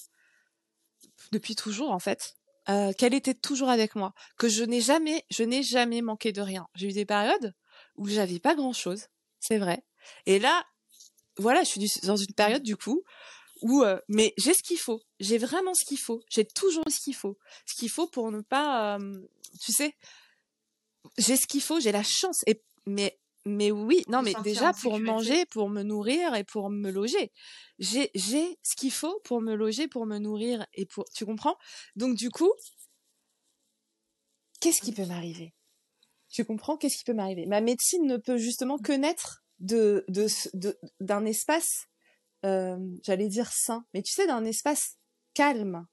depuis 1.32 1.56
toujours 1.56 1.92
en 1.92 2.00
fait, 2.00 2.36
euh, 2.70 2.94
qu'elle 2.94 3.16
était 3.16 3.34
toujours 3.34 3.70
avec 3.70 3.96
moi, 3.96 4.14
que 4.38 4.48
je 4.48 4.64
n'ai 4.64 4.82
jamais, 4.82 5.26
je 5.32 5.44
n'ai 5.44 5.64
jamais 5.64 6.02
manqué 6.02 6.32
de 6.32 6.42
rien. 6.42 6.68
J'ai 6.76 6.90
eu 6.90 6.94
des 6.94 7.06
périodes 7.06 7.56
où 7.96 8.08
j'avais 8.08 8.40
pas 8.40 8.54
grand 8.54 8.74
chose, 8.74 9.08
c'est 9.40 9.58
vrai. 9.58 9.84
Et 10.28 10.38
là, 10.38 10.64
voilà, 11.38 11.64
je 11.64 11.70
suis 11.70 11.92
dans 12.04 12.18
une 12.18 12.34
période 12.36 12.62
du 12.62 12.78
coup 12.78 13.04
ou 13.64 13.82
euh, 13.82 14.00
mais 14.10 14.34
j'ai 14.38 14.54
ce 14.54 14.62
qu'il 14.62 14.78
faut. 14.78 15.02
J'ai 15.20 15.38
vraiment 15.38 15.74
ce 15.74 15.86
qu'il 15.86 15.98
faut. 15.98 16.22
J'ai 16.30 16.46
toujours 16.46 16.84
ce 16.90 17.00
qu'il 17.00 17.16
faut. 17.16 17.38
Ce 17.66 17.76
qu'il 17.76 17.90
faut 17.90 18.08
pour 18.08 18.30
ne 18.30 18.42
pas, 18.42 18.98
euh, 19.00 19.28
tu 19.62 19.72
sais, 19.72 19.96
j'ai 21.18 21.38
ce 21.38 21.48
qu'il 21.48 21.62
faut. 21.62 21.80
J'ai 21.80 21.94
la 21.94 22.04
chance. 22.04 22.44
Et 22.46 22.62
mais 22.86 23.18
mais 23.46 23.72
oui, 23.72 24.04
non, 24.10 24.22
mais 24.22 24.34
déjà 24.44 24.74
pour 24.74 25.00
manger, 25.00 25.46
pour 25.46 25.70
me 25.70 25.82
nourrir 25.82 26.36
et 26.36 26.44
pour 26.44 26.70
me 26.70 26.92
loger. 26.92 27.32
J'ai 27.80 28.12
j'ai 28.16 28.60
ce 28.64 28.76
qu'il 28.76 28.92
faut 28.92 29.20
pour 29.24 29.42
me 29.42 29.56
loger, 29.56 29.88
pour 29.88 30.06
me 30.06 30.18
nourrir 30.18 30.66
et 30.74 30.86
pour. 30.86 31.06
Tu 31.16 31.26
comprends? 31.26 31.58
Donc 31.96 32.16
du 32.16 32.30
coup, 32.30 32.52
qu'est-ce 34.60 34.82
qui 34.82 34.92
peut 34.92 35.06
m'arriver? 35.06 35.54
Tu 36.30 36.44
comprends? 36.44 36.76
Qu'est-ce 36.76 36.98
qui 36.98 37.06
peut 37.06 37.14
m'arriver? 37.14 37.46
Ma 37.46 37.62
médecine 37.62 38.06
ne 38.08 38.18
peut 38.18 38.38
justement 38.38 38.78
que 38.78 38.92
naître 38.92 39.44
de 39.60 40.06
d'un 41.00 41.22
de, 41.22 41.28
espace 41.28 41.88
euh, 42.46 42.78
j'allais 43.04 43.28
dire 43.28 43.52
sain, 43.52 43.86
mais 43.94 44.02
tu 44.02 44.14
sais, 44.14 44.28
d'un 44.28 44.44
espace 44.46 44.98
calme, 45.34 45.86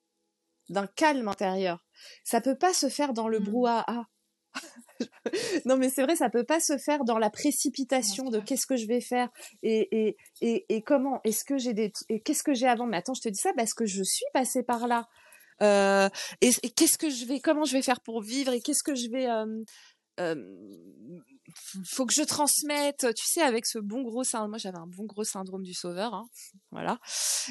d'un 0.69 0.87
calme 0.87 1.29
intérieur. 1.29 1.85
Ça 2.25 2.41
peut 2.41 2.57
pas 2.57 2.73
se 2.73 2.89
faire 2.89 3.13
dans 3.13 3.29
le 3.29 3.41
mmh. 3.41 3.45
brouhaha. 3.45 4.07
non 5.65 5.77
mais 5.77 5.91
c'est 5.91 6.03
vrai, 6.03 6.17
ça 6.17 6.29
peut 6.29 6.45
pas 6.45 6.59
se 6.59 6.77
faire 6.77 7.05
dans 7.05 7.19
la 7.19 7.31
précipitation 7.31 8.31
de 8.31 8.41
qu'est-ce 8.41 8.67
que 8.67 8.77
je 8.77 8.87
vais 8.87 9.01
faire 9.01 9.29
et 9.63 9.89
et 9.93 10.17
et, 10.41 10.67
et 10.69 10.83
comment 10.83 11.21
est-ce 11.23 11.45
que 11.45 11.57
j'ai 11.57 11.73
des 11.73 11.93
et 12.09 12.21
qu'est-ce 12.21 12.43
que 12.43 12.53
j'ai 12.53 12.67
avant. 12.67 12.87
Mais 12.87 12.97
attends, 12.97 13.15
je 13.15 13.23
te 13.23 13.29
dis 13.29 13.39
ça 13.39 13.53
parce 13.57 13.75
que 13.75 13.87
je 13.87 14.03
suis 14.03 14.27
passée 14.33 14.65
par 14.65 14.89
là. 14.89 15.07
Euh, 15.63 16.09
et, 16.41 16.53
qu'est-ce 16.71 16.97
que 16.97 17.11
je 17.11 17.27
vais, 17.27 17.41
comment 17.41 17.65
je 17.65 17.73
vais 17.73 17.83
faire 17.83 18.01
pour 18.01 18.23
vivre 18.23 18.53
et 18.53 18.61
qu'est-ce 18.61 18.83
que 18.83 18.95
je 18.95 19.11
vais 19.11 19.29
euh, 19.29 19.63
faut 21.85 22.07
que 22.07 22.15
je 22.15 22.23
transmette, 22.23 23.07
tu 23.15 23.25
sais, 23.27 23.43
avec 23.43 23.67
ce 23.67 23.79
bon 23.79 24.03
gros 24.03 24.25
syndrome. 24.25 24.51
Moi, 24.51 24.59
j'avais 24.59 24.79
un 24.79 24.87
bon 24.87 25.05
gros 25.05 25.25
syndrome 25.25 25.63
du 25.63 25.75
sauveur, 25.75 26.15
hein, 26.15 26.29
voilà. 26.71 26.99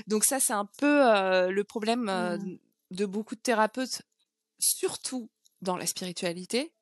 Donc 0.08 0.26
ça, 0.26 0.40
c'est 0.40 0.54
un 0.54 0.68
peu 0.78 1.08
euh, 1.08 1.50
le 1.50 1.64
problème 1.64 2.10
euh, 2.10 2.38
mmh. 2.38 2.58
de 2.92 3.06
beaucoup 3.06 3.36
de 3.36 3.42
thérapeutes, 3.42 4.02
surtout 4.60 5.30
dans 5.62 5.78
la 5.78 5.86
spiritualité. 5.86 6.74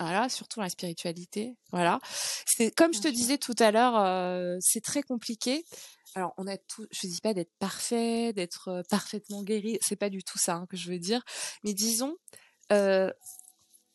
Voilà, 0.00 0.28
surtout 0.28 0.58
dans 0.58 0.64
la 0.64 0.70
spiritualité. 0.70 1.54
Voilà. 1.70 2.00
C'est 2.46 2.72
comme 2.72 2.92
je 2.92 3.00
te 3.00 3.08
disais 3.08 3.38
tout 3.38 3.54
à 3.60 3.70
l'heure, 3.70 3.96
euh, 3.96 4.56
c'est 4.60 4.80
très 4.80 5.02
compliqué. 5.02 5.64
Alors, 6.16 6.34
on 6.36 6.48
a 6.48 6.56
tout. 6.56 6.86
Je 6.90 7.06
dis 7.06 7.20
pas 7.20 7.32
d'être 7.32 7.52
parfait, 7.60 8.32
d'être 8.32 8.82
parfaitement 8.90 9.44
guéri. 9.44 9.78
C'est 9.82 9.96
pas 9.96 10.10
du 10.10 10.24
tout 10.24 10.38
ça 10.38 10.54
hein, 10.56 10.66
que 10.68 10.76
je 10.76 10.90
veux 10.90 10.98
dire. 10.98 11.22
Mais 11.62 11.74
disons, 11.74 12.16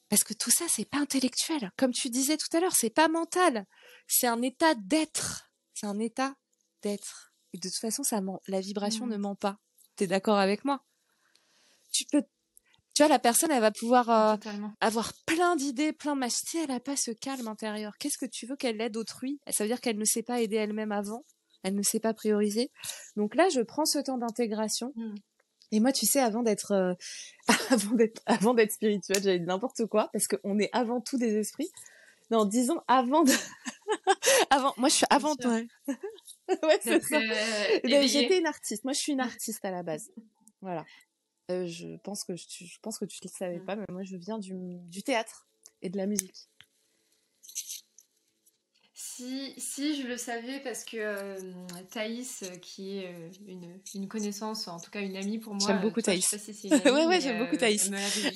parce 0.09 0.23
que 0.23 0.33
tout 0.33 0.51
ça, 0.51 0.65
c'est 0.67 0.89
pas 0.89 0.97
intellectuel. 0.97 1.71
Comme 1.77 1.91
tu 1.91 2.09
disais 2.09 2.37
tout 2.37 2.55
à 2.57 2.59
l'heure, 2.59 2.75
c'est 2.75 2.89
pas 2.89 3.07
mental. 3.07 3.65
C'est 4.07 4.27
un 4.27 4.41
état 4.41 4.73
d'être. 4.75 5.51
C'est 5.73 5.85
un 5.85 5.99
état 5.99 6.33
d'être. 6.81 7.31
Et 7.53 7.57
de 7.57 7.69
toute 7.69 7.79
façon, 7.79 8.03
ça 8.03 8.19
ment. 8.19 8.41
La 8.47 8.59
vibration 8.59 9.05
ne 9.07 9.17
mmh. 9.17 9.21
ment 9.21 9.35
pas. 9.35 9.57
T'es 9.95 10.07
d'accord 10.07 10.37
avec 10.37 10.65
moi? 10.65 10.83
Tu 11.91 12.05
peux, 12.05 12.23
tu 12.95 13.03
vois, 13.03 13.07
la 13.07 13.19
personne, 13.19 13.51
elle 13.51 13.61
va 13.61 13.71
pouvoir 13.71 14.09
euh, 14.09 14.35
avoir 14.81 15.13
plein 15.25 15.55
d'idées, 15.55 15.93
plein 15.93 16.15
de 16.15 16.25
Si 16.29 16.57
elle 16.57 16.71
a 16.71 16.79
pas 16.79 16.95
ce 16.95 17.11
calme 17.11 17.47
intérieur, 17.47 17.93
qu'est-ce 17.99 18.17
que 18.17 18.25
tu 18.25 18.45
veux 18.45 18.55
qu'elle 18.55 18.81
aide 18.81 18.97
autrui 18.97 19.39
Ça 19.49 19.63
veut 19.63 19.69
dire 19.69 19.81
qu'elle 19.81 19.97
ne 19.97 20.05
sait 20.05 20.23
pas 20.23 20.41
aider 20.41 20.55
elle-même 20.55 20.91
avant. 20.91 21.23
Elle 21.63 21.75
ne 21.75 21.81
sait 21.81 21.99
pas 21.99 22.13
prioriser. 22.13 22.71
Donc 23.15 23.35
là, 23.35 23.49
je 23.49 23.61
prends 23.61 23.85
ce 23.85 23.99
temps 23.99 24.17
d'intégration. 24.17 24.91
Mmh. 24.95 25.15
Et 25.71 25.79
moi, 25.79 25.91
tu 25.91 26.05
sais, 26.05 26.19
avant 26.19 26.43
d'être, 26.43 26.71
euh, 26.71 26.93
avant 27.69 27.95
d'être, 27.95 28.21
avant 28.25 28.53
d'être 28.53 28.71
spirituel, 28.71 29.21
j'avais 29.21 29.39
dit 29.39 29.45
n'importe 29.45 29.85
quoi, 29.85 30.09
parce 30.11 30.27
qu'on 30.27 30.59
est 30.59 30.69
avant 30.73 31.01
tout 31.01 31.17
des 31.17 31.37
esprits. 31.37 31.71
Non, 32.31 32.45
disons 32.45 32.79
avant 32.87 33.23
de, 33.23 33.31
avant, 34.49 34.73
moi, 34.77 34.89
je 34.89 34.95
suis 34.95 35.05
avant 35.09 35.35
toi. 35.35 35.59
ouais, 36.49 36.79
c'est 36.81 37.01
ça. 37.01 37.17
Euh, 37.17 38.07
j'étais 38.07 38.39
une 38.39 38.45
artiste. 38.45 38.83
Moi, 38.83 38.93
je 38.93 38.99
suis 38.99 39.13
une 39.13 39.21
artiste 39.21 39.63
à 39.65 39.71
la 39.71 39.83
base. 39.83 40.11
Voilà. 40.61 40.85
Euh, 41.51 41.65
je 41.65 41.97
pense 42.03 42.23
que 42.23 42.35
je, 42.35 42.45
je, 42.47 42.79
pense 42.81 42.99
que 42.99 43.05
tu 43.05 43.19
le 43.23 43.29
savais 43.29 43.57
mmh. 43.57 43.65
pas, 43.65 43.75
mais 43.75 43.85
moi, 43.89 44.03
je 44.03 44.15
viens 44.17 44.37
du, 44.37 44.53
du 44.53 45.01
théâtre 45.01 45.47
et 45.81 45.89
de 45.89 45.97
la 45.97 46.05
musique. 46.05 46.49
Si, 49.19 49.53
si, 49.57 50.01
je 50.01 50.07
le 50.07 50.15
savais 50.15 50.61
parce 50.61 50.85
que 50.85 50.95
euh, 50.95 51.37
Thaïs, 51.91 52.43
euh, 52.43 52.55
qui 52.55 52.99
est 52.99 53.07
euh, 53.07 53.29
une, 53.49 53.77
une, 53.93 54.07
connaissance, 54.07 54.69
en 54.69 54.79
tout 54.79 54.89
cas 54.89 55.01
une 55.01 55.17
amie 55.17 55.39
pour 55.39 55.53
moi. 55.53 55.67
J'aime 55.67 55.81
beaucoup 55.81 56.01
Thaïs. 56.01 56.31
ouais, 56.63 57.05
ouais, 57.05 57.19
j'aime 57.19 57.37
beaucoup 57.37 57.57
Thaïs. 57.57 57.91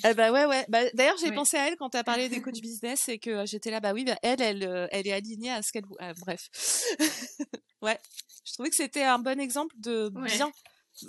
Eh 0.06 0.12
bah 0.12 0.30
ouais, 0.30 0.44
ouais. 0.44 0.66
Bah, 0.68 0.80
D'ailleurs, 0.92 1.16
j'ai 1.16 1.32
pensé 1.32 1.56
à 1.56 1.68
elle 1.68 1.76
quand 1.76 1.88
tu 1.88 1.96
as 1.96 2.04
parlé 2.04 2.28
des 2.28 2.42
coachs 2.42 2.60
business 2.60 3.08
et 3.08 3.18
que 3.18 3.46
j'étais 3.46 3.70
là, 3.70 3.80
bah 3.80 3.94
oui, 3.94 4.04
bah, 4.04 4.18
elle, 4.22 4.42
elle, 4.42 4.88
elle 4.92 5.06
est 5.06 5.12
alignée 5.12 5.52
à 5.52 5.62
ce 5.62 5.72
qu'elle. 5.72 5.86
Ah, 6.00 6.12
bref. 6.20 6.50
ouais. 7.80 7.98
Je 8.44 8.52
trouvais 8.52 8.68
que 8.68 8.76
c'était 8.76 9.04
un 9.04 9.18
bon 9.18 9.40
exemple 9.40 9.74
de 9.78 10.10
bien. 10.10 10.52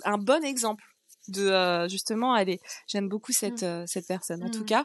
Un 0.04 0.16
bon 0.16 0.42
exemple 0.42 0.84
de 1.28 1.88
justement 1.88 2.34
aller 2.34 2.60
j'aime 2.86 3.08
beaucoup 3.08 3.32
cette 3.32 3.64
mmh. 3.64 3.88
cette 3.88 4.06
personne 4.06 4.44
en 4.44 4.50
tout 4.50 4.62
mmh. 4.62 4.66
cas 4.66 4.84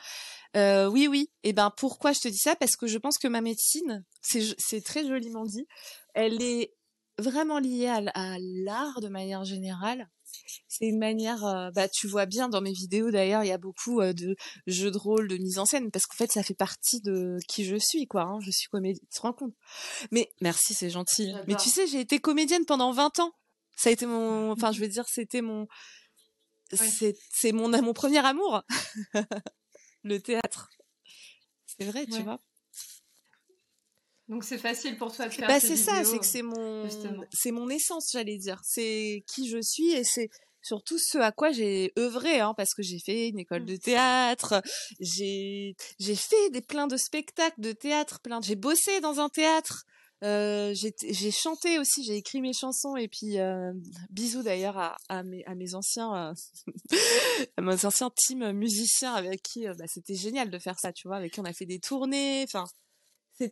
euh, 0.55 0.87
oui, 0.87 1.07
oui. 1.07 1.29
Et 1.43 1.49
eh 1.49 1.53
ben 1.53 1.71
pourquoi 1.75 2.13
je 2.13 2.19
te 2.19 2.27
dis 2.27 2.37
ça? 2.37 2.55
Parce 2.55 2.75
que 2.75 2.87
je 2.87 2.97
pense 2.97 3.17
que 3.17 3.27
ma 3.27 3.41
médecine, 3.41 4.03
c'est 4.21 4.83
très 4.83 5.05
joliment 5.07 5.45
dit, 5.45 5.65
elle 6.13 6.41
est 6.41 6.73
vraiment 7.17 7.59
liée 7.59 7.87
à, 7.87 8.37
l'art 8.39 8.99
de 9.01 9.07
manière 9.07 9.43
générale. 9.45 10.09
C'est 10.67 10.85
une 10.85 10.97
manière, 10.97 11.45
euh, 11.45 11.71
bah 11.71 11.89
tu 11.89 12.07
vois 12.07 12.25
bien 12.25 12.47
dans 12.47 12.61
mes 12.61 12.71
vidéos 12.71 13.11
d'ailleurs, 13.11 13.43
il 13.43 13.47
y 13.47 13.51
a 13.51 13.57
beaucoup 13.57 13.99
euh, 13.99 14.13
de 14.13 14.37
jeux 14.65 14.89
de 14.89 14.97
rôle, 14.97 15.27
de 15.27 15.37
mise 15.37 15.59
en 15.59 15.65
scène, 15.65 15.91
parce 15.91 16.05
qu'en 16.05 16.15
fait 16.15 16.31
ça 16.31 16.41
fait 16.41 16.53
partie 16.53 17.01
de 17.01 17.37
qui 17.49 17.65
je 17.65 17.75
suis, 17.75 18.07
quoi. 18.07 18.23
Hein. 18.23 18.39
Je 18.41 18.49
suis 18.49 18.69
comédienne, 18.69 19.05
tu 19.11 19.17
te 19.17 19.21
rends 19.21 19.33
compte? 19.33 19.53
Mais 20.11 20.31
merci, 20.39 20.73
c'est 20.73 20.89
gentil. 20.89 21.33
Mais 21.47 21.55
tu 21.55 21.69
sais, 21.69 21.85
j'ai 21.85 21.99
été 21.99 22.19
comédienne 22.19 22.65
pendant 22.65 22.93
20 22.93 23.19
ans. 23.19 23.33
Ça 23.75 23.89
a 23.89 23.93
été 23.93 24.05
mon, 24.05 24.51
enfin 24.51 24.71
je 24.71 24.79
veux 24.79 24.87
dire, 24.87 25.05
c'était 25.09 25.41
mon, 25.41 25.67
c'est 26.71 27.51
mon 27.51 27.69
mon 27.81 27.93
premier 27.93 28.25
amour. 28.25 28.63
le 30.03 30.19
théâtre. 30.19 30.69
C'est 31.65 31.85
vrai, 31.85 32.05
tu 32.05 32.21
vois. 32.21 32.39
Donc 34.27 34.45
c'est 34.45 34.57
facile 34.57 34.97
pour 34.97 35.13
toi 35.13 35.27
de 35.27 35.33
faire 35.33 35.47
bah, 35.47 35.59
c'est 35.59 35.75
ça, 35.75 36.05
c'est 36.05 36.17
que 36.17 36.25
c'est 36.25 36.41
mon 36.41 36.87
c'est 37.33 37.51
mon 37.51 37.69
essence, 37.69 38.11
j'allais 38.13 38.37
dire. 38.37 38.61
C'est 38.63 39.23
qui 39.27 39.49
je 39.49 39.61
suis 39.61 39.91
et 39.91 40.05
c'est 40.05 40.29
surtout 40.61 40.97
ce 40.97 41.17
à 41.17 41.33
quoi 41.33 41.51
j'ai 41.51 41.91
œuvré 41.99 42.39
hein, 42.39 42.53
parce 42.55 42.73
que 42.73 42.81
j'ai 42.81 42.99
fait 42.99 43.27
une 43.27 43.39
école 43.39 43.63
mmh. 43.63 43.65
de 43.65 43.75
théâtre, 43.75 44.61
j'ai 45.01 45.75
j'ai 45.99 46.15
fait 46.15 46.49
des 46.51 46.61
plein 46.61 46.87
de 46.87 46.95
spectacles 46.95 47.59
de 47.59 47.73
théâtre, 47.73 48.21
plein 48.21 48.39
j'ai 48.41 48.55
bossé 48.55 49.01
dans 49.01 49.19
un 49.19 49.27
théâtre. 49.27 49.83
Euh, 50.23 50.75
j'ai 50.75 51.31
chanté 51.31 51.79
aussi, 51.79 52.03
j'ai 52.03 52.15
écrit 52.15 52.41
mes 52.41 52.53
chansons 52.53 52.95
et 52.95 53.07
puis 53.07 53.39
euh, 53.39 53.73
bisous 54.11 54.43
d'ailleurs 54.43 54.77
à, 54.77 54.95
à, 55.09 55.23
mes, 55.23 55.43
à 55.45 55.55
mes 55.55 55.73
anciens 55.73 56.15
euh, 56.15 56.33
à 57.57 57.61
mes 57.61 57.85
anciens 57.85 58.11
teams 58.15 58.51
musiciens 58.51 59.15
avec 59.15 59.41
qui 59.41 59.65
bah, 59.65 59.85
c'était 59.87 60.13
génial 60.13 60.51
de 60.51 60.59
faire 60.59 60.77
ça, 60.79 60.93
tu 60.93 61.07
vois, 61.07 61.17
avec 61.17 61.33
qui 61.33 61.39
on 61.39 61.45
a 61.45 61.53
fait 61.53 61.65
des 61.65 61.79
tournées. 61.79 62.43
Enfin, 62.43 62.65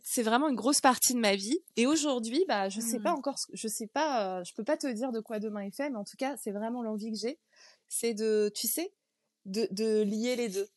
c'est 0.04 0.22
vraiment 0.22 0.48
une 0.48 0.56
grosse 0.56 0.82
partie 0.82 1.16
de 1.16 1.20
ma 1.20 1.36
vie. 1.36 1.58
Et 1.76 1.88
aujourd'hui, 1.88 2.46
bah 2.48 2.70
je 2.70 2.82
sais 2.82 3.00
pas 3.00 3.14
mmh. 3.14 3.18
encore, 3.18 3.38
je 3.52 3.68
sais 3.68 3.88
pas, 3.88 4.44
je 4.44 4.54
peux 4.54 4.64
pas 4.64 4.78
te 4.78 4.86
dire 4.86 5.12
de 5.12 5.22
quoi 5.22 5.40
demain 5.40 5.62
est 5.62 5.76
fait, 5.76 5.90
mais 5.90 5.98
en 5.98 6.04
tout 6.04 6.18
cas 6.18 6.38
c'est 6.38 6.52
vraiment 6.52 6.84
l'envie 6.84 7.12
que 7.12 7.18
j'ai, 7.18 7.40
c'est 7.88 8.14
de, 8.14 8.52
tu 8.54 8.68
sais, 8.68 8.94
de, 9.46 9.68
de 9.72 10.04
lier 10.04 10.36
les 10.36 10.50
deux. 10.50 10.70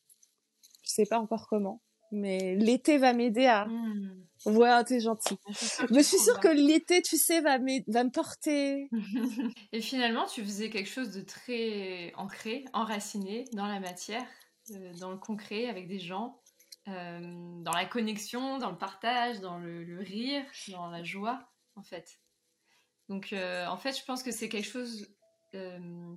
Je 0.81 0.89
sais 0.89 1.05
pas 1.05 1.19
encore 1.19 1.45
comment, 1.47 1.82
mais 2.13 2.55
l'été 2.55 2.97
va 2.97 3.13
m'aider 3.13 3.45
à. 3.45 3.65
Mmh. 3.65 4.23
Ouais, 4.45 4.83
t'es 4.83 4.99
gentil. 4.99 5.37
Je 5.47 5.99
suis 6.01 6.19
sûre 6.19 6.39
que 6.39 6.49
l'été, 6.49 7.01
tu 7.01 7.17
sais, 7.17 7.39
va, 7.41 7.57
va 7.57 8.03
me 8.03 8.11
porter. 8.11 8.89
Et 9.71 9.81
finalement, 9.81 10.25
tu 10.25 10.43
faisais 10.43 10.69
quelque 10.69 10.89
chose 10.89 11.11
de 11.11 11.21
très 11.21 12.13
ancré, 12.15 12.65
enraciné 12.73 13.45
dans 13.53 13.67
la 13.67 13.79
matière, 13.79 14.25
euh, 14.71 14.93
dans 14.99 15.11
le 15.11 15.17
concret, 15.17 15.67
avec 15.67 15.87
des 15.87 15.99
gens, 15.99 16.41
euh, 16.89 17.21
dans 17.61 17.71
la 17.71 17.85
connexion, 17.85 18.57
dans 18.57 18.71
le 18.71 18.77
partage, 18.77 19.39
dans 19.39 19.57
le, 19.57 19.99
rire, 19.99 20.43
dans 20.69 20.89
la 20.89 21.03
joie, 21.03 21.47
en 21.75 21.83
fait. 21.83 22.19
Donc, 23.07 23.31
euh, 23.31 23.65
en 23.67 23.77
fait, 23.77 23.97
je 23.97 24.03
pense 24.03 24.23
que 24.23 24.31
c'est 24.31 24.49
quelque 24.49 24.67
chose 24.67 25.07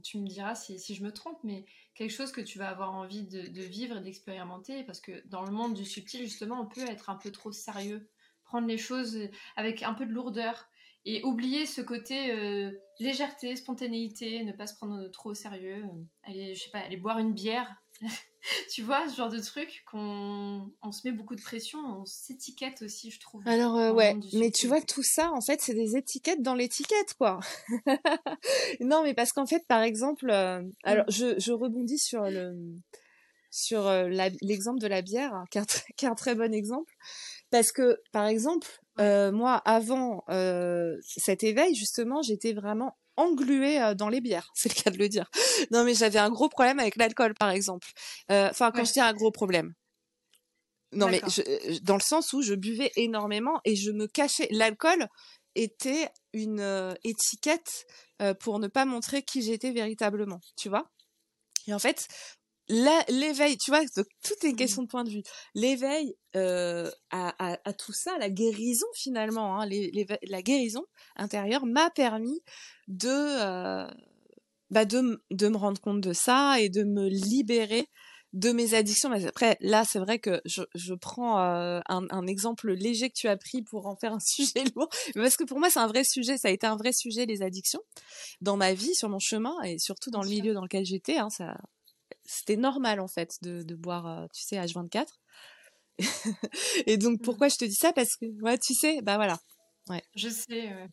tu 0.02 0.18
me 0.18 0.26
diras 0.26 0.54
si, 0.54 0.78
je 0.94 1.02
me 1.02 1.12
trompe, 1.12 1.38
mais 1.44 1.66
quelque 1.96 2.12
chose 2.12 2.30
que 2.30 2.42
tu 2.42 2.58
vas 2.58 2.68
avoir 2.68 2.94
envie 2.94 3.24
de, 3.24 3.62
vivre 3.62 3.96
et 3.96 4.00
d'expérimenter, 4.00 4.84
parce 4.84 5.00
que 5.00 5.26
dans 5.28 5.42
le 5.42 5.50
monde 5.50 5.74
du 5.74 5.84
subtil, 5.84 6.20
justement, 6.20 6.60
on 6.60 6.66
peut 6.66 6.86
être 6.88 7.10
un 7.10 7.16
peu 7.16 7.32
trop 7.32 7.52
sérieux, 7.52 8.08
prendre 8.44 8.68
les 8.68 8.78
choses 8.78 9.18
avec 9.56 9.82
un 9.82 9.94
peu 9.94 10.06
de 10.06 10.12
lourdeur 10.12 10.68
et 11.06 11.22
oublier 11.24 11.66
ce 11.66 11.80
côté 11.80 12.32
euh, 12.32 12.70
légèreté, 13.00 13.56
spontanéité, 13.56 14.44
ne 14.44 14.52
pas 14.52 14.66
se 14.66 14.76
prendre 14.76 15.08
trop 15.08 15.30
au 15.30 15.34
sérieux, 15.34 15.84
aller, 16.22 16.54
je 16.54 16.64
sais 16.64 16.70
pas, 16.70 16.80
aller 16.80 16.96
boire 16.96 17.18
une 17.18 17.32
bière 17.32 17.74
tu 18.70 18.82
vois, 18.82 19.08
ce 19.08 19.16
genre 19.16 19.28
de 19.28 19.40
truc 19.40 19.82
qu'on 19.90 20.70
on 20.82 20.92
se 20.92 21.06
met 21.06 21.12
beaucoup 21.12 21.34
de 21.34 21.40
pression, 21.40 21.78
on 21.78 22.04
s'étiquette 22.04 22.82
aussi, 22.82 23.10
je 23.10 23.20
trouve. 23.20 23.42
Alors 23.46 23.76
euh, 23.76 23.92
ouais, 23.92 24.16
mais 24.32 24.50
tu 24.50 24.66
vois 24.66 24.80
tout 24.80 25.02
ça, 25.02 25.30
en 25.32 25.40
fait, 25.40 25.60
c'est 25.60 25.74
des 25.74 25.96
étiquettes 25.96 26.42
dans 26.42 26.54
l'étiquette, 26.54 27.14
quoi. 27.18 27.40
non, 28.80 29.02
mais 29.02 29.14
parce 29.14 29.32
qu'en 29.32 29.46
fait, 29.46 29.64
par 29.66 29.82
exemple, 29.82 30.30
euh, 30.30 30.62
alors 30.84 31.04
je, 31.08 31.38
je, 31.38 31.52
rebondis 31.52 31.98
sur 31.98 32.22
le 32.22 32.54
sur 33.50 33.86
euh, 33.86 34.08
l'exemple 34.42 34.80
de 34.80 34.86
la 34.86 35.02
bière, 35.02 35.34
hein, 35.34 35.44
qui, 35.50 35.58
est 35.58 35.84
qui, 35.96 36.04
est 36.04 36.08
un, 36.08 36.14
très 36.14 36.34
bon 36.34 36.52
exemple, 36.52 36.92
parce 37.50 37.72
que 37.72 38.00
par 38.12 38.26
exemple, 38.26 38.68
moi, 38.98 39.56
avant 39.64 40.24
cet 41.00 41.42
éveil, 41.42 41.74
justement, 41.74 42.22
j'étais 42.22 42.52
vraiment 42.52 42.96
engluée 43.16 43.80
euh, 43.80 43.94
dans 43.94 44.08
les 44.08 44.20
bières, 44.20 44.50
c'est 44.54 44.76
le 44.76 44.82
cas 44.82 44.90
de 44.90 44.98
le 44.98 45.08
dire. 45.08 45.30
Non, 45.70 45.84
mais 45.84 45.94
j'avais 45.94 46.18
un 46.18 46.30
gros 46.30 46.48
problème 46.48 46.78
avec 46.78 46.96
l'alcool, 46.96 47.34
par 47.34 47.50
exemple. 47.50 47.88
Euh, 48.30 48.48
enfin, 48.50 48.70
quand 48.70 48.84
je 48.84 48.92
dis 48.92 49.00
un 49.00 49.12
gros 49.12 49.30
problème. 49.30 49.74
Non, 50.92 51.08
mais 51.08 51.20
euh, 51.38 51.78
dans 51.82 51.96
le 51.96 52.00
sens 52.00 52.32
où 52.32 52.42
je 52.42 52.54
buvais 52.54 52.92
énormément 52.96 53.60
et 53.64 53.76
je 53.76 53.90
me 53.90 54.06
cachais. 54.06 54.48
L'alcool 54.50 55.08
était 55.54 56.08
une 56.32 56.94
étiquette 57.02 57.86
pour 58.40 58.58
ne 58.60 58.68
pas 58.68 58.84
montrer 58.84 59.22
qui 59.22 59.42
j'étais 59.42 59.72
véritablement, 59.72 60.40
tu 60.56 60.68
vois? 60.68 60.90
Et 61.66 61.74
en 61.74 61.78
fait, 61.78 62.08
l'éveil, 62.68 63.56
tu 63.58 63.70
vois, 63.70 63.80
tout 63.94 64.34
est 64.42 64.48
une 64.48 64.52
mmh. 64.52 64.56
question 64.56 64.82
de 64.82 64.88
point 64.88 65.04
de 65.04 65.10
vue. 65.10 65.22
L'éveil 65.54 66.16
euh, 66.34 66.90
à, 67.10 67.34
à, 67.38 67.72
tout 67.72 67.92
ça, 67.92 68.16
la 68.18 68.30
guérison 68.30 68.86
finalement, 68.94 69.60
hein, 69.60 69.68
la 70.28 70.42
guérison 70.42 70.84
intérieure 71.16 71.66
m'a 71.66 71.90
permis 71.90 72.40
de, 72.88 73.08
euh, 73.08 73.86
bah 74.70 74.84
de, 74.84 75.22
de 75.30 75.48
me 75.48 75.56
rendre 75.56 75.80
compte 75.80 76.00
de 76.00 76.12
ça 76.12 76.60
et 76.60 76.68
de 76.68 76.82
me 76.82 77.08
libérer 77.08 77.88
de 78.32 78.52
mes 78.52 78.74
addictions. 78.74 79.08
Mais 79.08 79.24
après, 79.26 79.56
là, 79.60 79.84
c'est 79.88 79.98
vrai 79.98 80.18
que 80.18 80.40
je, 80.44 80.62
je 80.74 80.94
prends 80.94 81.40
euh, 81.40 81.80
un, 81.88 82.06
un, 82.10 82.26
exemple 82.26 82.70
léger 82.72 83.08
que 83.08 83.14
tu 83.14 83.28
as 83.28 83.36
pris 83.36 83.62
pour 83.62 83.86
en 83.86 83.96
faire 83.96 84.12
un 84.12 84.20
sujet 84.24 84.64
lourd, 84.74 84.88
parce 85.14 85.36
que 85.36 85.44
pour 85.44 85.58
moi, 85.58 85.70
c'est 85.70 85.78
un 85.78 85.86
vrai 85.86 86.04
sujet. 86.04 86.36
Ça 86.36 86.48
a 86.48 86.50
été 86.50 86.66
un 86.66 86.76
vrai 86.76 86.92
sujet 86.92 87.24
les 87.26 87.42
addictions 87.42 87.80
dans 88.40 88.56
ma 88.56 88.74
vie, 88.74 88.94
sur 88.94 89.08
mon 89.08 89.18
chemin 89.18 89.54
et 89.64 89.78
surtout 89.78 90.10
dans 90.10 90.22
le 90.22 90.28
milieu 90.28 90.52
dans 90.52 90.62
lequel 90.62 90.84
j'étais. 90.84 91.16
Hein, 91.16 91.30
ça, 91.30 91.56
c'était 92.26 92.56
normal 92.56 93.00
en 93.00 93.08
fait 93.08 93.36
de, 93.42 93.62
de 93.62 93.74
boire, 93.74 94.06
euh, 94.06 94.26
tu 94.34 94.42
sais, 94.42 94.56
H24. 94.56 95.06
et 96.86 96.96
donc 96.98 97.20
mmh. 97.20 97.22
pourquoi 97.22 97.48
je 97.48 97.56
te 97.56 97.64
dis 97.64 97.74
ça? 97.74 97.92
Parce 97.92 98.16
que, 98.16 98.26
ouais, 98.42 98.58
tu 98.58 98.74
sais, 98.74 99.00
bah 99.02 99.16
voilà. 99.16 99.38
Ouais. 99.88 100.02
Je 100.14 100.28
sais. 100.28 100.74
Ouais. 100.74 100.88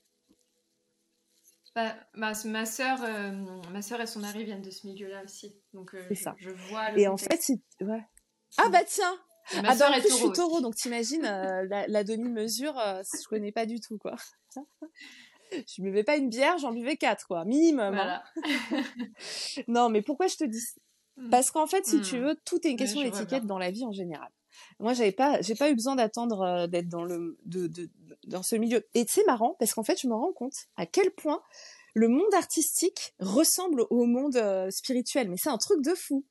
Bah, 1.76 1.96
ma, 2.14 2.34
ma 2.46 2.66
soeur, 2.66 3.00
euh, 3.04 3.32
ma 3.72 3.82
soeur 3.82 4.00
et 4.00 4.06
son 4.06 4.20
mari 4.20 4.44
viennent 4.44 4.62
de 4.62 4.70
ce 4.70 4.86
milieu-là 4.86 5.24
aussi, 5.24 5.60
donc 5.74 5.96
euh, 5.96 6.06
je, 6.12 6.14
ça. 6.14 6.36
je, 6.38 6.52
vois. 6.52 6.92
Le 6.92 7.00
et 7.00 7.08
en 7.08 7.18
fait, 7.18 7.42
ouais. 7.82 8.06
Ah 8.58 8.70
bah 8.70 8.84
tiens. 8.86 9.18
ma 9.64 9.72
ah 9.72 9.76
bah 9.76 9.90
en 9.90 10.00
plus, 10.00 10.10
je 10.10 10.16
suis 10.16 10.32
taureau, 10.34 10.62
donc 10.62 10.76
t'imagines 10.76 11.24
la, 11.24 11.88
la 11.88 12.04
demi-mesure, 12.04 12.76
je 12.76 13.28
connais 13.28 13.52
pas 13.52 13.66
du 13.66 13.80
tout 13.80 13.98
quoi. 13.98 14.16
je 15.52 15.82
buvais 15.82 16.04
pas 16.04 16.18
une 16.18 16.30
bière, 16.30 16.60
j'en 16.60 16.72
buvais 16.72 16.96
quatre 16.96 17.26
quoi, 17.26 17.44
minimum. 17.44 17.96
Hein. 17.96 18.22
Voilà. 18.70 18.84
non, 19.68 19.90
mais 19.90 20.04
pourquoi 20.04 20.28
je 20.28 20.36
te 20.36 20.44
dis 20.44 20.62
Mmh. 20.62 20.93
Parce 21.30 21.52
qu'en 21.52 21.68
fait, 21.68 21.86
si 21.86 22.02
tu 22.02 22.18
mmh. 22.18 22.24
veux, 22.24 22.36
tout 22.46 22.66
est 22.66 22.72
une 22.72 22.78
question 22.78 23.02
d'étiquette 23.02 23.46
dans 23.46 23.60
la 23.60 23.72
vie 23.72 23.86
en 23.86 23.92
général. 23.92 24.30
Moi, 24.80 24.94
j'avais 24.94 25.12
pas, 25.12 25.42
j'ai 25.42 25.56
pas 25.56 25.70
eu 25.70 25.76
besoin 25.76 25.96
d'attendre 25.96 26.42
euh, 26.42 26.68
d'être 26.68 26.88
dans 26.90 27.04
le, 27.04 27.38
de, 27.46 27.68
de, 27.68 27.90
dans 28.28 28.44
ce 28.44 28.56
milieu. 28.56 28.88
Et 28.94 29.06
c'est 29.08 29.26
marrant 29.26 29.56
parce 29.60 29.74
qu'en 29.74 29.84
fait, 29.84 30.00
je 30.00 30.08
me 30.08 30.14
rends 30.14 30.34
compte 30.34 30.54
à 30.76 30.86
quel 30.86 31.12
point 31.12 31.42
le 31.94 32.08
monde 32.08 32.34
artistique 32.34 33.14
ressemble 33.20 33.86
au 33.90 34.06
monde 34.06 34.36
euh, 34.38 34.70
spirituel. 34.72 35.30
Mais 35.30 35.38
c'est 35.38 35.50
un 35.50 35.58
truc 35.58 35.84
de 35.84 35.94
fou. 35.94 36.26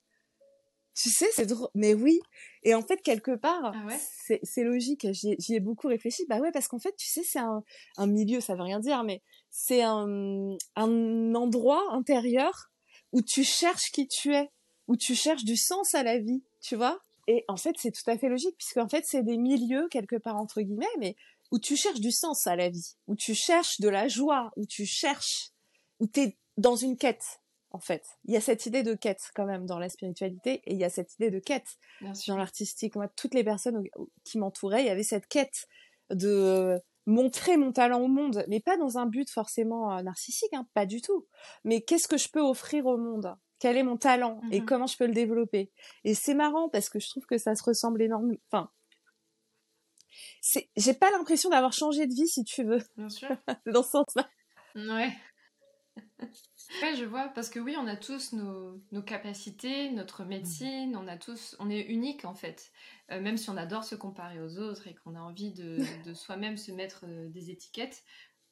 Tu 0.94 1.08
sais, 1.08 1.28
c'est 1.32 1.46
drôle. 1.46 1.68
Mais 1.74 1.94
oui. 1.94 2.20
Et 2.64 2.74
en 2.74 2.82
fait, 2.82 3.00
quelque 3.02 3.34
part, 3.34 3.72
ah 3.74 3.96
c'est 4.42 4.62
logique. 4.62 5.06
J'y 5.12 5.54
ai 5.54 5.60
beaucoup 5.60 5.88
réfléchi. 5.88 6.24
Bah 6.28 6.38
ouais, 6.38 6.52
parce 6.52 6.68
qu'en 6.68 6.78
fait, 6.78 6.94
tu 6.96 7.08
sais, 7.08 7.22
c'est 7.24 7.38
un, 7.38 7.62
un 7.96 8.06
milieu, 8.06 8.40
ça 8.40 8.54
veut 8.54 8.62
rien 8.62 8.78
dire, 8.78 9.02
mais 9.02 9.22
c'est 9.50 9.82
un, 9.82 10.56
un 10.76 11.34
endroit 11.34 11.82
intérieur 11.92 12.70
où 13.12 13.22
tu 13.22 13.42
cherches 13.42 13.90
qui 13.90 14.06
tu 14.06 14.34
es, 14.34 14.50
où 14.88 14.96
tu 14.96 15.14
cherches 15.14 15.44
du 15.44 15.56
sens 15.56 15.94
à 15.94 16.02
la 16.02 16.18
vie, 16.18 16.42
tu 16.60 16.76
vois? 16.76 17.00
Et 17.28 17.44
en 17.48 17.56
fait, 17.56 17.74
c'est 17.78 17.92
tout 17.92 18.08
à 18.10 18.18
fait 18.18 18.28
logique, 18.28 18.56
puisque 18.58 18.78
en 18.78 18.88
fait, 18.88 19.04
c'est 19.06 19.22
des 19.22 19.36
milieux, 19.36 19.88
quelque 19.88 20.16
part, 20.16 20.36
entre 20.36 20.60
guillemets, 20.60 20.86
mais 20.98 21.16
où 21.50 21.58
tu 21.58 21.76
cherches 21.76 22.00
du 22.00 22.10
sens 22.10 22.46
à 22.46 22.56
la 22.56 22.68
vie, 22.68 22.94
où 23.06 23.14
tu 23.14 23.34
cherches 23.34 23.80
de 23.80 23.88
la 23.88 24.08
joie, 24.08 24.50
où 24.56 24.66
tu 24.66 24.86
cherches, 24.86 25.50
où 26.00 26.06
tu 26.06 26.20
es 26.20 26.38
dans 26.56 26.76
une 26.76 26.96
quête, 26.96 27.40
en 27.70 27.78
fait. 27.78 28.04
Il 28.24 28.34
y 28.34 28.36
a 28.36 28.40
cette 28.40 28.66
idée 28.66 28.82
de 28.82 28.94
quête, 28.94 29.30
quand 29.34 29.46
même, 29.46 29.66
dans 29.66 29.78
la 29.78 29.88
spiritualité, 29.88 30.62
et 30.64 30.72
il 30.72 30.78
y 30.78 30.84
a 30.84 30.90
cette 30.90 31.14
idée 31.14 31.30
de 31.30 31.38
quête 31.38 31.78
dans 32.26 32.36
l'artistique. 32.36 32.96
Moi, 32.96 33.08
toutes 33.08 33.34
les 33.34 33.44
personnes 33.44 33.84
qui 34.24 34.38
m'entouraient, 34.38 34.82
il 34.82 34.86
y 34.86 34.90
avait 34.90 35.02
cette 35.02 35.28
quête 35.28 35.68
de 36.10 36.80
montrer 37.06 37.56
mon 37.56 37.72
talent 37.72 38.00
au 38.00 38.08
monde, 38.08 38.44
mais 38.48 38.60
pas 38.60 38.76
dans 38.76 38.98
un 38.98 39.06
but 39.06 39.28
forcément 39.30 39.96
euh, 39.96 40.02
narcissique, 40.02 40.52
hein, 40.52 40.66
pas 40.74 40.86
du 40.86 41.00
tout. 41.00 41.26
Mais 41.64 41.80
qu'est-ce 41.80 42.08
que 42.08 42.16
je 42.16 42.28
peux 42.28 42.40
offrir 42.40 42.86
au 42.86 42.96
monde? 42.96 43.34
Quel 43.62 43.76
est 43.76 43.84
mon 43.84 43.96
talent 43.96 44.40
et 44.50 44.60
mmh 44.60 44.64
comment 44.64 44.88
je 44.88 44.96
peux 44.96 45.06
le 45.06 45.12
développer 45.12 45.70
Et 46.02 46.14
c'est 46.14 46.34
marrant 46.34 46.68
parce 46.68 46.88
que 46.88 46.98
je 46.98 47.08
trouve 47.08 47.26
que 47.26 47.38
ça 47.38 47.54
se 47.54 47.62
ressemble 47.62 48.02
énormément. 48.02 48.40
Enfin, 48.50 48.68
j'ai 50.76 50.94
pas 50.94 51.12
l'impression 51.12 51.48
d'avoir 51.48 51.72
changé 51.72 52.08
de 52.08 52.12
vie, 52.12 52.26
si 52.26 52.42
tu 52.42 52.64
veux. 52.64 52.82
Bien 52.96 53.08
sûr. 53.08 53.28
dans 53.66 53.84
ce 53.84 53.90
sens-là. 53.90 54.28
Ouais. 54.74 55.12
ouais, 56.18 56.96
je 56.96 57.04
vois, 57.04 57.28
parce 57.28 57.50
que 57.50 57.60
oui, 57.60 57.76
on 57.78 57.86
a 57.86 57.94
tous 57.94 58.32
nos, 58.32 58.82
nos 58.90 59.02
capacités, 59.02 59.92
notre 59.92 60.24
médecine, 60.24 60.96
on 60.96 61.06
a 61.06 61.16
tous, 61.16 61.54
on 61.60 61.70
est 61.70 61.82
unique 61.82 62.24
en 62.24 62.34
fait. 62.34 62.72
Euh, 63.12 63.20
même 63.20 63.36
si 63.36 63.48
on 63.48 63.56
adore 63.56 63.84
se 63.84 63.94
comparer 63.94 64.40
aux 64.40 64.58
autres 64.58 64.88
et 64.88 64.94
qu'on 64.96 65.14
a 65.14 65.20
envie 65.20 65.52
de, 65.52 65.76
de 66.04 66.14
soi-même 66.14 66.56
se 66.56 66.72
mettre 66.72 67.04
euh, 67.06 67.28
des 67.28 67.52
étiquettes, 67.52 68.02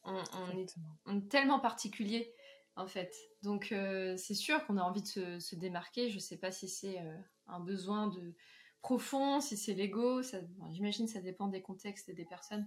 on, 0.04 0.16
est, 0.56 1.28
tellement 1.28 1.60
particulier 1.60 2.32
en 2.76 2.86
fait. 2.86 3.14
Donc 3.42 3.72
euh, 3.72 4.16
c'est 4.16 4.34
sûr 4.34 4.64
qu'on 4.66 4.76
a 4.76 4.82
envie 4.82 5.02
de 5.02 5.06
se, 5.06 5.38
se, 5.40 5.56
démarquer. 5.56 6.08
Je 6.10 6.18
sais 6.18 6.36
pas 6.36 6.52
si 6.52 6.68
c'est 6.68 6.98
un 7.46 7.60
besoin 7.60 8.08
de 8.08 8.34
profond, 8.82 9.40
si 9.40 9.56
c'est 9.56 9.74
l'ego. 9.74 10.22
J'imagine 10.70 11.06
ça 11.06 11.20
dépend 11.20 11.48
des 11.48 11.62
contextes 11.62 12.08
et 12.08 12.14
des 12.14 12.24
personnes. 12.24 12.66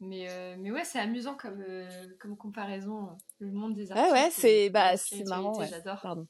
Mais, 0.00 0.28
euh, 0.28 0.56
mais 0.58 0.70
ouais, 0.70 0.84
c'est 0.84 0.98
amusant 0.98 1.36
comme, 1.36 1.62
euh, 1.66 2.08
comme 2.18 2.36
comparaison, 2.36 3.16
le 3.38 3.52
monde 3.52 3.74
des 3.74 3.92
artistes. 3.92 4.12
Ouais, 4.12 4.24
ouais, 4.24 4.30
c'est 4.30 4.70
bah, 4.70 4.94
marrant. 5.28 5.56
Ouais. 5.58 5.68
J'adore. 5.68 6.00
Pardon. 6.00 6.26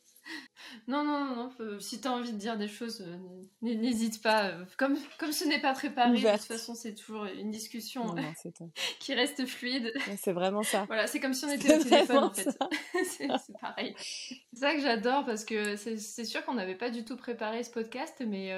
Non, 0.88 1.04
non, 1.04 1.24
non, 1.24 1.50
non. 1.58 1.80
si 1.80 2.00
tu 2.00 2.08
as 2.08 2.12
envie 2.12 2.32
de 2.32 2.38
dire 2.38 2.56
des 2.56 2.68
choses, 2.68 3.02
euh, 3.02 3.16
n'hésite 3.62 4.22
pas. 4.22 4.52
Comme, 4.76 4.96
comme 5.18 5.32
ce 5.32 5.44
n'est 5.44 5.60
pas 5.60 5.72
préparé, 5.72 6.12
de 6.20 6.30
toute 6.32 6.40
façon, 6.42 6.74
c'est 6.74 6.94
toujours 6.94 7.24
une 7.24 7.50
discussion 7.50 8.14
qui 9.00 9.14
reste 9.14 9.46
fluide. 9.46 9.92
c'est 10.18 10.32
vraiment 10.32 10.62
ça. 10.62 10.84
Voilà, 10.86 11.06
c'est 11.06 11.20
comme 11.20 11.34
si 11.34 11.44
on 11.44 11.50
était 11.50 11.76
au 11.76 11.82
téléphone, 11.82 12.24
en 12.24 12.32
fait. 12.32 12.48
c'est 13.04 13.28
pareil. 13.60 13.94
C'est 13.98 14.60
ça 14.60 14.74
que 14.74 14.80
j'adore 14.80 15.24
parce 15.24 15.44
que 15.44 15.76
c'est 15.76 16.24
sûr 16.24 16.44
qu'on 16.44 16.54
n'avait 16.54 16.76
pas 16.76 16.90
du 16.90 17.04
tout 17.04 17.16
préparé 17.16 17.62
ce 17.62 17.70
podcast, 17.70 18.22
mais, 18.26 18.52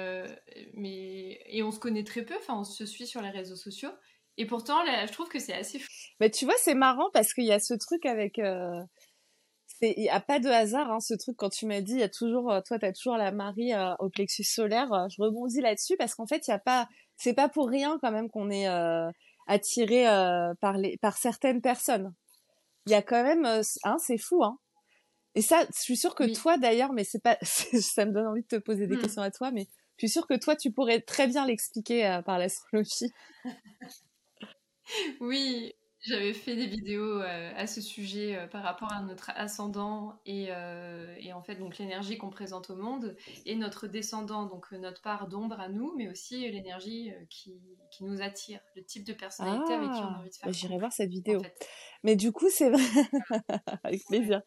mais. 0.73 1.39
Et 1.47 1.63
on 1.63 1.71
se 1.71 1.79
connaît 1.79 2.03
très 2.03 2.23
peu, 2.23 2.35
enfin, 2.37 2.59
on 2.59 2.63
se 2.63 2.85
suit 2.85 3.07
sur 3.07 3.21
les 3.21 3.29
réseaux 3.29 3.55
sociaux. 3.55 3.91
Et 4.37 4.45
pourtant, 4.45 4.83
là, 4.83 5.05
je 5.05 5.11
trouve 5.11 5.29
que 5.29 5.39
c'est 5.39 5.53
assez 5.53 5.79
fou. 5.79 5.87
Mais 6.19 6.29
tu 6.29 6.45
vois, 6.45 6.53
c'est 6.57 6.75
marrant 6.75 7.09
parce 7.11 7.33
qu'il 7.33 7.45
y 7.45 7.51
a 7.51 7.59
ce 7.59 7.73
truc 7.73 8.05
avec. 8.05 8.39
Euh... 8.39 8.81
Il 9.81 9.93
n'y 9.97 10.09
a 10.09 10.19
pas 10.19 10.39
de 10.39 10.49
hasard, 10.49 10.91
hein, 10.91 10.99
ce 10.99 11.13
truc, 11.13 11.35
quand 11.37 11.49
tu 11.49 11.65
m'as 11.65 11.81
dit, 11.81 11.93
il 11.93 11.99
y 11.99 12.03
a 12.03 12.09
toujours, 12.09 12.51
euh, 12.51 12.61
toi, 12.61 12.79
tu 12.79 12.85
as 12.85 12.93
toujours 12.93 13.17
la 13.17 13.31
Marie 13.31 13.73
euh, 13.73 13.93
au 13.99 14.09
plexus 14.09 14.43
solaire. 14.43 14.91
Euh, 14.91 15.07
je 15.09 15.21
rebondis 15.21 15.61
là-dessus 15.61 15.95
parce 15.97 16.15
qu'en 16.15 16.25
fait, 16.25 16.47
il 16.47 16.51
y 16.51 16.53
a 16.53 16.59
pas, 16.59 16.87
c'est 17.15 17.33
pas 17.33 17.47
pour 17.49 17.69
rien 17.69 17.99
quand 18.01 18.11
même 18.11 18.29
qu'on 18.29 18.49
est 18.49 18.67
attiré 19.47 20.05
par, 20.59 20.77
les, 20.77 20.97
par 20.97 21.17
certaines 21.17 21.61
personnes. 21.61 22.13
Il 22.85 22.91
y 22.91 22.95
a 22.95 23.01
quand 23.01 23.23
même, 23.23 23.45
hein, 23.45 23.97
c'est 23.99 24.17
fou, 24.17 24.43
hein. 24.43 24.57
Et 25.35 25.41
ça, 25.41 25.65
je 25.71 25.79
suis 25.79 25.97
sûre 25.97 26.15
que 26.15 26.33
toi 26.33 26.57
d'ailleurs, 26.57 26.93
mais 26.93 27.03
c'est 27.03 27.21
pas, 27.21 27.37
ça 27.41 28.05
me 28.05 28.11
donne 28.11 28.27
envie 28.27 28.41
de 28.41 28.47
te 28.47 28.55
poser 28.55 28.87
des 28.87 28.95
hmm. 28.95 29.01
questions 29.01 29.21
à 29.21 29.29
toi, 29.29 29.51
mais 29.51 29.67
je 29.97 30.07
suis 30.07 30.09
sûre 30.09 30.25
que 30.25 30.33
toi, 30.33 30.55
tu 30.55 30.71
pourrais 30.71 31.01
très 31.01 31.27
bien 31.27 31.45
l'expliquer 31.45 32.19
par 32.25 32.39
l'astrologie. 32.39 33.11
Oui, 35.19 35.73
j'avais 36.07 36.33
fait 36.33 36.55
des 36.55 36.67
vidéos 36.67 37.21
euh, 37.21 37.51
à 37.55 37.67
ce 37.67 37.81
sujet 37.81 38.35
euh, 38.35 38.47
par 38.47 38.63
rapport 38.63 38.91
à 38.91 39.01
notre 39.01 39.31
ascendant 39.35 40.19
et, 40.25 40.47
euh, 40.49 41.15
et 41.19 41.33
en 41.33 41.41
fait 41.41 41.55
donc 41.55 41.77
l'énergie 41.77 42.17
qu'on 42.17 42.29
présente 42.29 42.69
au 42.69 42.75
monde 42.75 43.15
et 43.45 43.55
notre 43.55 43.87
descendant, 43.87 44.45
donc 44.45 44.71
notre 44.71 45.01
part 45.01 45.27
d'ombre 45.27 45.59
à 45.59 45.69
nous, 45.69 45.93
mais 45.97 46.09
aussi 46.09 46.49
l'énergie 46.49 47.11
qui, 47.29 47.61
qui, 47.91 48.03
nous 48.03 48.21
attire, 48.21 48.59
le 48.75 48.83
type 48.83 49.03
de 49.03 49.13
personnalité 49.13 49.73
avec 49.73 49.91
qui 49.91 49.99
on 49.99 50.03
a 50.03 50.13
ah, 50.15 50.19
envie 50.19 50.29
de 50.29 50.35
faire. 50.35 50.47
Bah, 50.47 50.51
j'irai 50.51 50.77
voir 50.77 50.91
cette 50.91 51.09
vidéo. 51.09 51.41
Mais 52.03 52.15
du 52.15 52.31
coup, 52.31 52.49
c'est 52.49 52.69
vrai, 52.69 52.83
avec 53.83 54.05
plaisir. 54.05 54.41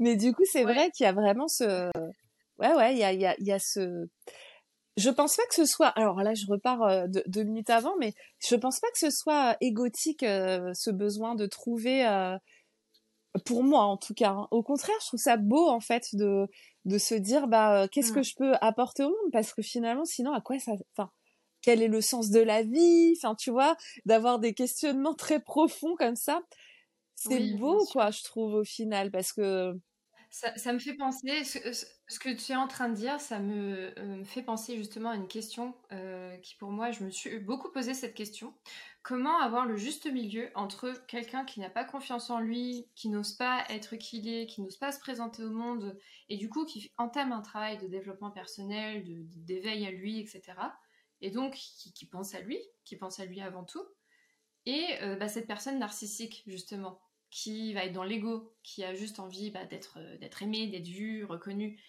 Mais 0.00 0.16
du 0.16 0.32
coup, 0.32 0.44
c'est 0.44 0.64
vrai 0.64 0.90
qu'il 0.90 1.04
y 1.04 1.06
a 1.06 1.12
vraiment 1.12 1.48
ce, 1.48 1.90
ouais, 2.58 2.74
ouais, 2.74 2.92
il 2.92 2.98
y 2.98 3.04
a, 3.04 3.12
y 3.12 3.26
a, 3.26 3.34
il 3.38 3.46
y 3.46 3.52
a 3.52 3.58
ce 3.58 4.08
je 4.98 5.10
pense 5.10 5.36
pas 5.36 5.46
que 5.48 5.54
ce 5.54 5.64
soit. 5.64 5.88
Alors 5.88 6.22
là, 6.22 6.34
je 6.34 6.44
repars 6.46 6.82
euh, 6.82 7.06
deux, 7.26 7.44
minutes 7.44 7.70
avant, 7.70 7.96
mais 7.98 8.14
je 8.40 8.56
pense 8.56 8.80
pas 8.80 8.88
que 8.90 8.98
ce 8.98 9.10
soit 9.10 9.56
égotique 9.60 10.24
euh, 10.24 10.72
ce 10.74 10.90
besoin 10.90 11.34
de 11.34 11.46
trouver. 11.46 12.06
Euh, 12.06 12.36
pour 13.44 13.62
moi, 13.62 13.82
en 13.82 13.96
tout 13.96 14.14
cas. 14.14 14.30
Hein. 14.30 14.48
Au 14.50 14.62
contraire, 14.62 14.96
je 15.02 15.06
trouve 15.06 15.20
ça 15.20 15.36
beau 15.36 15.68
en 15.68 15.80
fait 15.80 16.02
de 16.14 16.48
de 16.84 16.98
se 16.98 17.14
dire 17.14 17.46
bah 17.46 17.86
qu'est-ce 17.88 18.12
que 18.12 18.20
mmh. 18.20 18.24
je 18.24 18.34
peux 18.36 18.52
apporter 18.60 19.04
au 19.04 19.10
monde? 19.10 19.32
Parce 19.32 19.54
que 19.54 19.62
finalement, 19.62 20.04
sinon, 20.04 20.32
à 20.32 20.40
quoi 20.40 20.58
ça. 20.58 20.72
Enfin, 20.96 21.10
quel 21.62 21.82
est 21.82 21.88
le 21.88 22.00
sens 22.00 22.30
de 22.30 22.40
la 22.40 22.62
vie? 22.62 23.14
Enfin, 23.16 23.36
tu 23.36 23.50
vois, 23.50 23.76
d'avoir 24.06 24.40
des 24.40 24.54
questionnements 24.54 25.14
très 25.14 25.40
profonds 25.40 25.94
comme 25.96 26.16
ça, 26.16 26.40
c'est 27.14 27.54
beau 27.56 27.84
quoi, 27.92 28.10
je 28.10 28.22
trouve 28.22 28.54
au 28.54 28.64
final 28.64 29.10
parce 29.10 29.32
que 29.32 29.74
ça, 30.30 30.72
me 30.72 30.78
fait 30.78 30.94
penser, 30.94 31.42
ce, 31.44 32.18
que 32.18 32.28
tu 32.28 32.52
es 32.52 32.56
en 32.56 32.68
train 32.68 32.88
de 32.90 32.94
dire, 32.94 33.20
ça 33.20 33.40
me, 33.40 33.98
euh, 33.98 34.24
fait 34.24 34.42
penser 34.42 34.76
justement 34.76 35.10
à 35.10 35.16
une 35.16 35.28
question 35.28 35.74
euh, 35.92 36.36
qui 36.38 36.54
pour 36.56 36.70
moi, 36.70 36.90
je 36.90 37.02
me 37.02 37.10
suis 37.10 37.38
beaucoup 37.38 37.70
posé 37.70 37.94
cette 37.94 38.14
question. 38.14 38.54
Comment 39.02 39.38
avoir 39.40 39.64
le 39.64 39.76
juste 39.76 40.10
milieu 40.10 40.50
entre 40.54 40.92
quelqu'un 41.06 41.46
qui 41.46 41.60
n'a 41.60 41.70
pas 41.70 41.84
confiance 41.84 42.28
en 42.28 42.40
lui, 42.40 42.86
qui 42.94 43.08
n'ose 43.08 43.32
pas 43.32 43.64
être 43.70 43.96
qui 43.96 44.18
il 44.18 44.28
est, 44.28 44.46
qui 44.46 44.60
n'ose 44.60 44.76
pas 44.76 44.92
se 44.92 45.00
présenter 45.00 45.42
au 45.42 45.50
monde, 45.50 45.98
et 46.28 46.36
du 46.36 46.50
coup 46.50 46.66
qui 46.66 46.92
entame 46.98 47.32
un 47.32 47.40
travail 47.40 47.78
de 47.78 47.86
développement 47.86 48.30
personnel, 48.30 49.04
d'éveil 49.06 49.86
à 49.86 49.90
lui, 49.90 50.20
etc. 50.20 50.42
Et 51.22 51.30
donc 51.30 51.54
qui, 51.54 52.06
pense 52.06 52.34
à 52.34 52.40
lui, 52.40 52.58
qui 52.84 52.96
pense 52.96 53.18
à 53.18 53.24
lui 53.24 53.40
avant 53.40 53.64
tout. 53.64 53.84
Et 54.66 54.84
euh, 55.02 55.16
bah, 55.16 55.28
cette 55.28 55.46
personne 55.46 55.78
narcissique, 55.78 56.42
justement, 56.46 57.00
qui 57.30 57.74
va 57.74 57.84
être 57.84 57.92
dans 57.92 58.04
l'ego, 58.04 58.54
qui 58.62 58.84
a 58.84 58.94
juste 58.94 59.20
envie 59.20 59.50
bah, 59.50 59.64
d'être 59.66 59.98
euh, 59.98 60.18
d'être 60.18 60.42
aimé, 60.42 60.68
d'être 60.68 60.86
vu, 60.86 61.24
reconnu. 61.24 61.80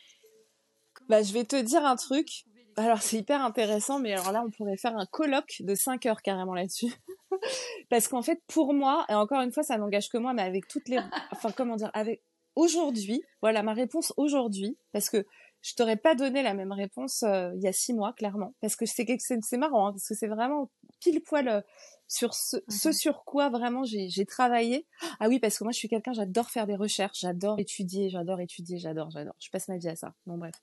Bah, 1.08 1.24
je 1.24 1.34
vais 1.34 1.46
te 1.46 1.62
dire 1.62 1.86
un 1.86 1.96
truc. 1.96 2.46
Alors, 2.76 3.02
c'est 3.02 3.18
hyper 3.18 3.42
intéressant, 3.42 4.00
mais 4.00 4.14
alors 4.14 4.32
là, 4.32 4.44
on 4.46 4.52
pourrait 4.52 4.78
faire 4.78 4.96
un 4.96 5.06
colloque 5.06 5.58
de 5.60 5.76
5 5.76 6.06
heures 6.06 6.22
carrément 6.22 6.54
là-dessus. 6.54 6.94
Parce 7.90 8.08
qu'en 8.08 8.22
fait, 8.22 8.42
pour 8.48 8.74
moi, 8.74 9.06
et 9.10 9.14
encore 9.14 9.42
une 9.42 9.52
fois, 9.52 9.64
ça 9.64 9.78
n'engage 9.78 10.10
que 10.10 10.18
moi, 10.18 10.34
mais 10.34 10.44
avec 10.44 10.68
toutes 10.68 10.88
les. 10.88 11.00
Enfin, 11.32 11.52
comment 11.52 11.76
dire 11.76 11.92
Avec. 11.94 12.22
Aujourd'hui, 12.56 13.22
voilà 13.42 13.64
ma 13.64 13.74
réponse 13.74 14.12
aujourd'hui, 14.18 14.78
parce 14.92 15.10
que 15.10 15.26
je 15.62 15.76
t'aurais 15.76 15.96
pas 15.96 16.16
donné 16.16 16.44
la 16.44 16.54
même 16.54 16.74
réponse 16.74 17.24
euh, 17.24 17.52
il 17.56 17.62
y 17.62 17.68
a 17.68 17.72
six 17.72 17.94
mois, 17.94 18.12
clairement. 18.14 18.54
Parce 18.60 18.76
que 18.76 18.86
c'est 18.86 19.06
c'est 19.18 19.58
marrant, 19.58 19.88
hein, 19.88 19.92
parce 19.92 20.08
que 20.08 20.16
c'est 20.16 20.28
vraiment 20.28 20.70
pile 21.00 21.22
poil 21.22 21.48
euh, 21.48 21.62
sur 22.10 22.34
ce, 22.34 22.58
ce, 22.68 22.92
sur 22.92 23.24
quoi 23.24 23.50
vraiment 23.50 23.84
j'ai 23.84 24.26
travaillé. 24.26 24.88
Ah 25.20 25.28
oui, 25.30 25.40
parce 25.40 25.58
que 25.58 25.64
moi 25.64 25.72
je 25.72 25.78
suis 25.78 25.88
quelqu'un, 25.88 26.12
j'adore 26.12 26.50
faire 26.50 26.66
des 26.66 26.76
recherches, 26.76 27.20
j'adore 27.20 27.60
étudier, 27.60 28.10
j'adore 28.10 28.42
étudier, 28.42 28.80
j'adore, 28.80 29.12
j'adore. 29.12 29.36
Je 29.40 29.50
passe 29.52 29.68
ma 29.68 29.78
vie 29.78 29.88
à 29.88 29.96
ça. 29.96 30.16
Bon 30.26 30.38
bref. 30.38 30.56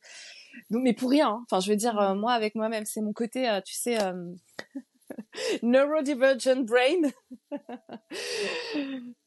Donc 0.71 0.83
mais 0.83 0.93
pour 0.93 1.09
rien. 1.09 1.29
Hein. 1.29 1.45
Enfin, 1.49 1.61
je 1.61 1.71
veux 1.71 1.77
dire, 1.77 1.99
euh, 2.01 2.15
moi 2.17 2.33
avec 2.33 2.57
moi-même, 2.57 2.85
c'est 2.85 3.01
mon 3.01 3.13
côté, 3.13 3.49
euh, 3.49 3.61
tu 3.65 3.75
sais, 3.75 4.03
euh, 4.03 4.33
neurodivergent 5.63 6.65
brain. 6.65 7.13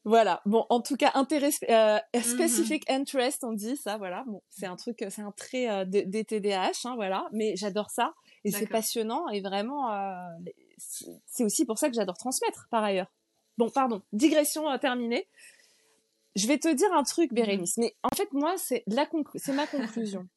voilà. 0.04 0.42
Bon, 0.44 0.66
en 0.68 0.82
tout 0.82 0.96
cas, 0.96 1.12
intérêt 1.14 1.48
mm-hmm. 1.48 2.22
specific 2.22 2.88
interest, 2.90 3.44
on 3.44 3.54
dit 3.54 3.78
ça. 3.78 3.96
Voilà. 3.96 4.24
Bon, 4.26 4.42
c'est 4.50 4.66
un 4.66 4.76
truc, 4.76 5.06
c'est 5.08 5.22
un 5.22 5.32
trait 5.32 5.86
des 5.86 6.24
TDAH, 6.24 6.72
hein, 6.84 6.96
voilà. 6.96 7.28
Mais 7.32 7.56
j'adore 7.56 7.88
ça 7.88 8.12
et 8.44 8.50
c'est 8.50 8.66
passionnant 8.66 9.28
et 9.28 9.40
vraiment 9.40 9.90
c'est 11.26 11.44
aussi 11.44 11.64
pour 11.64 11.78
ça 11.78 11.88
que 11.88 11.94
j'adore 11.94 12.16
transmettre, 12.16 12.68
par 12.70 12.84
ailleurs. 12.84 13.12
Bon, 13.58 13.70
pardon, 13.70 14.02
digression 14.12 14.70
euh, 14.70 14.78
terminée. 14.78 15.28
Je 16.36 16.46
vais 16.46 16.58
te 16.58 16.72
dire 16.72 16.92
un 16.92 17.02
truc, 17.02 17.32
Bérénice, 17.32 17.76
mais 17.76 17.96
en 18.02 18.14
fait, 18.14 18.32
moi, 18.32 18.54
c'est 18.56 18.84
ma 18.86 19.06
conclusion. 19.66 20.28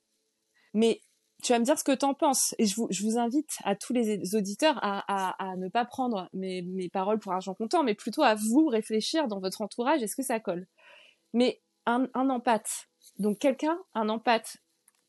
mais 0.74 1.00
tu 1.42 1.52
vas 1.52 1.58
me 1.58 1.64
dire 1.64 1.78
ce 1.78 1.84
que 1.84 1.92
tu 1.94 2.04
en 2.04 2.14
penses. 2.14 2.54
Et 2.58 2.66
je 2.66 2.76
vous, 2.76 2.86
je 2.90 3.02
vous 3.02 3.18
invite 3.18 3.50
à 3.64 3.74
tous 3.74 3.92
les 3.92 4.36
auditeurs 4.36 4.78
à, 4.80 5.02
à, 5.42 5.56
ne 5.56 5.68
pas 5.68 5.84
prendre 5.84 6.28
mes, 6.32 6.62
mes 6.62 6.88
paroles 6.88 7.18
pour 7.18 7.32
argent 7.32 7.54
comptant, 7.54 7.82
mais 7.82 7.94
plutôt 7.94 8.22
à 8.22 8.36
vous 8.36 8.66
réfléchir 8.66 9.26
dans 9.26 9.40
votre 9.40 9.60
entourage, 9.60 10.02
est-ce 10.02 10.14
que 10.14 10.22
ça 10.22 10.38
colle? 10.38 10.66
Mais 11.32 11.60
un, 11.86 12.06
un 12.14 12.30
empathe, 12.30 12.88
donc 13.18 13.40
quelqu'un, 13.40 13.76
un 13.94 14.08
empathe, 14.08 14.58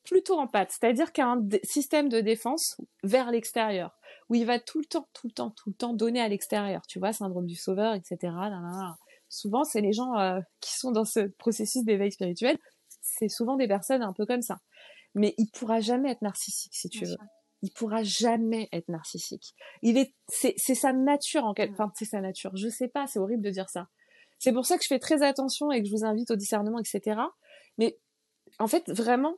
plutôt 0.03 0.37
empathe, 0.37 0.71
c'est-à-dire 0.71 1.11
qu'il 1.11 1.23
a 1.23 1.29
un 1.29 1.47
système 1.63 2.09
de 2.09 2.19
défense 2.19 2.77
vers 3.03 3.31
l'extérieur 3.31 3.97
où 4.29 4.35
il 4.35 4.45
va 4.45 4.59
tout 4.59 4.79
le 4.79 4.85
temps, 4.85 5.07
tout 5.13 5.27
le 5.27 5.33
temps, 5.33 5.51
tout 5.51 5.69
le 5.69 5.75
temps 5.75 5.93
donner 5.93 6.21
à 6.21 6.27
l'extérieur. 6.27 6.81
Tu 6.87 6.99
vois, 6.99 7.13
syndrome 7.13 7.45
du 7.45 7.55
sauveur, 7.55 7.93
etc. 7.93 8.33
Souvent, 9.29 9.63
c'est 9.63 9.81
les 9.81 9.93
gens 9.93 10.17
euh, 10.17 10.39
qui 10.59 10.73
sont 10.77 10.91
dans 10.91 11.05
ce 11.05 11.21
processus 11.37 11.83
d'éveil 11.83 12.11
spirituel. 12.11 12.57
c'est 13.01 13.29
souvent 13.29 13.55
des 13.55 13.67
personnes 13.67 14.03
un 14.03 14.13
peu 14.13 14.25
comme 14.25 14.41
ça. 14.41 14.57
Mais 15.15 15.33
il 15.37 15.49
pourra 15.51 15.79
jamais 15.79 16.11
être 16.11 16.21
narcissique, 16.21 16.73
si 16.73 16.89
tu 16.89 17.05
veux. 17.05 17.17
Il 17.61 17.71
pourra 17.71 18.03
jamais 18.03 18.67
être 18.71 18.89
narcissique. 18.89 19.53
Il 19.81 19.97
est, 19.97 20.13
c'est, 20.27 20.53
c'est 20.57 20.75
sa 20.75 20.91
nature 20.93 21.45
en 21.45 21.53
quelque, 21.53 21.73
enfin, 21.73 21.91
c'est 21.95 22.05
sa 22.05 22.19
nature. 22.19 22.51
Je 22.55 22.67
sais 22.67 22.87
pas, 22.87 23.07
c'est 23.07 23.19
horrible 23.19 23.43
de 23.43 23.49
dire 23.49 23.69
ça. 23.69 23.87
C'est 24.39 24.51
pour 24.51 24.65
ça 24.65 24.77
que 24.77 24.83
je 24.83 24.87
fais 24.89 24.99
très 24.99 25.23
attention 25.23 25.71
et 25.71 25.81
que 25.81 25.87
je 25.87 25.91
vous 25.91 26.05
invite 26.05 26.29
au 26.31 26.35
discernement, 26.35 26.79
etc. 26.79 27.21
Mais 27.77 27.97
en 28.59 28.67
fait, 28.67 28.89
vraiment, 28.91 29.37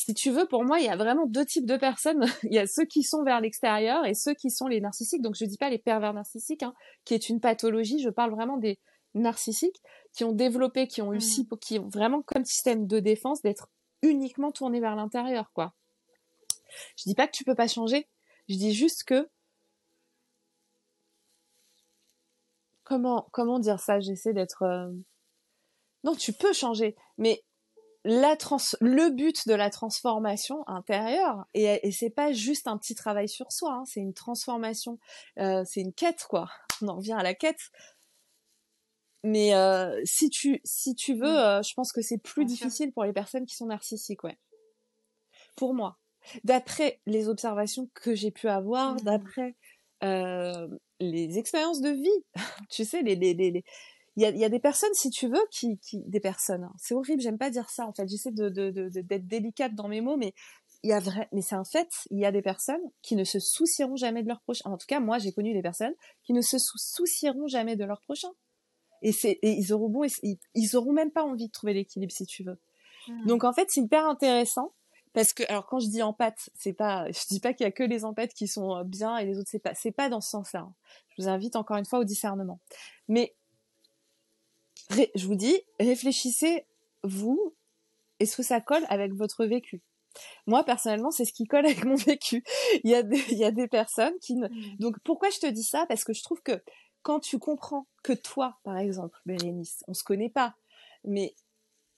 si 0.00 0.14
tu 0.14 0.30
veux, 0.30 0.46
pour 0.46 0.64
moi, 0.64 0.78
il 0.78 0.86
y 0.86 0.88
a 0.88 0.96
vraiment 0.96 1.26
deux 1.26 1.44
types 1.44 1.66
de 1.66 1.76
personnes. 1.76 2.24
il 2.44 2.54
y 2.54 2.58
a 2.58 2.66
ceux 2.66 2.84
qui 2.84 3.02
sont 3.02 3.22
vers 3.22 3.40
l'extérieur 3.40 4.06
et 4.06 4.14
ceux 4.14 4.34
qui 4.34 4.50
sont 4.50 4.66
les 4.66 4.80
narcissiques. 4.80 5.22
Donc, 5.22 5.34
je 5.38 5.44
dis 5.44 5.58
pas 5.58 5.70
les 5.70 5.78
pervers 5.78 6.14
narcissiques, 6.14 6.62
hein, 6.62 6.74
qui 7.04 7.14
est 7.14 7.28
une 7.28 7.40
pathologie. 7.40 8.00
Je 8.00 8.08
parle 8.08 8.30
vraiment 8.30 8.56
des 8.56 8.78
narcissiques 9.14 9.80
qui 10.12 10.24
ont 10.24 10.32
développé, 10.32 10.86
qui 10.86 11.02
ont 11.02 11.12
eu 11.12 11.18
mmh. 11.18 11.58
qui 11.60 11.78
ont 11.78 11.88
vraiment 11.88 12.22
comme 12.22 12.44
système 12.44 12.86
de 12.86 12.98
défense 12.98 13.42
d'être 13.42 13.68
uniquement 14.02 14.52
tournés 14.52 14.80
vers 14.80 14.96
l'intérieur, 14.96 15.50
quoi. 15.52 15.74
Je 16.96 17.04
dis 17.04 17.14
pas 17.14 17.26
que 17.26 17.32
tu 17.32 17.44
peux 17.44 17.54
pas 17.54 17.68
changer. 17.68 18.08
Je 18.48 18.56
dis 18.56 18.72
juste 18.72 19.04
que 19.04 19.28
comment 22.84 23.28
comment 23.32 23.58
dire 23.58 23.80
ça? 23.80 24.00
J'essaie 24.00 24.32
d'être 24.32 24.62
euh, 24.62 24.90
non, 26.04 26.14
tu 26.14 26.32
peux 26.32 26.52
changer, 26.52 26.96
mais 27.18 27.42
la 28.04 28.36
trans 28.36 28.56
le 28.80 29.10
but 29.10 29.46
de 29.46 29.54
la 29.54 29.70
transformation 29.70 30.66
intérieure 30.66 31.44
et, 31.54 31.86
et 31.86 31.92
c'est 31.92 32.10
pas 32.10 32.32
juste 32.32 32.66
un 32.66 32.78
petit 32.78 32.94
travail 32.94 33.28
sur 33.28 33.52
soi, 33.52 33.72
hein, 33.72 33.84
c'est 33.84 34.00
une 34.00 34.14
transformation, 34.14 34.98
euh, 35.38 35.64
c'est 35.66 35.80
une 35.80 35.92
quête 35.92 36.26
quoi. 36.28 36.48
On 36.82 36.88
en 36.88 36.96
revient 36.96 37.12
à 37.12 37.22
la 37.22 37.34
quête. 37.34 37.60
Mais 39.22 39.54
euh, 39.54 40.00
si 40.04 40.30
tu 40.30 40.62
si 40.64 40.94
tu 40.94 41.12
veux, 41.12 41.58
mmh. 41.58 41.62
je 41.62 41.74
pense 41.74 41.92
que 41.92 42.00
c'est 42.00 42.16
plus 42.16 42.46
difficile 42.46 42.90
pour 42.90 43.04
les 43.04 43.12
personnes 43.12 43.44
qui 43.44 43.54
sont 43.54 43.66
narcissiques, 43.66 44.24
ouais. 44.24 44.38
Pour 45.56 45.74
moi, 45.74 45.98
d'après 46.44 47.02
les 47.04 47.28
observations 47.28 47.90
que 47.92 48.14
j'ai 48.14 48.30
pu 48.30 48.48
avoir, 48.48 48.94
mmh. 48.94 49.00
d'après 49.02 49.56
les 51.00 51.38
expériences 51.38 51.82
de 51.82 51.90
vie, 51.90 52.24
tu 52.70 52.86
sais, 52.86 53.02
les 53.02 53.14
les 53.14 53.34
les, 53.34 53.62
il 54.16 54.22
y 54.22 54.26
a, 54.26 54.30
y 54.30 54.44
a, 54.44 54.48
des 54.48 54.58
personnes, 54.58 54.92
si 54.94 55.10
tu 55.10 55.28
veux, 55.28 55.40
qui, 55.50 55.78
qui 55.78 56.02
des 56.06 56.20
personnes. 56.20 56.64
Hein. 56.64 56.72
C'est 56.78 56.94
horrible, 56.94 57.22
j'aime 57.22 57.38
pas 57.38 57.50
dire 57.50 57.70
ça. 57.70 57.86
En 57.86 57.92
fait, 57.92 58.08
j'essaie 58.08 58.32
de, 58.32 58.48
de, 58.48 58.70
de, 58.70 58.88
d'être 59.00 59.26
délicate 59.26 59.74
dans 59.74 59.88
mes 59.88 60.00
mots, 60.00 60.16
mais 60.16 60.34
il 60.82 60.90
y 60.90 60.92
a 60.92 61.00
vrai, 61.00 61.28
mais 61.32 61.42
c'est 61.42 61.54
un 61.54 61.64
fait. 61.64 61.88
Il 62.10 62.18
y 62.18 62.24
a 62.24 62.32
des 62.32 62.42
personnes 62.42 62.80
qui 63.02 63.14
ne 63.14 63.24
se 63.24 63.38
soucieront 63.38 63.96
jamais 63.96 64.22
de 64.22 64.28
leur 64.28 64.40
prochain. 64.40 64.68
En 64.70 64.78
tout 64.78 64.86
cas, 64.86 65.00
moi, 65.00 65.18
j'ai 65.18 65.32
connu 65.32 65.52
des 65.52 65.62
personnes 65.62 65.94
qui 66.22 66.32
ne 66.32 66.40
se 66.40 66.58
soucieront 66.58 67.46
jamais 67.46 67.76
de 67.76 67.84
leur 67.84 68.00
prochain. 68.00 68.30
Et 69.02 69.12
c'est, 69.12 69.38
et 69.42 69.52
ils 69.52 69.72
auront 69.72 69.88
bon, 69.88 70.04
ils, 70.22 70.38
ils 70.54 70.76
auront 70.76 70.92
même 70.92 71.10
pas 71.10 71.22
envie 71.22 71.46
de 71.46 71.52
trouver 71.52 71.74
l'équilibre, 71.74 72.12
si 72.12 72.26
tu 72.26 72.44
veux. 72.44 72.58
Mmh. 73.08 73.26
Donc 73.26 73.44
en 73.44 73.52
fait, 73.52 73.66
c'est 73.70 73.80
hyper 73.80 74.06
intéressant 74.06 74.72
parce 75.12 75.32
que 75.32 75.42
alors 75.48 75.66
quand 75.66 75.80
je 75.80 75.88
dis 75.88 76.02
empathe, 76.02 76.50
c'est 76.54 76.72
pas, 76.72 77.10
je 77.10 77.20
dis 77.28 77.40
pas 77.40 77.52
qu'il 77.52 77.64
y 77.64 77.66
a 77.66 77.72
que 77.72 77.82
les 77.82 78.04
empathes 78.04 78.32
qui 78.32 78.46
sont 78.46 78.76
euh, 78.76 78.84
bien 78.84 79.16
et 79.16 79.26
les 79.26 79.38
autres 79.38 79.48
c'est 79.50 79.58
pas, 79.58 79.74
c'est 79.74 79.90
pas 79.90 80.08
dans 80.08 80.20
ce 80.20 80.30
sens-là. 80.30 80.60
Hein. 80.60 80.74
Je 81.08 81.22
vous 81.22 81.28
invite 81.28 81.56
encore 81.56 81.76
une 81.76 81.84
fois 81.84 81.98
au 81.98 82.04
discernement. 82.04 82.60
Mais 83.08 83.34
je 85.14 85.26
vous 85.26 85.34
dis, 85.34 85.56
réfléchissez, 85.78 86.66
vous, 87.02 87.54
est-ce 88.18 88.36
que 88.36 88.42
ça 88.42 88.60
colle 88.60 88.84
avec 88.88 89.12
votre 89.14 89.46
vécu 89.46 89.82
Moi, 90.46 90.64
personnellement, 90.64 91.10
c'est 91.10 91.24
ce 91.24 91.32
qui 91.32 91.46
colle 91.46 91.66
avec 91.66 91.84
mon 91.84 91.94
vécu. 91.94 92.44
Il 92.84 92.90
y 92.90 92.94
a 92.94 93.02
des, 93.02 93.22
il 93.30 93.38
y 93.38 93.44
a 93.44 93.50
des 93.50 93.68
personnes 93.68 94.14
qui 94.20 94.36
ne... 94.36 94.48
Mmh. 94.48 94.76
Donc, 94.78 94.96
pourquoi 95.04 95.30
je 95.30 95.38
te 95.38 95.46
dis 95.46 95.62
ça? 95.62 95.86
Parce 95.86 96.04
que 96.04 96.12
je 96.12 96.22
trouve 96.22 96.42
que 96.42 96.62
quand 97.02 97.20
tu 97.20 97.38
comprends 97.38 97.86
que 98.02 98.12
toi, 98.12 98.58
par 98.62 98.76
exemple, 98.76 99.18
Bérénice, 99.26 99.84
on 99.88 99.94
se 99.94 100.04
connaît 100.04 100.28
pas, 100.28 100.54
mais 101.04 101.34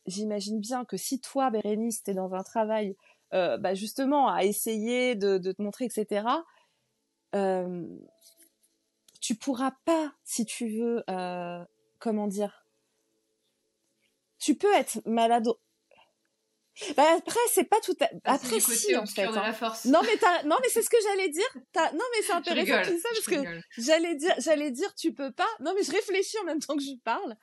j'imagine 0.06 0.60
bien 0.60 0.84
que 0.84 0.96
si 0.96 1.20
toi, 1.20 1.50
Bérénice, 1.50 2.02
t'es 2.02 2.14
dans 2.14 2.32
un 2.34 2.42
travail, 2.42 2.96
euh, 3.34 3.56
bah 3.58 3.74
justement, 3.74 4.28
à 4.28 4.44
essayer 4.44 5.14
de, 5.14 5.38
de, 5.38 5.52
te 5.52 5.62
montrer, 5.62 5.86
etc., 5.86 6.26
euh, 7.34 7.86
tu 9.20 9.36
pourras 9.36 9.72
pas, 9.84 10.12
si 10.24 10.44
tu 10.44 10.68
veux, 10.68 11.02
euh, 11.08 11.64
comment 11.98 12.26
dire, 12.26 12.61
tu 14.42 14.56
peux 14.56 14.72
être 14.74 15.00
malade. 15.06 15.46
Bah 16.96 17.04
après 17.18 17.38
c'est 17.50 17.64
pas 17.64 17.80
tout 17.80 17.94
à... 18.00 18.08
Ah, 18.24 18.34
après 18.34 18.58
si 18.58 18.96
en 18.96 19.04
fait. 19.04 19.24
Hein. 19.24 19.54
Non 19.84 20.00
mais 20.02 20.18
non 20.46 20.56
mais 20.62 20.68
c'est 20.70 20.82
ce 20.82 20.88
que 20.88 20.96
j'allais 21.02 21.28
dire. 21.28 21.48
Non 21.76 22.04
mais 22.12 22.22
c'est 22.26 22.32
intéressant 22.32 22.90
tout 22.90 22.98
ça 22.98 23.08
parce 23.12 23.26
que 23.26 23.60
j'allais 23.78 24.14
dire 24.14 24.34
j'allais 24.38 24.70
dire 24.70 24.94
tu 24.94 25.12
peux 25.12 25.32
pas. 25.32 25.48
Non 25.60 25.74
mais 25.76 25.82
je 25.82 25.92
réfléchis 25.92 26.38
en 26.38 26.44
même 26.44 26.60
temps 26.60 26.74
que 26.74 26.82
je 26.82 26.96
parle 27.04 27.36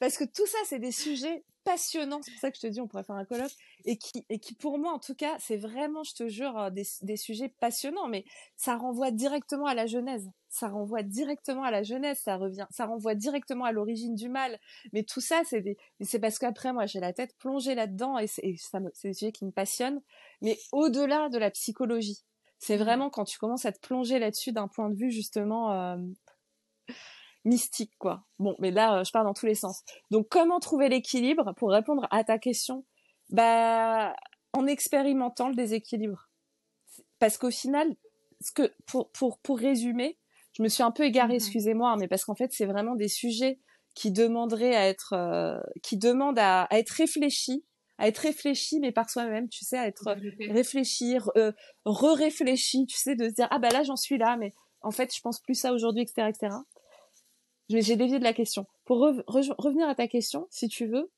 parce 0.00 0.16
que 0.16 0.24
tout 0.24 0.46
ça 0.46 0.58
c'est 0.66 0.80
des 0.80 0.90
sujets 0.90 1.44
passionnant, 1.64 2.20
c'est 2.22 2.32
pour 2.32 2.40
ça 2.40 2.50
que 2.50 2.56
je 2.56 2.62
te 2.62 2.66
dis 2.66 2.80
on 2.80 2.88
pourrait 2.88 3.04
faire 3.04 3.14
un 3.14 3.24
colloque, 3.24 3.52
et 3.84 3.96
qui, 3.96 4.24
et 4.28 4.40
qui 4.40 4.54
pour 4.54 4.78
moi 4.78 4.92
en 4.92 4.98
tout 4.98 5.14
cas, 5.14 5.36
c'est 5.38 5.56
vraiment, 5.56 6.02
je 6.02 6.14
te 6.14 6.28
jure, 6.28 6.58
euh, 6.58 6.70
des, 6.70 6.84
des, 7.02 7.16
sujets 7.16 7.48
passionnants, 7.48 8.08
mais 8.08 8.24
ça 8.56 8.76
renvoie 8.76 9.12
directement 9.12 9.66
à 9.66 9.74
la 9.74 9.86
Genèse, 9.86 10.28
ça 10.52 10.68
renvoie 10.68 11.02
directement 11.02 11.64
à 11.64 11.70
la 11.70 11.82
Genèse, 11.82 12.20
ça 12.20 12.36
revient, 12.36 12.66
ça 12.70 12.86
renvoie 12.86 13.14
directement 13.14 13.64
à 13.64 13.72
l'origine 13.72 14.14
du 14.14 14.28
mal, 14.28 14.60
mais 14.92 15.02
tout 15.02 15.20
ça 15.20 15.42
c'est 15.44 15.62
des, 15.62 15.78
c'est 16.02 16.20
parce 16.20 16.38
qu'après 16.38 16.72
moi 16.72 16.84
j'ai 16.86 17.00
la 17.00 17.12
tête 17.12 17.36
plongée 17.38 17.74
là-dedans 17.74 18.18
et 18.18 18.26
c'est, 18.26 18.54
c'est 18.58 19.08
des 19.08 19.14
sujets 19.14 19.32
qui 19.32 19.46
me 19.46 19.50
passionnent, 19.50 20.02
mais 20.42 20.58
au-delà 20.70 21.30
de 21.30 21.38
la 21.38 21.50
psychologie, 21.50 22.22
c'est 22.58 22.76
mmh. 22.76 22.82
vraiment 22.82 23.10
quand 23.10 23.24
tu 23.24 23.38
commences 23.38 23.64
à 23.64 23.72
te 23.72 23.80
plonger 23.80 24.18
là-dessus 24.18 24.52
d'un 24.52 24.68
point 24.68 24.90
de 24.90 24.94
vue 24.94 25.10
justement 25.10 25.72
euh, 25.72 25.96
mystique, 27.44 27.92
quoi. 27.98 28.24
Bon, 28.38 28.54
mais 28.58 28.70
là, 28.70 28.98
euh, 28.98 29.04
je 29.04 29.10
pars 29.10 29.24
dans 29.24 29.34
tous 29.34 29.46
les 29.46 29.54
sens. 29.54 29.82
Donc, 30.10 30.28
comment 30.28 30.60
trouver 30.60 30.88
l'équilibre 30.88 31.54
pour 31.56 31.70
répondre 31.70 32.06
à 32.10 32.22
ta 32.24 32.38
question? 32.38 32.84
Bah, 33.30 34.14
en 34.52 34.66
expérimentant 34.66 35.48
le 35.48 35.54
déséquilibre. 35.54 36.28
Parce 37.18 37.38
qu'au 37.38 37.50
final, 37.50 37.96
ce 38.40 38.52
que 38.52 38.72
pour 38.86 39.10
pour 39.12 39.38
pour 39.38 39.58
résumer, 39.58 40.18
je 40.52 40.62
me 40.62 40.68
suis 40.68 40.82
un 40.82 40.90
peu 40.90 41.04
égarée, 41.04 41.34
mmh 41.34 41.36
excusez-moi, 41.36 41.90
hein, 41.90 41.96
mais 41.98 42.08
parce 42.08 42.24
qu'en 42.24 42.34
fait, 42.34 42.52
c'est 42.52 42.66
vraiment 42.66 42.94
des 42.94 43.08
sujets 43.08 43.58
qui 43.94 44.10
demanderaient 44.10 44.74
à 44.74 44.88
être, 44.88 45.12
euh, 45.14 45.60
qui 45.82 45.96
demandent 45.96 46.38
à, 46.38 46.66
être 46.70 46.90
réfléchis, 46.90 47.64
à 47.98 48.08
être 48.08 48.18
réfléchis, 48.18 48.80
mais 48.80 48.92
par 48.92 49.10
soi-même, 49.10 49.48
tu 49.48 49.64
sais, 49.64 49.78
à 49.78 49.86
être 49.86 50.16
réfléchir, 50.50 51.30
euh, 51.36 51.52
re-réfléchi, 51.84 52.86
tu 52.86 52.96
sais, 52.96 53.16
de 53.16 53.28
se 53.28 53.34
dire 53.34 53.48
ah 53.50 53.58
bah 53.58 53.68
là 53.68 53.82
j'en 53.82 53.96
suis 53.96 54.18
là, 54.18 54.36
mais 54.36 54.54
en 54.80 54.90
fait 54.90 55.14
je 55.14 55.20
pense 55.20 55.40
plus 55.40 55.54
ça 55.54 55.72
aujourd'hui, 55.72 56.02
etc., 56.02 56.28
etc 56.28 56.56
j'ai 57.80 57.96
dévié 57.96 58.18
de 58.18 58.24
la 58.24 58.32
question. 58.32 58.66
Pour 58.84 58.98
revenir 58.98 59.88
à 59.88 59.94
ta 59.94 60.06
question, 60.06 60.46
si 60.50 60.68
tu 60.68 60.86
veux, 60.86 61.10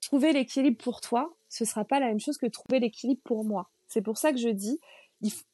trouver 0.00 0.32
l'équilibre 0.32 0.82
pour 0.82 1.00
toi, 1.00 1.36
ce 1.48 1.64
sera 1.64 1.84
pas 1.84 2.00
la 2.00 2.06
même 2.06 2.20
chose 2.20 2.38
que 2.38 2.46
trouver 2.46 2.80
l'équilibre 2.80 3.20
pour 3.24 3.44
moi. 3.44 3.70
C'est 3.86 4.02
pour 4.02 4.18
ça 4.18 4.32
que 4.32 4.38
je 4.38 4.48
dis, 4.48 4.80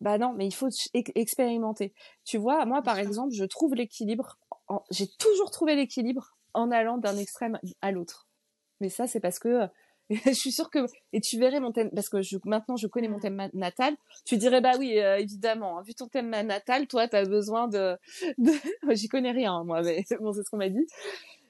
bah 0.01 0.19
non, 0.19 0.33
mais 0.33 0.47
il 0.47 0.55
faut 0.55 0.69
expérimenter. 0.95 1.93
Tu 2.25 2.39
vois, 2.39 2.65
moi 2.67 2.83
par 2.83 2.99
exemple, 2.99 3.33
je 3.33 3.45
trouve 3.45 3.75
l'équilibre, 3.75 4.39
j'ai 4.91 5.07
toujours 5.19 5.51
trouvé 5.51 5.77
l'équilibre 5.77 6.37
en 6.55 6.71
allant 6.71 6.99
d'un 6.99 7.17
extrême 7.17 7.59
à 7.81 7.93
l'autre. 7.93 8.27
Mais 8.81 8.89
ça, 8.89 9.07
c'est 9.07 9.21
parce 9.21 9.39
que 9.39 9.69
je 10.27 10.33
suis 10.33 10.51
sûre 10.51 10.71
que 10.71 10.87
et 11.13 11.21
tu 11.21 11.39
verrais 11.39 11.61
mon 11.61 11.71
thème 11.71 11.91
parce 11.95 12.09
que 12.09 12.21
je, 12.21 12.37
maintenant 12.45 12.77
je 12.77 12.89
connais 12.89 13.09
mon 13.09 13.19
mmh. 13.19 13.21
thème 13.21 13.49
natal. 13.55 13.97
Tu 14.25 14.37
dirais 14.37 14.61
bah 14.61 14.73
oui 14.79 14.99
euh, 14.99 15.19
évidemment 15.19 15.79
hein, 15.79 15.83
vu 15.83 15.95
ton 15.95 16.09
thème 16.09 16.31
natal, 16.31 16.89
toi 16.89 17.07
tu 17.07 17.17
as 17.17 17.25
besoin 17.25 17.69
de, 17.69 17.97
de... 18.39 18.53
j'y 18.91 19.09
connais 19.09 19.31
rien 19.31 19.55
hein, 19.55 19.65
moi 19.65 19.83
mais 19.83 20.05
bon 20.21 20.33
c'est 20.33 20.43
ce 20.43 20.51
qu'on 20.51 20.57
m'a 20.57 20.69
dit. 20.69 20.85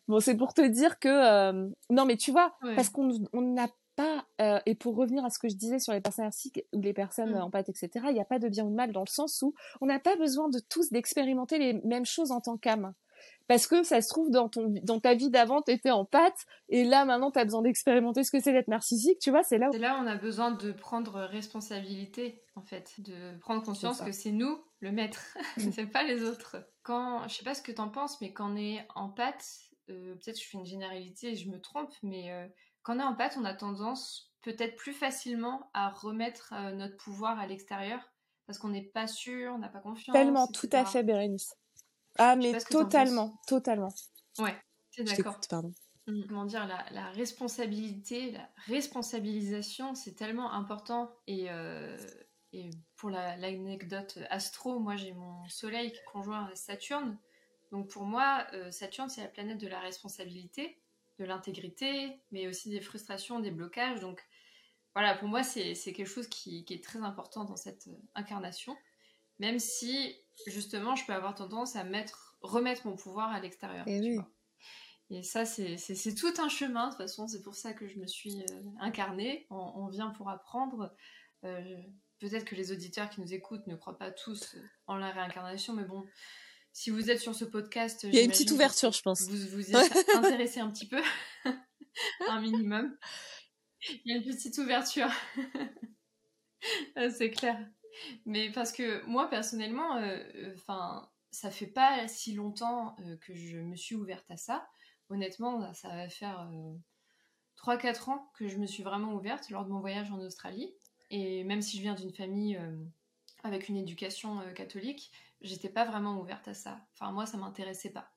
Bon 0.09 0.21
c'est 0.21 0.37
pour 0.37 0.53
te 0.53 0.61
dire 0.61 0.99
que 0.99 1.09
euh, 1.09 1.69
non 1.89 2.05
mais 2.05 2.17
tu 2.17 2.33
vois 2.33 2.53
parce 2.77 2.91
qu'on 2.91 3.11
on 3.33 3.41
n'a 3.41 3.69
pas 4.01 4.27
euh, 4.41 4.61
et 4.67 4.75
pour 4.75 4.97
revenir 4.97 5.25
à 5.25 5.31
ce 5.31 5.39
que 5.39 5.49
je 5.49 5.57
disais 5.57 5.79
sur 5.79 5.93
les 5.93 6.01
personnes 6.01 6.25
narcissiques 6.25 6.65
ou 6.73 6.81
les 6.81 6.93
personnes 6.93 7.33
mmh. 7.33 7.43
en 7.43 7.51
pâte 7.51 7.69
etc. 7.69 7.91
Il 8.09 8.15
n'y 8.15 8.21
a 8.21 8.25
pas 8.25 8.39
de 8.39 8.49
bien 8.49 8.65
ou 8.65 8.71
de 8.71 8.75
mal 8.75 8.93
dans 8.93 9.05
le 9.05 9.11
sens 9.11 9.43
où 9.43 9.55
on 9.81 9.87
n'a 9.87 9.99
pas 9.99 10.17
besoin 10.17 10.49
de 10.49 10.61
tous 10.69 10.91
d'expérimenter 10.91 11.59
les 11.59 11.75
mêmes 11.85 12.07
choses 12.07 12.31
en 12.31 12.41
tant 12.41 12.57
qu'âme 12.57 12.95
parce 13.49 13.67
que 13.67 13.83
ça 13.83 14.01
se 14.01 14.09
trouve 14.09 14.31
dans 14.31 14.49
ton 14.49 14.73
dans 14.83 15.01
ta 15.01 15.15
vie 15.15 15.29
d'avant 15.29 15.61
t'étais 15.61 15.91
en 15.91 16.05
pâte 16.05 16.47
et 16.69 16.85
là 16.85 17.05
maintenant 17.05 17.31
t'as 17.31 17.45
besoin 17.45 17.63
d'expérimenter 17.63 18.25
ce 18.25 18.31
que 18.31 18.41
c'est 18.41 18.53
d'être 18.53 18.69
narcissique 18.69 19.19
tu 19.19 19.31
vois 19.31 19.43
c'est 19.43 19.59
là 19.59 19.69
où... 19.69 19.73
c'est 19.73 19.79
là 19.79 19.99
où 19.99 20.03
on 20.03 20.07
a 20.07 20.17
besoin 20.17 20.53
de 20.53 20.73
prendre 20.73 21.21
responsabilité 21.21 22.43
en 22.55 22.63
fait 22.63 22.95
de 22.99 23.37
prendre 23.39 23.63
conscience 23.63 24.01
que 24.01 24.13
c'est 24.13 24.33
nous 24.33 24.59
le 24.81 24.93
maître 24.93 25.37
mm. 25.59 25.73
c'est 25.73 25.87
pas 25.87 26.05
les 26.05 26.23
autres 26.23 26.57
quand 26.83 27.27
je 27.29 27.35
sais 27.35 27.45
pas 27.45 27.55
ce 27.55 27.63
que 27.63 27.73
t'en 27.73 27.89
penses 27.89 28.21
mais 28.21 28.33
quand 28.33 28.53
on 28.53 28.57
est 28.57 28.87
en 28.95 29.09
pâte 29.09 29.45
euh, 29.91 30.15
peut-être 30.15 30.41
je 30.41 30.47
fais 30.47 30.59
une 30.59 30.67
généralité 30.67 31.33
et 31.33 31.37
je 31.37 31.51
me 31.51 31.61
trompe 31.61 31.93
mais 32.03 32.33
euh, 32.33 32.47
quand 32.83 32.97
on 32.97 33.01
est 33.01 33.05
en 33.05 33.15
pâte 33.15 33.37
on 33.39 33.45
a 33.45 33.55
tendance 33.55 34.33
peut-être 34.43 34.77
plus 34.77 34.93
facilement 34.93 35.71
à 35.75 35.91
remettre 35.91 36.53
euh, 36.55 36.73
notre 36.73 36.97
pouvoir 36.97 37.39
à 37.39 37.47
l'extérieur 37.47 38.01
parce 38.47 38.59
qu'on 38.59 38.71
n'est 38.71 38.83
pas 38.83 39.07
sûr 39.07 39.53
on 39.55 39.59
n'a 39.59 39.69
pas 39.69 39.81
confiance 39.81 40.15
tellement 40.15 40.47
tout 40.47 40.71
à 40.73 40.85
fait 40.85 41.03
Bérénice 41.03 41.55
ah, 42.19 42.37
mais 42.37 42.53
totalement, 42.59 43.39
totalement. 43.47 43.93
Ouais, 44.39 44.57
c'est 44.91 45.05
d'accord. 45.05 45.39
Pardon. 45.49 45.73
Mmh, 46.07 46.23
comment 46.29 46.45
dire, 46.45 46.67
la, 46.67 47.11
responsabilité, 47.11 48.33
la 48.33 48.49
responsabilisation, 48.67 49.95
c'est 49.95 50.15
tellement 50.15 50.53
important. 50.53 51.11
Et, 51.27 51.47
euh, 51.51 51.97
et 52.53 52.71
pour 52.97 53.11
l'anecdote 53.11 54.19
astro, 54.29 54.81
moi 54.81 54.97
j'ai 54.97 55.13
mon 55.13 55.49
soleil 55.49 55.93
qui 55.93 56.01
conjoint 56.13 56.49
à 56.51 56.55
Saturne. 56.55 57.19
Donc 57.71 57.89
pour 57.89 58.05
moi, 58.05 58.47
euh, 58.53 58.71
Saturne, 58.71 59.09
c'est 59.09 59.23
la 59.23 59.29
planète 59.29 59.59
de 59.59 59.69
la 59.69 59.79
responsabilité, 59.79 60.83
de 61.21 61.27
l'intégrité, 61.27 62.19
mais 62.33 62.49
aussi 62.49 62.71
des 62.71 62.81
frustrations, 62.81 63.41
des 63.41 63.51
blocages. 63.51 64.01
Donc 64.01 64.27
voilà, 64.95 65.15
pour 65.15 65.29
moi, 65.29 65.43
c'est 65.43 65.75
quelque 65.75 66.07
chose 66.07 66.27
qui, 66.27 66.65
est 66.69 66.83
très 66.83 67.01
important 67.01 67.45
dans 67.45 67.57
cette 67.57 67.87
euh, 67.89 67.97
incarnation, 68.15 68.77
même 69.39 69.59
si 69.59 70.17
justement, 70.47 70.97
je 70.97 71.05
peux 71.05 71.13
avoir 71.13 71.35
tendance 71.35 71.77
à 71.77 71.85
mettre, 71.85 72.37
remettre 72.41 72.87
mon 72.87 72.97
pouvoir 72.97 73.31
à 73.31 73.41
l'extérieur. 73.41 73.87
Et, 73.87 74.01
Et 75.11 75.23
ça, 75.23 75.45
c'est 75.45 76.15
tout 76.15 76.33
un 76.39 76.49
chemin, 76.49 76.87
de 76.87 76.91
toute 76.93 76.99
façon, 76.99 77.29
c'est 77.29 77.43
pour 77.43 77.55
ça 77.55 77.75
que 77.75 77.87
je 77.87 77.99
me 77.99 78.07
suis 78.07 78.41
euh, 78.41 78.63
incarnée. 78.81 79.47
On, 79.51 79.89
vient 79.89 80.11
pour 80.11 80.31
apprendre. 80.31 80.95
Euh, 81.45 81.77
peut-être 82.19 82.45
que 82.45 82.55
les 82.55 82.73
auditeurs 82.73 83.11
qui 83.11 83.21
nous 83.21 83.35
écoutent 83.35 83.67
ne 83.67 83.77
croient 83.77 83.99
pas 83.99 84.11
tous 84.11 84.57
en 84.87 84.97
la 84.97 85.11
réincarnation, 85.11 85.75
mais 85.75 85.85
bon, 85.85 86.07
si 86.81 86.89
vous 86.89 87.11
êtes 87.11 87.21
sur 87.21 87.35
ce 87.35 87.45
podcast, 87.45 88.05
il 88.05 88.15
y 88.15 88.19
a 88.19 88.23
une 88.23 88.31
petite 88.31 88.53
ouverture, 88.53 88.91
je 88.91 89.03
pense. 89.03 89.29
Vous 89.29 89.37
vous 89.49 89.71
êtes 89.77 90.15
intéressé 90.15 90.61
un 90.61 90.71
petit 90.71 90.89
peu, 90.89 91.03
un 92.27 92.41
minimum. 92.41 92.97
Il 93.87 94.01
y 94.07 94.13
a 94.15 94.17
une 94.17 94.25
petite 94.25 94.57
ouverture. 94.59 95.11
Ah, 96.95 97.09
c'est 97.09 97.31
clair. 97.31 97.59
Mais 98.27 98.53
parce 98.53 98.71
que 98.71 99.03
moi, 99.07 99.31
personnellement, 99.31 99.97
euh, 99.97 100.19
euh, 100.35 100.55
enfin, 100.57 101.11
ça 101.31 101.51
fait 101.51 101.67
pas 101.67 102.07
si 102.07 102.35
longtemps 102.35 102.95
euh, 103.01 103.17
que 103.17 103.35
je 103.35 103.57
me 103.57 103.77
suis 103.77 103.95
ouverte 103.95 104.31
à 104.31 104.37
ça. 104.37 104.69
Honnêtement, 105.09 105.73
ça 105.73 105.89
va 105.89 106.11
faire 106.11 106.51
3-4 107.57 108.11
ans 108.11 108.31
que 108.35 108.47
je 108.47 108.59
me 108.59 108.67
suis 108.67 108.83
vraiment 108.83 109.15
ouverte 109.15 109.49
lors 109.49 109.65
de 109.65 109.71
mon 109.71 109.81
voyage 109.81 110.11
en 110.11 110.19
Australie. 110.19 110.71
Et 111.09 111.45
même 111.45 111.63
si 111.63 111.79
je 111.79 111.83
viens 111.83 111.95
d'une 111.95 112.13
famille 112.13 112.61
avec 113.43 113.71
une 113.71 113.79
éducation 113.79 114.39
catholique, 114.55 115.11
j'étais 115.41 115.69
pas 115.69 115.85
vraiment 115.85 116.21
ouverte 116.21 116.49
à 116.49 116.55
ça. 116.55 116.81
Enfin, 116.95 117.13
moi, 117.13 117.27
ça 117.27 117.39
m'intéressait 117.39 117.93
pas. 117.93 118.13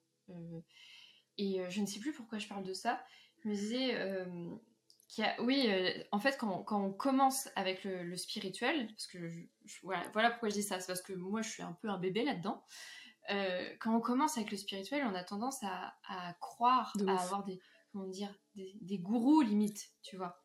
et 1.38 1.62
je 1.70 1.82
ne 1.82 1.86
sais 1.86 2.00
plus 2.00 2.14
pourquoi 2.14 2.38
je 2.38 2.48
parle 2.48 2.64
de 2.64 2.74
ça. 2.74 3.04
Je 3.44 3.50
me 3.50 3.54
disais, 3.54 4.26
oui, 5.40 5.66
euh, 5.68 6.04
en 6.12 6.20
fait, 6.20 6.38
quand, 6.38 6.66
on 6.72 6.92
commence 6.92 7.50
avec 7.56 7.84
le, 7.84 8.16
spirituel, 8.18 8.88
parce 8.88 9.08
que 9.08 9.30
voilà, 9.84 10.32
pourquoi 10.32 10.50
je 10.50 10.56
dis 10.56 10.64
ça, 10.64 10.80
c'est 10.80 10.88
parce 10.88 11.02
que 11.02 11.14
moi 11.14 11.42
je 11.42 11.50
suis 11.50 11.64
un 11.64 11.74
peu 11.74 11.90
un 11.90 11.98
bébé 11.98 12.24
là-dedans. 12.24 12.64
Euh, 13.30 13.70
quand 13.80 13.96
on 13.96 14.02
commence 14.02 14.38
avec 14.38 14.52
le 14.52 14.58
spirituel, 14.58 15.06
on 15.06 15.16
a 15.16 15.24
tendance 15.24 15.64
à, 15.64 16.34
croire, 16.40 16.94
à 17.08 17.22
avoir 17.22 17.44
des, 17.44 17.60
comment 17.92 18.08
dire, 18.08 18.34
des, 18.56 19.00
gourous 19.00 19.42
limite, 19.42 19.92
tu 20.02 20.18
vois. 20.18 20.42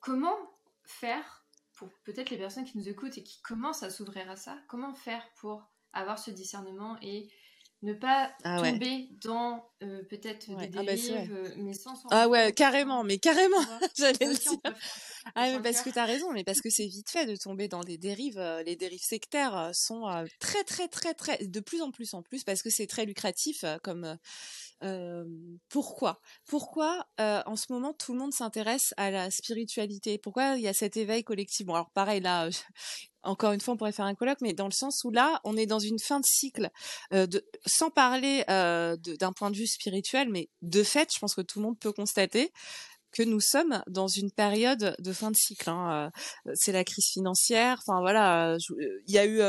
comment 0.00 0.36
faire 0.84 1.44
pour 1.74 1.90
peut-être 2.04 2.30
les 2.30 2.38
personnes 2.38 2.64
qui 2.64 2.78
nous 2.78 2.88
écoutent 2.88 3.18
et 3.18 3.22
qui 3.22 3.42
commencent 3.42 3.82
à 3.82 3.90
s'ouvrir 3.90 4.30
à 4.30 4.36
ça, 4.36 4.58
comment 4.68 4.94
faire 4.94 5.22
pour 5.36 5.68
avoir 5.96 6.18
ce 6.18 6.30
discernement 6.30 6.96
et 7.02 7.28
ne 7.82 7.92
pas 7.92 8.32
ah 8.44 8.62
tomber 8.62 9.08
dans 9.22 9.64
euh, 9.82 10.02
peut-être 10.08 10.48
des 10.48 10.54
ah 10.54 10.82
bah, 10.82 10.84
dérives, 10.84 11.32
euh, 11.32 11.54
mais 11.58 11.74
sans 11.74 11.94
Ah 12.10 12.26
ouais, 12.28 12.52
carrément, 12.52 13.04
mais 13.04 13.18
carrément, 13.18 13.60
j'allais 13.96 14.26
le 14.26 14.34
dire. 14.34 14.58
Ah 15.34 15.50
mais 15.50 15.60
parce 15.60 15.82
que 15.82 15.90
tu 15.90 15.98
as 15.98 16.04
raison, 16.04 16.32
mais 16.32 16.44
parce 16.44 16.60
que 16.60 16.70
c'est 16.70 16.86
vite 16.86 17.10
fait 17.10 17.26
de 17.26 17.36
tomber 17.36 17.68
dans 17.68 17.82
des 17.82 17.98
dérives. 17.98 18.38
Euh, 18.38 18.62
les 18.62 18.76
dérives 18.76 19.02
sectaires 19.02 19.70
sont 19.74 20.06
très 20.40 20.64
très 20.64 20.88
très 20.88 21.14
très 21.14 21.38
de 21.46 21.60
plus 21.60 21.82
en 21.82 21.90
plus 21.90 22.14
en 22.14 22.22
plus 22.22 22.44
parce 22.44 22.62
que 22.62 22.70
c'est 22.70 22.86
très 22.86 23.04
lucratif 23.04 23.64
comme 23.82 24.16
pourquoi? 25.68 26.20
Pourquoi 26.46 27.06
en 27.18 27.56
ce 27.56 27.72
moment 27.72 27.92
tout 27.92 28.12
le 28.12 28.18
monde 28.20 28.32
s'intéresse 28.32 28.94
à 28.96 29.10
la 29.10 29.30
spiritualité? 29.30 30.18
Pourquoi 30.18 30.56
il 30.56 30.62
y 30.62 30.68
a 30.68 30.74
cet 30.74 30.96
éveil 30.96 31.24
collectif 31.24 31.66
Bon 31.66 31.74
alors 31.74 31.90
pareil 31.90 32.20
là, 32.20 32.48
encore 33.26 33.52
une 33.52 33.60
fois 33.60 33.74
on 33.74 33.76
pourrait 33.76 33.92
faire 33.92 34.06
un 34.06 34.14
colloque, 34.14 34.40
mais 34.40 34.52
dans 34.52 34.66
le 34.66 34.72
sens 34.72 35.02
où 35.04 35.10
là 35.10 35.40
on 35.44 35.56
est 35.56 35.66
dans 35.66 35.78
une 35.78 35.98
fin 35.98 36.20
de 36.20 36.24
cycle, 36.26 36.70
de, 37.12 37.44
sans 37.66 37.90
parler 37.90 38.44
d'un 38.46 39.32
point 39.32 39.50
de 39.50 39.56
vue 39.56 39.66
spirituel, 39.66 40.28
mais 40.30 40.48
de 40.62 40.82
fait 40.82 41.08
je 41.14 41.18
pense 41.18 41.34
que 41.34 41.42
tout 41.42 41.58
le 41.58 41.66
monde 41.66 41.78
peut 41.78 41.92
constater 41.92 42.52
que 43.12 43.22
nous 43.22 43.40
sommes 43.40 43.82
dans 43.86 44.08
une 44.08 44.30
période 44.30 44.94
de 44.98 45.12
fin 45.12 45.30
de 45.30 45.36
cycle. 45.36 45.70
Hein. 45.70 46.10
C'est 46.54 46.72
la 46.72 46.84
crise 46.84 47.06
financière. 47.12 47.80
Enfin 47.86 48.00
voilà, 48.00 48.56
il 49.06 49.14
y 49.14 49.18
a 49.18 49.26
eu 49.26 49.40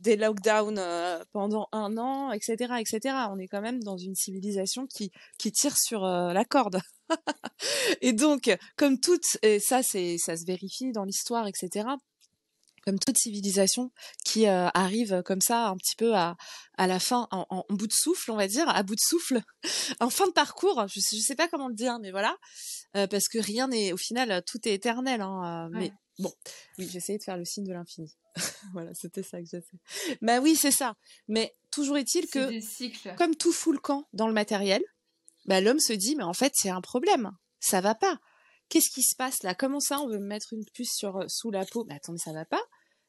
des 0.00 0.16
lockdowns 0.16 0.78
euh, 0.78 1.22
pendant 1.32 1.68
un 1.72 1.96
an, 1.98 2.32
etc., 2.32 2.74
etc. 2.78 3.14
On 3.30 3.38
est 3.38 3.48
quand 3.48 3.60
même 3.60 3.82
dans 3.82 3.96
une 3.96 4.14
civilisation 4.14 4.86
qui 4.86 5.10
qui 5.38 5.52
tire 5.52 5.76
sur 5.76 6.04
euh, 6.04 6.32
la 6.32 6.44
corde. 6.44 6.80
et 8.00 8.12
donc, 8.12 8.54
comme 8.76 9.00
toute, 9.00 9.38
et 9.42 9.58
ça 9.60 9.82
c'est 9.82 10.16
ça 10.18 10.36
se 10.36 10.44
vérifie 10.44 10.92
dans 10.92 11.04
l'histoire, 11.04 11.46
etc. 11.46 11.88
Comme 12.86 12.98
toute 12.98 13.18
civilisation 13.18 13.90
qui 14.24 14.46
euh, 14.46 14.68
arrive 14.72 15.22
comme 15.24 15.40
ça 15.40 15.68
un 15.68 15.76
petit 15.76 15.96
peu 15.96 16.14
à, 16.14 16.36
à 16.78 16.86
la 16.86 17.00
fin, 17.00 17.26
en, 17.32 17.64
bout 17.68 17.88
de 17.88 17.92
souffle, 17.92 18.30
on 18.30 18.36
va 18.36 18.46
dire, 18.46 18.68
à 18.68 18.82
bout 18.84 18.94
de 18.94 19.00
souffle, 19.00 19.40
en 20.00 20.08
fin 20.08 20.26
de 20.26 20.32
parcours. 20.32 20.86
Je 20.86 21.00
je 21.00 21.20
sais 21.20 21.34
pas 21.34 21.48
comment 21.48 21.68
le 21.68 21.74
dire, 21.74 21.98
mais 21.98 22.12
voilà, 22.12 22.36
parce 22.92 23.28
que 23.28 23.38
rien 23.38 23.68
n'est, 23.68 23.92
au 23.92 23.96
final, 23.96 24.42
tout 24.46 24.58
est 24.68 24.74
éternel. 24.74 25.20
Hein, 25.20 25.68
Mais 25.72 25.92
bon, 26.20 26.32
oui, 26.78 26.88
essayé 26.94 27.18
de 27.18 27.24
faire 27.24 27.36
le 27.36 27.44
signe 27.44 27.64
de 27.64 27.72
l'infini. 27.72 28.16
voilà, 28.72 28.92
c'était 28.94 29.22
ça 29.22 29.40
que 29.40 29.46
j'essaie. 29.50 30.16
Bah 30.22 30.40
oui, 30.40 30.56
c'est 30.56 30.70
ça. 30.70 30.94
Mais 31.28 31.54
toujours 31.70 31.98
est-il 31.98 32.28
que, 32.28 33.16
comme 33.16 33.34
tout 33.34 33.52
fout 33.52 33.74
le 33.74 33.80
camp 33.80 34.06
dans 34.12 34.28
le 34.28 34.32
matériel, 34.32 34.82
bah, 35.46 35.60
l'homme 35.60 35.80
se 35.80 35.92
dit, 35.92 36.16
mais 36.16 36.24
en 36.24 36.34
fait, 36.34 36.52
c'est 36.54 36.70
un 36.70 36.80
problème. 36.80 37.32
Ça 37.60 37.80
va 37.80 37.94
pas. 37.94 38.18
Qu'est-ce 38.68 38.90
qui 38.90 39.02
se 39.02 39.14
passe 39.14 39.42
là? 39.42 39.54
Comment 39.54 39.80
ça, 39.80 40.00
on 40.00 40.08
veut 40.08 40.18
me 40.18 40.26
mettre 40.26 40.52
une 40.52 40.64
puce 40.74 40.92
sur, 40.92 41.16
euh, 41.18 41.28
sous 41.28 41.50
la 41.50 41.64
peau? 41.64 41.84
Mais 41.88 41.94
attendez, 41.94 42.18
ça 42.18 42.32
va 42.32 42.44
pas. 42.44 42.62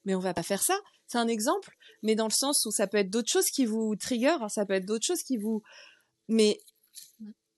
Mais 0.08 0.16
on 0.16 0.20
va 0.20 0.34
pas 0.34 0.42
faire 0.42 0.64
ça. 0.64 0.80
C'est 1.06 1.20
un 1.20 1.28
exemple, 1.28 1.76
mais 2.02 2.16
dans 2.16 2.26
le 2.26 2.32
sens 2.32 2.66
où 2.66 2.72
ça 2.72 2.88
peut 2.88 2.98
être 2.98 3.12
d'autres 3.12 3.32
choses 3.32 3.50
qui 3.52 3.66
vous 3.66 3.96
trigger, 3.96 4.38
ça 4.50 4.66
peut 4.66 4.74
être 4.74 4.86
d'autres 4.86 5.06
choses 5.06 5.22
qui 5.22 5.38
vous. 5.38 5.62
Mais 6.28 6.60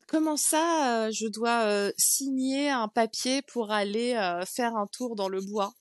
comment 0.08 0.36
ça, 0.36 1.06
euh, 1.06 1.12
je 1.12 1.28
dois 1.28 1.64
euh, 1.66 1.92
signer 1.98 2.70
un 2.70 2.90
papier 2.90 3.42
pour 3.44 3.72
aller 3.72 4.14
faire 4.46 4.76
un 4.76 4.88
tour 4.88 5.16
dans 5.16 5.30
le 5.30 5.40
bois? 5.40 5.72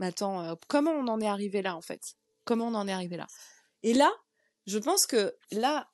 Mais 0.00 0.06
attends, 0.06 0.42
euh, 0.42 0.54
comment 0.66 0.92
on 0.92 1.08
en 1.08 1.20
est 1.20 1.26
arrivé 1.26 1.60
là 1.62 1.76
en 1.76 1.82
fait? 1.82 2.00
Comment 2.44 2.68
on 2.68 2.74
en 2.74 2.88
est 2.88 2.92
arrivé 2.92 3.16
là? 3.16 3.26
Et 3.82 3.92
là, 3.92 4.10
je 4.66 4.78
pense 4.78 5.06
que 5.06 5.34
là, 5.52 5.88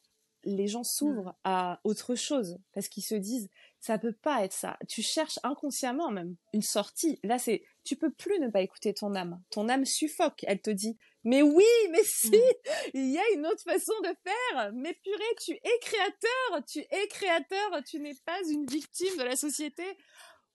les 0.44 0.68
gens 0.68 0.84
s'ouvrent 0.84 1.34
à 1.42 1.80
autre 1.82 2.14
chose 2.14 2.58
parce 2.72 2.88
qu'ils 2.88 3.02
se 3.02 3.16
disent 3.16 3.48
ça 3.86 3.98
peut 3.98 4.16
pas 4.20 4.44
être 4.44 4.52
ça. 4.52 4.76
Tu 4.88 5.00
cherches 5.00 5.38
inconsciemment 5.44 6.10
même 6.10 6.34
une 6.52 6.62
sortie. 6.62 7.20
Là, 7.22 7.38
c'est 7.38 7.62
tu 7.84 7.94
peux 7.94 8.10
plus 8.10 8.40
ne 8.40 8.48
pas 8.48 8.60
écouter 8.60 8.92
ton 8.92 9.14
âme. 9.14 9.40
Ton 9.50 9.68
âme 9.68 9.84
suffoque. 9.84 10.42
Elle 10.48 10.60
te 10.60 10.70
dit 10.70 10.98
mais 11.22 11.40
oui, 11.42 11.64
mais 11.92 12.02
si, 12.02 12.30
mmh. 12.30 12.90
il 12.94 13.10
y 13.12 13.18
a 13.18 13.22
une 13.34 13.46
autre 13.46 13.62
façon 13.62 13.92
de 14.02 14.08
faire. 14.24 14.72
Mais 14.74 14.92
purée, 15.04 15.34
tu 15.40 15.52
es 15.52 15.78
créateur, 15.80 16.64
tu 16.66 16.80
es 16.80 17.08
créateur, 17.08 17.82
tu 17.88 18.00
n'es 18.00 18.14
pas 18.24 18.40
une 18.48 18.66
victime 18.66 19.16
de 19.18 19.22
la 19.22 19.36
société. 19.36 19.84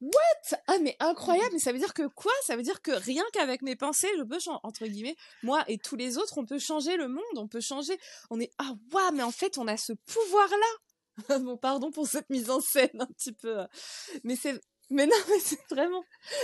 What? 0.01 0.57
Ah 0.67 0.79
mais 0.81 0.97
incroyable, 0.99 1.51
mais 1.53 1.59
ça 1.59 1.71
veut 1.71 1.79
dire 1.79 1.93
que 1.93 2.07
quoi? 2.07 2.33
Ça 2.43 2.57
veut 2.57 2.63
dire 2.63 2.81
que 2.81 2.91
rien 2.91 3.23
qu'avec 3.31 3.61
mes 3.61 3.77
pensées, 3.77 4.09
je 4.17 4.23
peux 4.23 4.39
entre 4.63 4.87
guillemets, 4.87 5.15
moi 5.43 5.63
et 5.69 5.77
tous 5.77 5.95
les 5.95 6.17
autres, 6.17 6.37
on 6.37 6.45
peut 6.45 6.59
changer 6.59 6.97
le 6.97 7.07
monde, 7.07 7.37
on 7.37 7.47
peut 7.47 7.61
changer. 7.61 7.97
On 8.29 8.39
est 8.41 8.51
ah 8.57 8.73
waouh, 8.91 9.11
mais 9.13 9.23
en 9.23 9.31
fait, 9.31 9.57
on 9.57 9.67
a 9.67 9.77
ce 9.77 9.93
pouvoir 9.93 10.49
là. 10.49 10.90
bon, 11.41 11.57
pardon 11.57 11.91
pour 11.91 12.07
cette 12.07 12.29
mise 12.29 12.49
en 12.49 12.61
scène 12.61 12.99
un 12.99 13.05
petit 13.07 13.33
peu, 13.33 13.59
euh, 13.59 13.67
mais 14.23 14.35
c'est 14.35 14.59
mais 14.91 15.07
non, 15.07 15.15
mais 15.29 15.39
c'est 15.39 15.59
vraiment. 15.69 16.03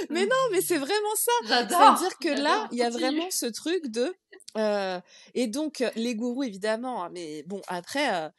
Mais 0.09 0.25
non, 0.25 0.35
mais 0.51 0.61
c'est 0.61 0.77
vraiment 0.77 1.15
ça. 1.15 1.31
C'est-à-dire 1.67 2.17
que 2.17 2.41
là, 2.41 2.67
il 2.71 2.77
y 2.77 2.83
a 2.83 2.89
vraiment 2.89 3.29
ce 3.29 3.45
truc 3.45 3.87
de. 3.87 4.15
Euh, 4.57 4.99
et 5.33 5.47
donc, 5.47 5.83
les 5.95 6.15
gourous, 6.15 6.43
évidemment. 6.43 7.03
Hein, 7.03 7.09
mais 7.11 7.43
bon, 7.43 7.61
après, 7.67 8.13
euh, 8.13 8.29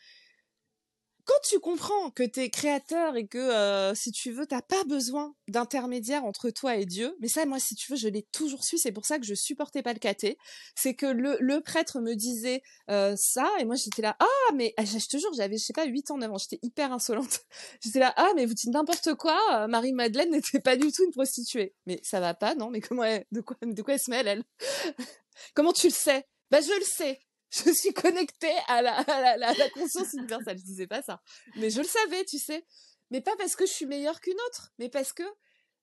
quand 1.29 1.41
tu 1.47 1.61
comprends 1.61 2.11
que 2.11 2.23
tu 2.23 2.41
es 2.41 2.49
créateur 2.49 3.15
et 3.17 3.27
que, 3.27 3.37
euh, 3.37 3.95
si 3.95 4.13
tu 4.13 4.33
veux, 4.33 4.47
t'as 4.47 4.63
pas 4.63 4.83
besoin 4.85 5.35
d'intermédiaire 5.47 6.25
entre 6.25 6.49
toi 6.49 6.77
et 6.77 6.87
Dieu, 6.87 7.15
mais 7.21 7.29
ça, 7.29 7.45
moi, 7.45 7.61
si 7.61 7.75
tu 7.75 7.93
veux, 7.93 7.99
je 7.99 8.09
l'ai 8.09 8.23
toujours 8.33 8.65
su, 8.65 8.79
c'est 8.79 8.93
pour 8.93 9.05
ça 9.05 9.19
que 9.19 9.27
je 9.27 9.35
supportais 9.35 9.83
pas 9.83 9.93
le 9.93 9.99
caté, 9.99 10.39
c'est 10.75 10.95
que 10.95 11.05
le, 11.05 11.37
le, 11.39 11.61
prêtre 11.61 12.01
me 12.01 12.15
disait 12.15 12.63
euh, 12.89 13.15
ça, 13.17 13.47
et 13.61 13.67
moi, 13.67 13.77
j'étais 13.77 14.01
là, 14.01 14.17
ah, 14.19 14.53
mais 14.55 14.73
ah, 14.79 14.87
je 14.87 15.07
te 15.07 15.19
jure, 15.19 15.31
j'avais, 15.35 15.59
je 15.59 15.65
sais 15.65 15.75
pas, 15.75 15.85
8 15.85 16.11
ans, 16.11 16.17
9 16.17 16.33
ans, 16.33 16.39
j'étais 16.39 16.61
hyper 16.63 16.95
insolente. 16.95 17.41
j'étais 17.85 17.99
là, 17.99 18.15
ah, 18.17 18.31
mais 18.35 18.47
vous 18.47 18.55
dites 18.55 18.73
n'importe 18.73 19.15
quoi, 19.15 19.39
euh, 19.53 19.69
Marie-Madeleine 19.69 20.31
n'était 20.31 20.61
pas 20.61 20.77
du 20.77 20.91
tout 20.93 21.05
une 21.05 21.13
prostituée. 21.13 21.75
Mais 21.85 22.01
ça 22.03 22.21
va 22.21 22.33
pas, 22.33 22.55
non, 22.55 22.71
mais 22.71 22.81
comment 22.81 23.05
elle, 23.05 23.27
de 23.33 23.43
quoi, 23.43 23.57
de 23.61 23.83
quoi 23.83 23.95
elle 23.95 24.01
se 24.01 24.11
mêle, 24.11 24.29
elle? 24.29 24.45
Comment 25.55 25.73
tu 25.73 25.89
le 25.89 25.93
sais? 25.93 26.25
Bah, 26.51 26.61
je 26.63 26.77
le 26.79 26.85
sais 26.85 27.21
je 27.51 27.71
suis 27.71 27.93
connectée 27.93 28.55
à 28.69 28.83
la, 28.83 28.97
à 28.97 29.37
la, 29.37 29.53
la, 29.53 29.71
conscience 29.71 30.13
universelle. 30.15 30.59
Je 30.59 30.65
disais 30.65 30.87
pas 30.87 31.03
ça. 31.03 31.21
Mais 31.57 31.71
je 31.71 31.81
le 31.81 31.87
savais, 31.87 32.25
tu 32.25 32.39
sais. 32.39 32.65
Mais 33.11 33.21
pas 33.21 33.35
parce 33.37 33.57
que 33.57 33.67
je 33.67 33.73
suis 33.73 33.87
meilleure 33.87 34.21
qu'une 34.21 34.39
autre, 34.49 34.73
mais 34.79 34.89
parce 34.89 35.13
que 35.13 35.23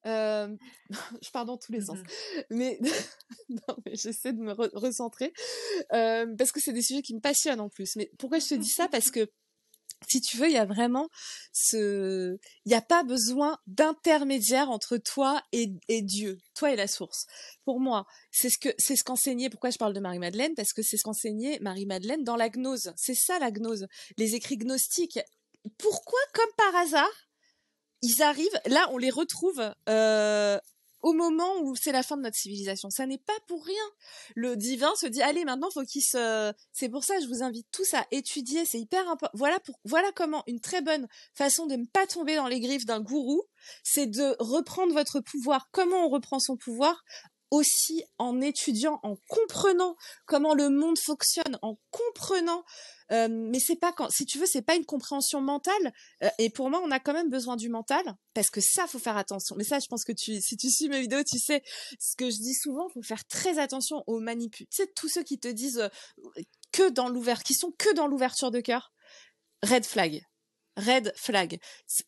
euh... 0.05 0.55
je 1.21 1.31
pars 1.31 1.45
dans 1.45 1.57
tous 1.57 1.71
les 1.71 1.81
sens. 1.81 1.97
Mmh 1.97 2.03
mais 2.51 2.79
non, 3.49 3.75
mais 3.85 3.95
j'essaie 3.95 4.33
de 4.33 4.41
me 4.41 4.53
recentrer 4.53 5.33
euh, 5.93 6.27
parce 6.37 6.51
que 6.51 6.59
c'est 6.59 6.73
des 6.73 6.81
sujets 6.81 7.01
qui 7.01 7.15
me 7.15 7.21
passionnent 7.21 7.59
en 7.59 7.69
plus. 7.69 7.95
Mais 7.95 8.11
pourquoi 8.19 8.39
je 8.39 8.47
te 8.47 8.55
dis 8.55 8.69
ça? 8.69 8.87
Parce 8.91 9.09
que 9.09 9.27
si 10.07 10.21
tu 10.21 10.37
veux, 10.37 10.47
il 10.47 10.53
y 10.53 10.57
a 10.57 10.65
vraiment 10.65 11.09
ce, 11.53 12.37
il 12.65 12.69
n'y 12.69 12.75
a 12.75 12.81
pas 12.81 13.03
besoin 13.03 13.57
d'intermédiaire 13.67 14.69
entre 14.69 14.97
toi 14.97 15.41
et, 15.51 15.67
Dieu, 16.01 16.37
toi 16.53 16.71
et 16.71 16.75
la 16.75 16.87
source. 16.87 17.25
Pour 17.63 17.79
moi, 17.79 18.05
c'est 18.31 18.49
ce 18.49 18.57
que, 18.57 18.69
c'est 18.77 18.95
ce 18.95 19.03
qu'enseignait, 19.03 19.49
pourquoi 19.49 19.69
je 19.69 19.77
parle 19.77 19.93
de 19.93 19.99
Marie-Madeleine? 19.99 20.53
Parce 20.55 20.73
que 20.73 20.81
c'est 20.81 20.97
ce 20.97 21.03
qu'enseignait 21.03 21.59
Marie-Madeleine 21.59 22.23
dans 22.23 22.35
la 22.35 22.49
gnose. 22.49 22.93
C'est 22.95 23.15
ça 23.15 23.39
la 23.39 23.51
gnose. 23.51 23.87
Les 24.17 24.35
écrits 24.35 24.57
gnostiques, 24.57 25.19
pourquoi, 25.77 26.19
comme 26.33 26.51
par 26.57 26.75
hasard, 26.75 27.11
ils 28.01 28.21
arrivent, 28.21 28.61
là, 28.67 28.87
on 28.91 28.97
les 28.97 29.09
retrouve 29.09 29.73
euh, 29.89 30.59
au 31.05 31.13
moment 31.13 31.59
où 31.61 31.75
c'est 31.75 31.91
la 31.91 32.01
fin 32.01 32.17
de 32.17 32.23
notre 32.23 32.35
civilisation. 32.35 32.89
Ça 32.89 33.05
n'est 33.05 33.19
pas 33.19 33.37
pour 33.47 33.63
rien. 33.63 33.83
Le 34.33 34.57
divin 34.57 34.91
se 34.95 35.05
dit, 35.05 35.21
allez, 35.21 35.45
maintenant, 35.45 35.69
faut 35.71 35.83
qu'il 35.83 36.01
se... 36.01 36.51
C'est 36.73 36.89
pour 36.89 37.03
ça, 37.03 37.19
je 37.19 37.27
vous 37.27 37.43
invite 37.43 37.67
tous 37.71 37.93
à 37.93 38.07
étudier. 38.09 38.65
C'est 38.65 38.79
hyper 38.79 39.07
important. 39.07 39.37
Voilà, 39.37 39.59
pour... 39.59 39.79
voilà 39.85 40.11
comment 40.15 40.41
une 40.47 40.59
très 40.59 40.81
bonne 40.81 41.07
façon 41.35 41.67
de 41.67 41.75
ne 41.75 41.85
pas 41.85 42.07
tomber 42.07 42.35
dans 42.35 42.47
les 42.47 42.59
griffes 42.59 42.87
d'un 42.87 43.01
gourou, 43.01 43.43
c'est 43.83 44.07
de 44.07 44.35
reprendre 44.39 44.93
votre 44.93 45.19
pouvoir. 45.19 45.69
Comment 45.71 46.07
on 46.07 46.09
reprend 46.09 46.39
son 46.39 46.57
pouvoir? 46.57 47.03
Aussi 47.51 48.03
en 48.17 48.41
étudiant, 48.41 48.99
en 49.03 49.15
comprenant 49.27 49.95
comment 50.25 50.55
le 50.55 50.71
monde 50.71 50.97
fonctionne, 50.97 51.59
en 51.61 51.77
comprenant. 51.91 52.63
Euh, 53.11 53.27
mais 53.29 53.59
c'est 53.59 53.75
pas 53.75 53.91
quand, 53.93 54.09
si 54.09 54.25
tu 54.25 54.39
veux, 54.39 54.45
c'est 54.45 54.61
pas 54.61 54.75
une 54.75 54.85
compréhension 54.85 55.41
mentale. 55.41 55.93
Euh, 56.23 56.29
et 56.39 56.49
pour 56.49 56.69
moi, 56.69 56.81
on 56.83 56.91
a 56.91 56.99
quand 56.99 57.13
même 57.13 57.29
besoin 57.29 57.55
du 57.55 57.69
mental 57.69 58.03
parce 58.33 58.49
que 58.49 58.61
ça, 58.61 58.87
faut 58.87 58.99
faire 58.99 59.17
attention. 59.17 59.55
Mais 59.57 59.63
ça, 59.63 59.79
je 59.79 59.87
pense 59.87 60.03
que 60.03 60.11
tu, 60.11 60.41
si 60.41 60.57
tu 60.57 60.69
suis 60.69 60.89
mes 60.89 61.01
vidéos, 61.01 61.23
tu 61.23 61.39
sais 61.39 61.63
ce 61.99 62.15
que 62.15 62.29
je 62.29 62.37
dis 62.37 62.55
souvent. 62.55 62.89
Faut 62.89 63.03
faire 63.03 63.25
très 63.25 63.59
attention 63.59 64.03
aux 64.07 64.19
manipules. 64.19 64.67
Tu 64.67 64.83
sais, 64.83 64.91
tous 64.95 65.09
ceux 65.09 65.23
qui 65.23 65.39
te 65.39 65.47
disent 65.47 65.79
euh, 65.79 66.41
que 66.71 66.89
dans 66.89 67.09
l'ouvert, 67.09 67.43
qui 67.43 67.53
sont 67.53 67.71
que 67.77 67.93
dans 67.93 68.07
l'ouverture 68.07 68.51
de 68.51 68.59
cœur. 68.59 68.91
Red 69.63 69.85
flag. 69.85 70.23
Red 70.77 71.13
flag. 71.15 71.59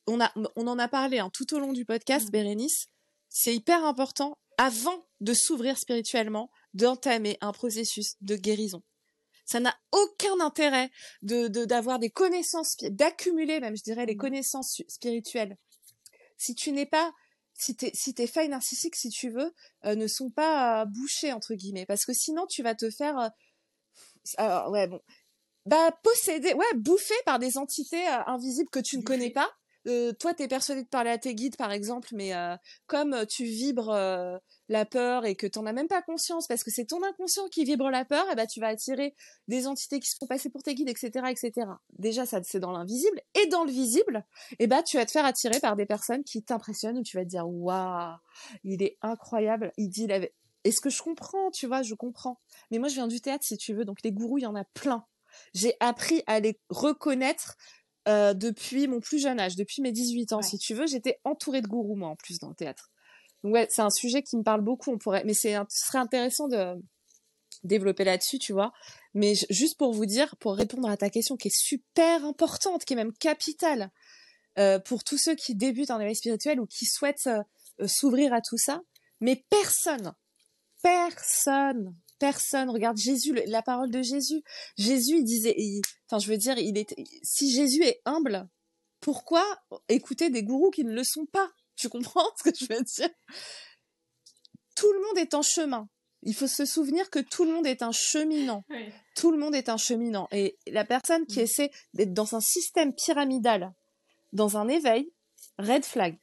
On 0.08 0.20
a, 0.20 0.32
on 0.56 0.68
en 0.68 0.80
a 0.80 0.88
parlé 0.88 1.20
hein, 1.20 1.30
tout 1.34 1.54
au 1.54 1.60
long 1.60 1.74
du 1.74 1.86
podcast, 1.86 2.28
mmh. 2.28 2.32
Bérénice. 2.32 2.88
C'est 3.30 3.56
hyper 3.56 3.86
important 3.86 4.38
avant 4.58 5.06
de 5.22 5.34
s'ouvrir 5.34 5.78
spirituellement, 5.78 6.50
d'entamer 6.74 7.38
un 7.42 7.52
processus 7.52 8.16
de 8.22 8.36
guérison. 8.36 8.82
Ça 9.48 9.62
n'a 9.62 9.74
aucun 9.94 10.42
intérêt 10.42 10.92
de 11.22 11.48
d'avoir 11.48 12.00
des 12.00 12.10
connaissances, 12.10 12.76
d'accumuler 12.84 13.62
même, 13.62 13.78
je 13.78 13.82
dirais, 13.82 14.06
les 14.06 14.16
mmh. 14.16 14.20
connaissances 14.20 14.82
spirituelles. 14.90 15.58
Si 16.38 16.54
tu 16.54 16.74
n'es 16.74 16.86
pas, 16.86 17.14
si 17.54 17.76
tes 17.76 17.92
si 17.96 18.14
tes 18.14 18.28
failles 18.28 18.50
narcissiques, 18.50 18.98
si 18.98 19.10
tu 19.10 19.30
veux, 19.30 19.54
euh, 19.86 19.96
ne 19.96 20.06
sont 20.06 20.30
pas 20.30 20.86
bouchées 20.86 21.32
entre 21.32 21.56
guillemets, 21.56 21.86
parce 21.86 22.06
que 22.06 22.14
sinon 22.14 22.46
tu 22.46 22.62
vas 22.62 22.76
te 22.76 22.90
faire, 22.90 23.18
euh, 23.18 23.30
alors, 24.36 24.70
ouais 24.70 24.88
bon, 24.88 25.02
bah 25.66 25.98
posséder, 26.04 26.54
ouais, 26.54 26.74
bouffer 26.76 27.16
par 27.26 27.40
des 27.40 27.58
entités 27.58 28.06
euh, 28.06 28.24
invisibles 28.28 28.70
que 28.70 28.80
tu 28.80 28.98
ne 28.98 29.04
connais 29.04 29.32
pas 29.32 29.50
euh, 29.88 30.12
toi, 30.14 30.34
tu 30.34 30.44
es 30.44 30.48
persuadé 30.48 30.84
de 30.84 30.88
parler 30.88 31.10
à 31.10 31.18
tes 31.18 31.34
guides, 31.34 31.56
par 31.56 31.72
exemple, 31.72 32.10
mais 32.14 32.34
euh, 32.34 32.56
comme 32.88 33.14
euh, 33.14 33.26
tu 33.26 33.46
vibres 33.46 33.94
la 34.70 34.86
peur 34.86 35.26
et 35.26 35.36
que 35.36 35.48
tu 35.48 35.60
n'en 35.60 35.66
as 35.66 35.74
même 35.74 35.88
pas 35.88 36.02
conscience, 36.02 36.48
parce 36.48 36.64
que 36.64 36.72
c'est 36.72 36.86
ton 36.86 37.02
inconscient 37.04 37.48
qui 37.48 37.64
vibre 37.64 37.90
la 37.90 38.04
peur, 38.04 38.28
et 38.28 38.34
eh 38.34 38.36
ben, 38.36 38.46
tu 38.46 38.60
vas 38.60 38.68
attirer 38.68 39.16
des 39.48 39.68
entités 39.68 40.00
qui 40.00 40.10
se 40.10 40.18
font 40.20 40.28
passer 40.28 40.50
pour 40.50 40.62
tes 40.62 40.76
guides, 40.76 40.90
etc. 40.90 41.28
etc. 41.30 41.68
Déjà, 41.98 42.26
ça 42.26 42.42
c'est 42.44 42.60
dans 42.60 42.72
l'invisible. 42.72 43.22
Et 43.36 43.48
dans 43.48 43.64
le 43.64 43.72
visible, 43.72 44.26
et 44.52 44.64
eh 44.64 44.68
ben, 44.68 44.84
tu 44.84 44.98
vas 44.98 45.06
te 45.06 45.12
faire 45.12 45.26
attirer 45.26 45.60
par 45.60 45.76
des 45.76 45.86
personnes 45.86 46.24
qui 46.24 46.44
t'impressionnent, 46.44 46.98
où 46.98 47.04
tu 47.04 47.18
vas 47.18 47.24
te 47.24 47.30
dire, 47.30 47.48
waouh, 47.48 48.16
il 48.64 48.84
est 48.84 48.98
incroyable, 49.02 49.72
il 49.78 49.90
dit 49.90 50.08
la... 50.08 50.20
Est-ce 50.64 50.82
que 50.82 50.90
je 50.90 51.02
comprends, 51.02 51.50
tu 51.52 51.66
vois, 51.66 51.82
je 51.82 51.94
comprends. 51.94 52.42
Mais 52.72 52.80
moi, 52.80 52.90
je 52.90 52.96
viens 52.96 53.08
du 53.08 53.22
théâtre, 53.22 53.46
si 53.46 53.58
tu 53.58 53.74
veux, 53.74 53.86
donc 53.86 54.00
les 54.04 54.12
gourous, 54.12 54.40
il 54.40 54.42
y 54.42 54.48
en 54.48 54.56
a 54.56 54.66
plein. 54.66 55.06
J'ai 55.54 55.76
appris 55.80 56.24
à 56.28 56.40
les 56.40 56.60
reconnaître 56.70 57.56
euh, 58.08 58.34
depuis 58.34 58.88
mon 58.88 59.00
plus 59.00 59.20
jeune 59.20 59.40
âge, 59.40 59.56
depuis 59.56 59.82
mes 59.82 59.92
18 59.92 60.34
ans, 60.34 60.42
si 60.42 60.58
tu 60.58 60.74
veux. 60.74 60.88
J'étais 60.88 61.20
entourée 61.24 61.62
de 61.62 61.68
gourous, 61.68 61.96
moi, 61.96 62.10
en 62.10 62.16
plus, 62.16 62.40
dans 62.40 62.50
le 62.50 62.56
théâtre. 62.56 62.90
Donc, 63.44 63.54
ouais, 63.54 63.68
c'est 63.70 63.82
un 63.82 63.90
sujet 63.90 64.24
qui 64.24 64.38
me 64.38 64.44
parle 64.44 64.62
beaucoup. 64.62 64.92
On 64.92 64.98
pourrait, 64.98 65.24
mais 65.26 65.34
c'est, 65.34 65.54
ce 65.70 65.88
serait 65.88 66.00
intéressant 66.00 66.48
de 66.48 66.76
développer 67.64 68.04
là-dessus, 68.04 68.40
tu 68.40 68.54
vois. 68.54 68.72
Mais 69.14 69.34
juste 69.50 69.78
pour 69.78 69.94
vous 69.94 70.06
dire, 70.06 70.36
pour 70.38 70.56
répondre 70.56 70.90
à 70.90 70.98
ta 70.98 71.10
question 71.10 71.36
qui 71.36 71.50
est 71.50 71.58
super 71.58 72.24
importante, 72.26 72.86
qui 72.86 72.94
est 72.94 72.98
même 72.98 73.14
capitale, 73.14 73.92
euh, 74.58 74.80
pour 74.80 75.04
tous 75.04 75.18
ceux 75.18 75.36
qui 75.36 75.56
débutent 75.56 75.92
en 75.92 76.00
éveil 76.00 76.16
spirituel 76.16 76.60
ou 76.60 76.66
qui 76.66 76.86
souhaitent 76.86 77.28
euh, 77.28 77.88
s'ouvrir 77.88 78.34
à 78.34 78.42
tout 78.42 78.58
ça, 78.58 78.82
mais 79.20 79.46
personne, 79.50 80.14
personne 80.82 81.96
personne. 82.20 82.70
Regarde 82.70 82.98
Jésus, 82.98 83.34
la 83.48 83.62
parole 83.62 83.92
de 83.92 84.02
Jésus. 84.02 84.44
Jésus, 84.78 85.18
il 85.18 85.24
disait, 85.24 85.56
enfin, 86.08 86.20
je 86.20 86.30
veux 86.30 86.38
dire, 86.38 86.58
il 86.58 86.78
est, 86.78 86.96
si 87.24 87.52
Jésus 87.52 87.84
est 87.84 88.02
humble, 88.06 88.48
pourquoi 89.00 89.44
écouter 89.90 90.30
des 90.30 90.44
gourous 90.44 90.72
qui 90.72 90.84
ne 90.84 90.94
le 90.94 91.04
sont 91.04 91.26
pas? 91.26 91.50
Tu 91.76 91.90
comprends 91.90 92.26
ce 92.38 92.50
que 92.50 92.56
je 92.58 92.66
veux 92.74 92.82
dire? 92.82 93.10
Tout 94.76 94.92
le 94.92 95.00
monde 95.02 95.18
est 95.18 95.34
en 95.34 95.42
chemin. 95.42 95.90
Il 96.24 96.34
faut 96.34 96.48
se 96.48 96.66
souvenir 96.66 97.10
que 97.10 97.20
tout 97.20 97.46
le 97.46 97.52
monde 97.52 97.68
est 97.68 97.82
un 97.82 97.92
cheminant. 97.92 98.64
Tout 99.16 99.32
le 99.32 99.38
monde 99.38 99.56
est 99.56 99.70
un 99.70 99.78
cheminant. 99.78 100.28
Et 100.32 100.58
la 100.68 100.84
personne 100.84 101.26
qui 101.26 101.40
mm. 101.40 101.44
essaie 101.44 101.72
d'être 101.94 102.14
dans 102.14 102.36
un 102.36 102.42
système 102.42 102.94
pyramidal, 102.94 103.74
dans 104.34 104.58
un 104.58 104.68
éveil, 104.68 105.12
red 105.58 105.86
flag. 105.86 106.20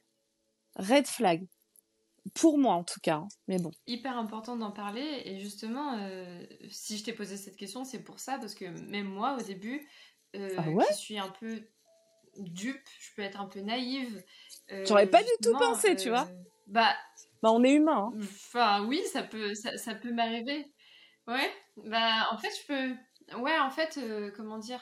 Red 0.75 1.07
flag 1.07 1.47
pour 2.33 2.57
moi 2.57 2.73
en 2.73 2.83
tout 2.83 2.99
cas. 3.01 3.17
Hein. 3.17 3.27
Mais 3.47 3.59
bon. 3.59 3.71
Hyper 3.87 4.17
important 4.17 4.55
d'en 4.55 4.71
parler 4.71 5.21
et 5.25 5.39
justement, 5.39 5.97
euh, 5.99 6.43
si 6.69 6.97
je 6.97 7.03
t'ai 7.03 7.13
posé 7.13 7.37
cette 7.37 7.55
question, 7.55 7.83
c'est 7.83 8.03
pour 8.03 8.19
ça 8.19 8.37
parce 8.39 8.55
que 8.55 8.65
même 8.89 9.07
moi 9.07 9.37
au 9.39 9.43
début, 9.43 9.87
euh, 10.35 10.49
ah 10.57 10.93
suis 10.93 11.19
un 11.19 11.29
peu 11.29 11.61
dupe, 12.37 12.87
je 12.99 13.15
peux 13.15 13.21
être 13.21 13.39
un 13.39 13.45
peu 13.45 13.61
naïve. 13.61 14.23
Euh, 14.71 14.83
J'aurais 14.85 15.09
pas 15.09 15.23
du 15.23 15.29
tout 15.41 15.53
pensé, 15.57 15.95
tu 15.95 16.09
vois? 16.09 16.27
Bah, 16.67 16.93
bah, 17.43 17.51
on 17.51 17.63
est 17.63 17.73
humain. 17.73 18.11
Hein. 18.11 18.19
Enfin, 18.21 18.85
oui, 18.85 19.01
ça 19.11 19.21
peut, 19.21 19.53
ça, 19.53 19.95
peut 19.95 20.11
m'arriver. 20.11 20.65
Ouais. 21.27 21.51
Bah, 21.77 22.27
en 22.31 22.37
fait, 22.37 22.49
je 22.49 22.67
peux. 22.67 23.39
Ouais, 23.39 23.57
en 23.59 23.69
fait, 23.69 23.99
comment 24.35 24.57
dire? 24.57 24.81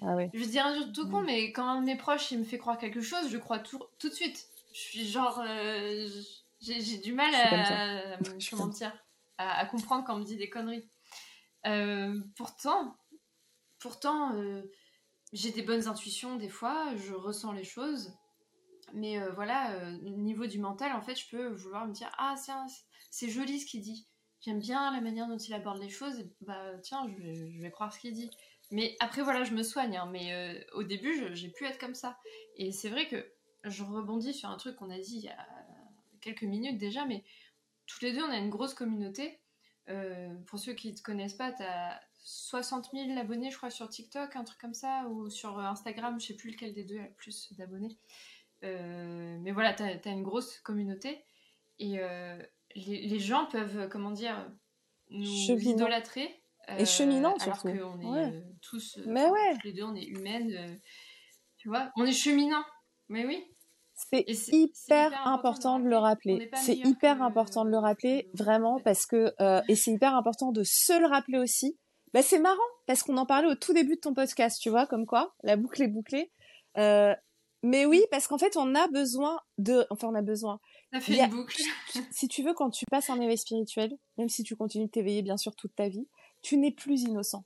Ah 0.00 0.14
Je 0.32 0.38
vais 0.38 0.46
dire 0.46 0.66
un 0.66 0.74
jour 0.74 0.92
tout 0.92 1.08
con, 1.08 1.22
mm. 1.22 1.26
mais 1.26 1.52
quand 1.52 1.66
un 1.66 1.80
de 1.80 1.86
mes 1.86 1.96
proches 1.96 2.30
il 2.30 2.38
me 2.38 2.44
fait 2.44 2.58
croire 2.58 2.78
quelque 2.78 3.00
chose, 3.00 3.30
je 3.30 3.38
crois 3.38 3.58
tout, 3.58 3.80
tout 3.98 4.08
de 4.08 4.14
suite. 4.14 4.48
Je 4.72 4.78
suis 4.78 5.06
genre. 5.06 5.42
J'ai 6.64 6.98
du 6.98 7.12
mal 7.12 7.34
à, 7.34 8.16
comment 8.50 8.68
dire, 8.68 8.92
à, 9.38 9.58
à, 9.58 9.66
comprendre 9.66 10.04
quand 10.06 10.14
on 10.14 10.20
me 10.20 10.24
dit 10.24 10.36
des 10.36 10.48
conneries. 10.48 10.88
Euh, 11.66 12.20
pourtant, 12.36 12.96
pourtant 13.78 14.34
euh, 14.36 14.62
j'ai 15.32 15.50
des 15.50 15.62
bonnes 15.62 15.88
intuitions 15.88 16.36
des 16.36 16.48
fois, 16.48 16.94
je 16.96 17.14
ressens 17.14 17.52
les 17.52 17.64
choses. 17.64 18.12
Mais 18.92 19.18
euh, 19.18 19.32
voilà, 19.32 19.76
au 20.04 20.10
niveau 20.10 20.46
du 20.46 20.58
mental, 20.58 20.92
en 20.92 21.02
fait, 21.02 21.16
je 21.16 21.28
peux 21.28 21.48
vouloir 21.48 21.86
me 21.86 21.92
dire 21.92 22.10
Ah, 22.18 22.34
c'est 23.10 23.28
joli 23.28 23.58
ce 23.60 23.66
qu'il 23.66 23.80
dit. 23.80 24.06
J'aime 24.40 24.60
bien 24.60 24.92
la 24.92 25.00
manière 25.00 25.26
dont 25.26 25.38
il 25.38 25.54
aborde 25.54 25.80
les 25.80 25.88
choses. 25.88 26.22
bah, 26.42 26.78
tiens, 26.82 27.08
je 27.08 27.22
vais, 27.22 27.50
je 27.50 27.60
vais 27.60 27.70
croire 27.70 27.92
ce 27.92 27.98
qu'il 27.98 28.12
dit. 28.12 28.30
Mais 28.70 28.94
après, 29.00 29.22
voilà, 29.22 29.42
je 29.42 29.52
me 29.52 29.62
soigne. 29.62 29.96
Hein, 29.96 30.08
mais 30.12 30.66
au 30.74 30.82
début, 30.82 31.34
j'ai 31.34 31.48
pu 31.48 31.64
être 31.64 31.78
comme 31.78 31.94
ça. 31.94 32.18
Et 32.56 32.70
c'est 32.70 32.90
vrai 32.90 33.08
que 33.08 33.26
je 33.64 33.82
rebondis 33.82 34.34
sur 34.34 34.50
un 34.50 34.56
truc 34.56 34.76
qu'on 34.76 34.90
a 34.90 34.98
dit 34.98 35.16
il 35.16 35.24
y 35.24 35.28
a 35.28 35.46
quelques 36.24 36.42
minutes 36.42 36.78
déjà, 36.78 37.04
mais 37.04 37.22
tous 37.86 38.00
les 38.00 38.12
deux, 38.12 38.22
on 38.22 38.30
a 38.30 38.38
une 38.38 38.50
grosse 38.50 38.74
communauté. 38.74 39.38
Euh, 39.90 40.34
pour 40.46 40.58
ceux 40.58 40.72
qui 40.72 40.90
ne 40.90 40.96
te 40.96 41.02
connaissent 41.02 41.34
pas, 41.34 41.52
tu 41.52 41.62
as 41.62 42.00
60 42.24 42.90
000 42.92 43.18
abonnés, 43.18 43.50
je 43.50 43.56
crois, 43.56 43.70
sur 43.70 43.88
TikTok, 43.88 44.34
un 44.34 44.44
truc 44.44 44.58
comme 44.58 44.74
ça, 44.74 45.06
ou 45.10 45.28
sur 45.28 45.58
Instagram, 45.58 46.18
je 46.18 46.28
sais 46.28 46.34
plus 46.34 46.52
lequel 46.52 46.72
des 46.72 46.84
deux 46.84 46.98
a 46.98 47.02
le 47.02 47.12
plus 47.12 47.52
d'abonnés. 47.52 47.98
Euh, 48.62 49.36
mais 49.42 49.52
voilà, 49.52 49.74
tu 49.74 49.82
as, 49.82 50.10
une 50.10 50.22
grosse 50.22 50.58
communauté. 50.60 51.22
Et 51.78 51.98
euh, 51.98 52.42
les, 52.74 53.18
gens 53.18 53.46
peuvent, 53.46 53.88
comment 53.90 54.10
dire, 54.10 54.50
nous 55.10 55.26
idolâtrer. 55.26 56.40
et 56.78 56.86
cheminant, 56.86 57.36
alors 57.36 57.60
qu'on 57.60 58.00
est 58.02 58.42
tous, 58.62 58.98
mais 59.04 59.28
ouais. 59.28 59.58
les 59.64 59.72
deux, 59.74 59.82
on 59.82 59.94
est 59.94 60.04
humaines. 60.04 60.80
tu 61.58 61.68
vois, 61.68 61.92
on 61.96 62.06
est 62.06 62.12
cheminant. 62.12 62.64
Mais 63.10 63.26
oui. 63.26 63.44
C'est 63.94 64.24
hyper 64.28 65.26
important 65.26 65.78
de 65.78 65.86
le 65.86 65.96
rappeler. 65.96 66.50
C'est 66.54 66.76
hyper 66.76 67.22
important 67.22 67.64
de 67.64 67.70
le 67.70 67.78
rappeler, 67.78 68.30
vraiment, 68.34 68.80
parce 68.80 69.06
que 69.06 69.32
euh, 69.40 69.60
et 69.68 69.76
c'est 69.76 69.92
hyper 69.92 70.14
important 70.14 70.52
de 70.52 70.62
se 70.64 70.98
le 70.98 71.06
rappeler 71.06 71.38
aussi. 71.38 71.78
Bah, 72.12 72.22
c'est 72.22 72.38
marrant 72.38 72.56
parce 72.86 73.02
qu'on 73.02 73.16
en 73.16 73.26
parlait 73.26 73.48
au 73.48 73.54
tout 73.54 73.72
début 73.72 73.96
de 73.96 74.00
ton 74.00 74.14
podcast, 74.14 74.60
tu 74.60 74.70
vois, 74.70 74.86
comme 74.86 75.06
quoi 75.06 75.34
la 75.42 75.56
boucle 75.56 75.82
est 75.82 75.88
bouclée. 75.88 76.30
Euh, 76.76 77.14
mais 77.62 77.86
oui, 77.86 78.04
parce 78.10 78.26
qu'en 78.26 78.38
fait, 78.38 78.56
on 78.56 78.74
a 78.74 78.88
besoin 78.88 79.40
de, 79.58 79.86
enfin, 79.90 80.08
on 80.08 80.14
a 80.14 80.22
besoin. 80.22 80.60
Ça 80.92 81.00
fait 81.00 81.18
une 81.18 81.30
boucle. 81.30 81.62
si 82.12 82.28
tu 82.28 82.42
veux, 82.42 82.52
quand 82.52 82.70
tu 82.70 82.84
passes 82.90 83.10
un 83.10 83.20
éveil 83.20 83.38
spirituel, 83.38 83.90
même 84.18 84.28
si 84.28 84.42
tu 84.42 84.54
continues 84.54 84.86
de 84.86 84.90
t'éveiller 84.90 85.22
bien 85.22 85.36
sûr 85.36 85.56
toute 85.56 85.74
ta 85.74 85.88
vie, 85.88 86.06
tu 86.42 86.56
n'es 86.58 86.72
plus 86.72 87.02
innocent. 87.02 87.44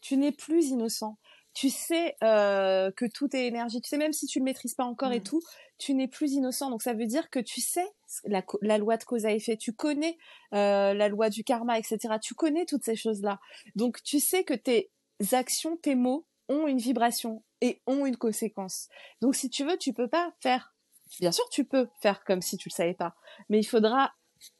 Tu 0.00 0.16
n'es 0.16 0.32
plus 0.32 0.68
innocent 0.68 1.18
tu 1.54 1.70
sais 1.70 2.16
euh, 2.22 2.90
que 2.92 3.04
tout 3.04 3.34
est 3.36 3.46
énergie, 3.46 3.80
tu 3.80 3.88
sais 3.88 3.98
même 3.98 4.12
si 4.12 4.26
tu 4.26 4.38
le 4.38 4.44
maîtrises 4.44 4.74
pas 4.74 4.84
encore 4.84 5.12
et 5.12 5.20
mm. 5.20 5.24
tout, 5.24 5.42
tu 5.78 5.94
n'es 5.94 6.08
plus 6.08 6.32
innocent. 6.32 6.70
Donc 6.70 6.82
ça 6.82 6.94
veut 6.94 7.06
dire 7.06 7.30
que 7.30 7.38
tu 7.38 7.60
sais 7.60 7.86
la, 8.24 8.42
la 8.62 8.78
loi 8.78 8.96
de 8.96 9.04
cause 9.04 9.26
à 9.26 9.32
effet, 9.32 9.56
tu 9.56 9.72
connais 9.72 10.16
euh, 10.54 10.94
la 10.94 11.08
loi 11.08 11.28
du 11.28 11.44
karma, 11.44 11.78
etc. 11.78 11.98
Tu 12.22 12.34
connais 12.34 12.64
toutes 12.64 12.84
ces 12.84 12.96
choses-là. 12.96 13.40
Donc 13.76 14.02
tu 14.02 14.20
sais 14.20 14.44
que 14.44 14.54
tes 14.54 14.90
actions, 15.32 15.76
tes 15.76 15.94
mots 15.94 16.26
ont 16.48 16.66
une 16.66 16.78
vibration 16.78 17.42
et 17.60 17.80
ont 17.86 18.06
une 18.06 18.16
conséquence. 18.16 18.88
Donc 19.20 19.34
si 19.34 19.50
tu 19.50 19.64
veux, 19.64 19.76
tu 19.76 19.92
peux 19.92 20.08
pas 20.08 20.32
faire. 20.40 20.74
Bien 21.20 21.32
sûr, 21.32 21.44
tu 21.50 21.64
peux 21.64 21.88
faire 22.00 22.24
comme 22.24 22.40
si 22.40 22.56
tu 22.56 22.68
le 22.70 22.74
savais 22.74 22.94
pas, 22.94 23.14
mais 23.50 23.58
il 23.58 23.64
faudra 23.64 24.12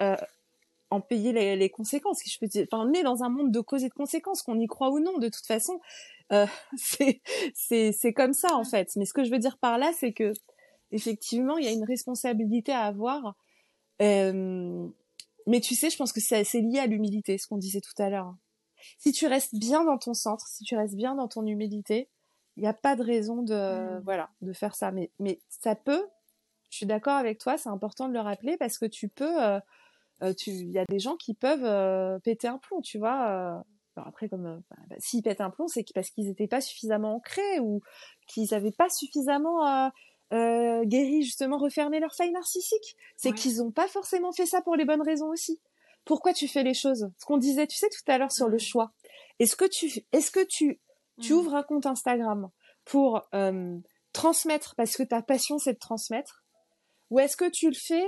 euh, 0.03 0.16
en 0.90 1.01
payer 1.01 1.32
les, 1.57 1.70
conséquences. 1.70 2.18
Je 2.26 2.38
peux 2.38 2.47
dire, 2.47 2.66
enfin, 2.70 2.86
on 2.86 2.93
est 2.93 3.03
dans 3.03 3.22
un 3.22 3.30
monde 3.30 3.51
de 3.51 3.61
causes 3.61 3.82
et 3.82 3.88
de 3.88 3.95
conséquences, 3.95 4.43
qu'on 4.43 4.59
y 4.59 4.66
croit 4.66 4.90
ou 4.90 5.01
non. 5.01 5.16
De 5.16 5.28
toute 5.28 5.47
façon, 5.47 5.80
euh, 6.32 6.46
c'est 7.54 7.92
c'est 7.92 8.12
comme 8.12 8.32
ça 8.32 8.54
en 8.54 8.64
fait. 8.64 8.90
Mais 8.96 9.04
ce 9.04 9.12
que 9.12 9.24
je 9.24 9.30
veux 9.30 9.38
dire 9.38 9.58
par 9.58 9.78
là, 9.78 9.92
c'est 9.98 10.12
que 10.12 10.32
effectivement, 10.90 11.58
il 11.58 11.64
y 11.64 11.68
a 11.68 11.72
une 11.72 11.84
responsabilité 11.84 12.72
à 12.72 12.82
avoir. 12.82 13.36
Euh, 14.00 14.86
mais 15.46 15.60
tu 15.60 15.74
sais, 15.74 15.90
je 15.90 15.96
pense 15.96 16.12
que 16.12 16.20
c'est 16.20 16.44
lié 16.60 16.78
à 16.78 16.86
l'humilité, 16.86 17.38
ce 17.38 17.46
qu'on 17.46 17.56
disait 17.56 17.80
tout 17.80 18.00
à 18.00 18.08
l'heure. 18.08 18.34
Si 18.98 19.12
tu 19.12 19.26
restes 19.26 19.54
bien 19.54 19.84
dans 19.84 19.98
ton 19.98 20.14
centre, 20.14 20.46
si 20.48 20.64
tu 20.64 20.76
restes 20.76 20.96
bien 20.96 21.14
dans 21.14 21.28
ton 21.28 21.46
humilité, 21.46 22.08
il 22.56 22.62
n'y 22.62 22.68
a 22.68 22.74
pas 22.74 22.96
de 22.96 23.02
raison 23.02 23.42
de 23.42 23.54
mmh. 23.54 24.02
voilà 24.04 24.30
de 24.40 24.52
faire 24.52 24.74
ça. 24.74 24.92
Mais 24.92 25.10
mais 25.18 25.40
ça 25.48 25.74
peut. 25.74 26.06
Je 26.70 26.78
suis 26.78 26.86
d'accord 26.86 27.16
avec 27.16 27.38
toi, 27.38 27.58
c'est 27.58 27.68
important 27.68 28.08
de 28.08 28.14
le 28.14 28.20
rappeler 28.20 28.56
parce 28.56 28.78
que 28.78 28.86
tu 28.86 29.08
peux. 29.08 29.42
Euh, 29.42 29.60
euh, 30.22 30.32
il 30.46 30.70
y 30.70 30.78
a 30.78 30.86
des 30.86 30.98
gens 30.98 31.16
qui 31.16 31.34
peuvent 31.34 31.64
euh, 31.64 32.18
péter 32.20 32.48
un 32.48 32.58
plomb, 32.58 32.80
tu 32.80 32.98
vois. 32.98 33.62
Alors 33.97 34.09
après, 34.09 34.28
comme 34.28 34.62
bah, 34.70 34.76
bah, 34.88 34.97
s'ils 34.99 35.22
pètent 35.22 35.40
un 35.40 35.51
plomb, 35.51 35.68
c'est 35.68 35.84
parce 35.95 36.11
qu'ils 36.11 36.26
n'étaient 36.26 36.47
pas 36.47 36.61
suffisamment 36.61 37.16
ancrés 37.16 37.61
ou 37.61 37.80
qu'ils 38.26 38.49
n'avaient 38.53 38.72
pas 38.72 38.88
suffisamment 38.88 39.90
euh, 40.32 40.84
guéri 40.84 41.22
justement 41.22 41.59
refermer 41.59 42.01
leurs 42.01 42.14
failles 42.14 42.32
narcissiques. 42.32 42.97
C'est 43.16 43.32
qu'ils 43.32 43.59
n'ont 43.59 43.70
pas 43.70 43.88
forcément 43.88 44.32
fait 44.32 44.47
ça 44.47 44.62
pour 44.62 44.76
les 44.76 44.84
bonnes 44.84 45.03
raisons 45.03 45.28
aussi. 45.28 45.61
Pourquoi 46.05 46.32
tu 46.32 46.49
fais 46.49 46.62
les 46.62 46.74
choses? 46.74 47.11
Ce 47.18 47.26
qu'on 47.26 47.36
disait, 47.36 47.66
tu 47.66 47.76
sais, 47.76 47.88
tout 47.88 48.11
à 48.11 48.18
l'heure 48.18 48.32
sur 48.32 48.49
le 48.49 48.59
choix. 48.59 48.93
Est-ce 49.38 49.57
que 49.57 49.66
tu, 49.66 50.05
est-ce 50.12 50.30
que 50.30 50.45
tu, 50.45 50.80
tu 51.20 51.32
mmh. 51.32 51.36
ouvres 51.36 51.55
un 51.55 51.62
compte 51.62 51.86
Instagram 51.86 52.51
pour 52.84 53.22
euh, 53.34 53.78
transmettre 54.12 54.74
parce 54.76 54.97
que 54.97 55.03
ta 55.03 55.22
passion 55.22 55.59
c'est 55.59 55.74
de 55.74 55.78
transmettre, 55.78 56.45
ou 57.11 57.18
est-ce 57.18 57.36
que 57.36 57.49
tu 57.49 57.68
le 57.68 57.74
fais 57.74 58.05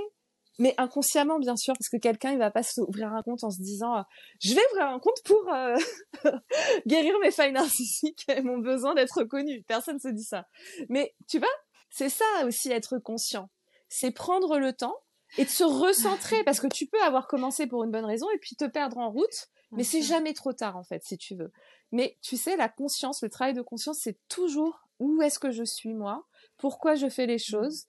mais 0.57 0.73
inconsciemment 0.77 1.39
bien 1.39 1.55
sûr 1.55 1.73
parce 1.77 1.89
que 1.89 1.97
quelqu'un 1.97 2.31
il 2.31 2.37
va 2.37 2.51
pas 2.51 2.63
s'ouvrir 2.63 3.13
un 3.13 3.21
compte 3.23 3.43
en 3.43 3.49
se 3.49 3.61
disant 3.61 3.97
euh, 3.97 4.01
je 4.41 4.53
vais 4.53 4.61
ouvrir 4.71 4.87
un 4.87 4.99
compte 4.99 5.21
pour 5.25 5.53
euh, 5.53 5.75
guérir 6.87 7.13
mes 7.21 7.31
failles 7.31 7.51
narcissiques 7.51 8.23
et 8.29 8.41
mon 8.41 8.59
besoin 8.59 8.95
d'être 8.95 9.19
reconnu 9.19 9.63
personne 9.67 9.99
se 9.99 10.07
dit 10.07 10.23
ça 10.23 10.47
mais 10.89 11.13
tu 11.27 11.39
vois 11.39 11.47
c'est 11.95 12.09
ça 12.09 12.25
aussi 12.45 12.71
être 12.71 12.99
conscient. 12.99 13.49
C'est 13.87 14.11
prendre 14.11 14.59
le 14.59 14.73
temps 14.73 14.97
et 15.37 15.45
de 15.45 15.49
se 15.49 15.63
recentrer 15.63 16.43
parce 16.43 16.59
que 16.59 16.67
tu 16.67 16.87
peux 16.87 17.01
avoir 17.01 17.25
commencé 17.25 17.67
pour 17.67 17.85
une 17.85 17.91
bonne 17.91 18.03
raison 18.03 18.29
et 18.31 18.37
puis 18.37 18.57
te 18.57 18.65
perdre 18.65 18.97
en 18.97 19.09
route, 19.09 19.47
mais 19.71 19.85
c'est 19.85 20.01
jamais 20.01 20.33
trop 20.33 20.51
tard 20.51 20.75
en 20.75 20.83
fait 20.83 21.03
si 21.05 21.17
tu 21.17 21.35
veux. 21.35 21.53
Mais 21.93 22.17
tu 22.21 22.35
sais, 22.35 22.57
la 22.57 22.67
conscience, 22.67 23.21
le 23.23 23.29
travail 23.29 23.53
de 23.53 23.61
conscience, 23.61 23.99
c'est 24.03 24.19
toujours 24.27 24.81
où 24.99 25.21
est-ce 25.21 25.39
que 25.39 25.51
je 25.51 25.63
suis 25.63 25.93
moi, 25.93 26.27
pourquoi 26.57 26.95
je 26.95 27.07
fais 27.07 27.27
les 27.27 27.35
mmh. 27.35 27.49
choses? 27.49 27.85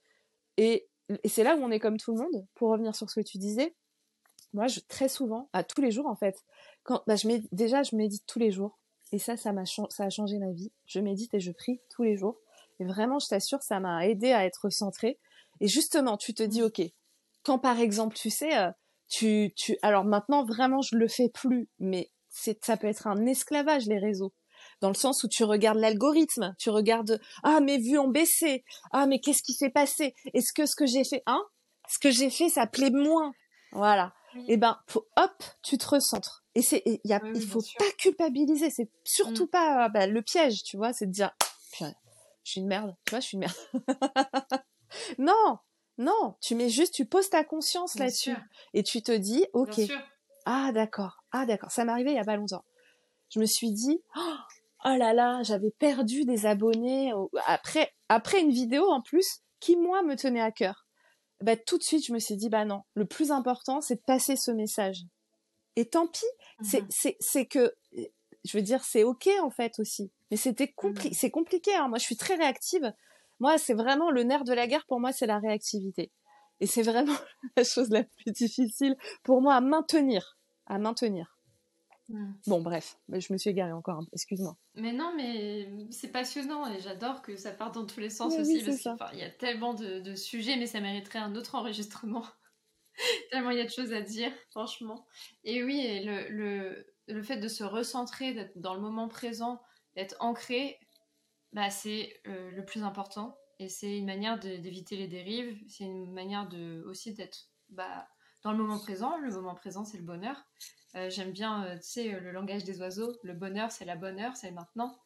Et, 0.57 0.89
c'est 1.25 1.45
là 1.45 1.57
où 1.57 1.61
on 1.61 1.71
est 1.71 1.81
comme 1.81 1.99
tout 1.99 2.15
le 2.15 2.23
monde. 2.23 2.47
Pour 2.55 2.71
revenir 2.71 2.95
sur 2.95 3.11
ce 3.11 3.21
que 3.21 3.25
tu 3.25 3.39
disais, 3.39 3.75
moi, 4.53 4.67
je, 4.67 4.81
très 4.89 5.09
souvent, 5.09 5.49
à 5.53 5.65
tous 5.65 5.81
les 5.81 5.91
jours 5.91 6.07
en 6.07 6.17
fait, 6.17 6.37
quand 6.83 7.03
bah, 7.07 7.17
je 7.17 7.29
déjà 7.53 7.83
je 7.83 7.97
médite 7.97 8.25
tous 8.27 8.39
les 8.39 8.51
jours 8.51 8.79
et 9.13 9.19
ça, 9.19 9.37
ça 9.37 9.53
m'a 9.53 9.65
ça 9.67 10.05
a 10.05 10.11
changé 10.11 10.39
ma 10.39 10.53
vie. 10.53 10.73
Je 10.87 11.01
médite 11.01 11.35
et 11.35 11.41
je 11.41 11.53
prie 11.53 11.81
tous 11.91 12.03
les 12.03 12.17
jours 12.17 12.41
et 12.79 12.85
vraiment, 12.85 13.19
je 13.19 13.29
t'assure, 13.29 13.63
ça 13.63 13.81
m'a 13.81 14.07
aidé 14.07 14.33
à 14.33 14.45
être 14.45 14.71
centrée. 14.71 15.19
Et 15.61 15.69
justement, 15.69 16.17
tu 16.17 16.35
te 16.35 16.43
dis, 16.43 16.63
ok, 16.63 16.83
quand 17.43 17.59
par 17.59 17.81
exemple, 17.81 18.17
tu 18.17 18.31
sais, 18.31 18.57
euh, 18.59 18.71
tu, 19.09 19.53
tu, 19.57 19.79
alors 19.83 20.05
maintenant, 20.05 20.45
vraiment, 20.45 20.83
je 20.83 20.97
le 20.97 21.09
fais 21.09 21.29
plus, 21.29 21.69
mais 21.79 22.11
c'est, 22.29 22.63
ça 22.65 22.77
peut 22.77 22.89
être 22.89 23.07
un 23.07 23.25
esclavage, 23.27 23.87
les 23.87 23.99
réseaux. 23.99 24.35
Dans 24.81 24.89
le 24.89 24.95
sens 24.95 25.25
où 25.25 25.29
tu 25.29 25.45
regardes 25.45 25.79
l'algorithme, 25.79 26.55
tu 26.59 26.71
regardes, 26.71 27.21
ah, 27.43 27.61
mes 27.61 27.79
vues 27.79 27.99
ont 27.99 28.09
baissé, 28.09 28.65
ah, 28.93 29.07
mais 29.07 29.21
qu'est-ce 29.21 29.43
qui 29.43 29.53
s'est 29.53 29.71
passé? 29.71 30.15
Est-ce 30.35 30.53
que 30.53 30.67
ce 30.67 30.77
que 30.77 30.87
j'ai 30.87 31.05
fait, 31.05 31.23
hein? 31.27 31.43
Ce 31.89 31.99
que 31.99 32.11
j'ai 32.11 32.31
fait, 32.31 32.49
ça 32.49 32.67
plaît 32.67 32.91
moins? 32.91 33.33
Voilà. 33.73 34.13
Et 34.49 34.55
eh 34.55 34.57
ben, 34.59 34.79
hop, 35.17 35.45
tu 35.63 35.79
te 35.79 35.89
recentres. 35.89 36.45
Et 36.55 36.61
c'est, 36.61 36.83
il 36.85 37.13
a, 37.13 37.21
il 37.35 37.47
faut 37.47 37.63
pas 37.79 37.91
culpabiliser. 37.99 38.71
C'est 38.71 38.91
surtout 39.03 39.45
mm. 39.45 39.49
pas 39.49 39.89
bah, 39.89 40.07
le 40.07 40.21
piège, 40.21 40.63
tu 40.63 40.77
vois, 40.77 40.93
c'est 40.93 41.07
de 41.07 41.13
dire, 41.13 41.33
je 42.47 42.53
suis 42.53 42.61
une 42.61 42.69
merde, 42.69 42.95
tu 43.05 43.11
vois, 43.11 43.21
je 43.21 43.27
suis 43.27 43.37
une 43.37 43.41
merde. 43.41 43.55
non, 45.19 45.59
non, 45.99 46.37
tu 46.41 46.55
mets 46.55 46.69
juste, 46.69 46.95
tu 46.95 47.05
poses 47.05 47.29
ta 47.29 47.43
conscience 47.43 47.99
là-dessus 47.99 48.37
et 48.73 48.83
tu 48.85 49.03
te 49.03 49.11
dis, 49.11 49.45
ok, 49.53 49.81
ah 50.45 50.71
d'accord, 50.73 51.25
ah 51.33 51.45
d'accord, 51.45 51.73
ça 51.73 51.85
m'est 51.85 51.91
arrivé 51.91 52.11
il 52.11 52.17
y 52.17 52.21
a 52.21 52.25
pas 52.25 52.37
longtemps. 52.37 52.65
Je 53.31 53.41
me 53.41 53.47
suis 53.47 53.73
dit, 53.73 54.01
oh 54.17 54.37
là 54.95 55.13
là, 55.13 55.43
j'avais 55.43 55.71
perdu 55.79 56.25
des 56.25 56.47
abonnés 56.47 57.13
après 57.47 57.93
après 58.09 58.41
une 58.41 58.51
vidéo 58.51 58.89
en 58.91 59.01
plus 59.01 59.41
qui 59.59 59.77
moi 59.77 60.03
me 60.03 60.17
tenait 60.17 60.41
à 60.41 60.53
cœur. 60.53 60.87
Bah 61.41 61.57
tout 61.57 61.79
de 61.79 61.83
suite 61.83 62.07
je 62.07 62.13
me 62.13 62.19
suis 62.19 62.37
dit 62.37 62.49
bah 62.49 62.65
non, 62.65 62.83
le 62.95 63.07
plus 63.07 63.31
important 63.31 63.81
c'est 63.81 63.97
de 63.97 64.03
passer 64.07 64.37
ce 64.37 64.51
message. 64.51 65.03
Et 65.77 65.89
tant 65.89 66.07
pis, 66.07 66.25
c'est 66.63 66.83
mmh 66.83 66.89
c'est 66.91 67.17
c'est 67.21 67.47
que 67.47 67.75
je 68.45 68.57
veux 68.57 68.63
dire 68.63 68.85
c'est 68.85 69.05
ok 69.05 69.29
en 69.43 69.51
fait 69.51 69.79
aussi. 69.79 70.13
Mais 70.31 70.37
c'était 70.37 70.73
compli 70.73 71.13
c'est 71.15 71.31
compliqué. 71.31 71.75
Hein. 71.75 71.89
Moi, 71.89 71.99
je 71.99 72.05
suis 72.05 72.17
très 72.17 72.35
réactive. 72.35 72.93
Moi, 73.39 73.59
c'est 73.59 73.75
vraiment 73.75 74.11
le 74.11 74.23
nerf 74.23 74.45
de 74.45 74.53
la 74.53 74.67
guerre. 74.67 74.87
Pour 74.87 75.01
moi, 75.01 75.13
c'est 75.13 75.27
la 75.27 75.39
réactivité. 75.39 76.11
Et 76.61 76.67
c'est 76.67 76.83
vraiment 76.83 77.15
la 77.57 77.65
chose 77.65 77.91
la 77.91 78.05
plus 78.05 78.33
difficile 78.33 78.97
pour 79.23 79.43
moi 79.43 79.55
à 79.55 79.61
maintenir, 79.61 80.39
à 80.67 80.79
maintenir. 80.79 81.36
Bon, 82.47 82.61
bref, 82.61 82.99
je 83.09 83.33
me 83.33 83.39
suis 83.39 83.51
égarée 83.51 83.73
encore. 83.73 84.05
Excuse-moi. 84.13 84.57
Mais 84.75 84.93
non, 84.93 85.13
mais 85.17 85.69
c'est 85.91 86.13
passionnant 86.13 86.73
et 86.73 86.79
j'adore 86.81 87.23
que 87.23 87.37
ça 87.37 87.51
parte 87.53 87.75
dans 87.75 87.87
tous 87.87 88.01
les 88.01 88.11
sens 88.11 88.39
aussi 88.39 88.63
parce 88.65 89.11
qu'il 89.11 89.19
y 89.19 89.25
a 89.25 89.31
tellement 89.31 89.75
de, 89.75 90.15
sujets, 90.15 90.57
mais 90.57 90.67
ça 90.67 90.81
mériterait 90.81 91.19
un 91.19 91.35
autre 91.35 91.55
enregistrement. 91.55 92.25
tellement 93.31 93.51
il 93.51 93.59
y 93.59 93.61
a 93.61 93.65
de 93.65 93.71
choses 93.71 93.93
à 93.93 94.01
dire, 94.01 94.33
franchement. 94.51 95.07
Et 95.45 95.65
oui, 95.65 96.05
le, 96.05 96.29
le, 96.29 96.87
le 97.09 97.23
fait 97.23 97.39
de 97.39 97.49
se 97.49 97.65
recentrer, 97.65 98.35
d'être 98.35 98.59
dans 98.59 98.75
le 98.75 98.81
moment 98.81 99.09
présent, 99.09 99.61
d'être 99.97 100.17
ancré, 100.21 100.79
bah, 101.53 101.71
c'est 101.71 102.21
euh, 102.27 102.51
le 102.51 102.65
plus 102.65 102.83
important. 102.83 103.39
Et 103.59 103.69
c'est 103.69 103.97
une 103.97 104.07
manière 104.07 104.39
d'éviter 104.39 104.97
les 104.97 105.09
dérives. 105.09 105.59
C'est 105.69 105.85
une 105.85 106.13
manière 106.13 106.49
de, 106.49 106.85
aussi 106.87 107.15
d'être 107.15 107.49
bah, 107.71 108.07
dans 108.47 108.53
le 108.53 108.59
moment 108.59 108.79
présent. 108.79 109.17
Le 109.19 109.31
moment 109.31 109.57
présent, 109.57 109.85
c'est 109.85 109.97
le 109.97 110.05
bonheur. 110.05 110.37
Euh, 110.95 111.11
j'aime 111.11 111.33
bien, 111.33 111.65
euh, 111.65 111.75
tu 111.79 111.83
sais, 111.83 112.21
le 112.21 112.31
langage 112.31 112.63
des 112.63 112.81
oiseaux. 112.81 113.13
Le 113.25 113.33
bonheur, 113.33 113.73
c'est 113.73 113.85
la 113.85 113.97
bonne 113.97 114.21
heure, 114.21 114.37
c'est 114.37 114.53
maintenant. 114.53 114.97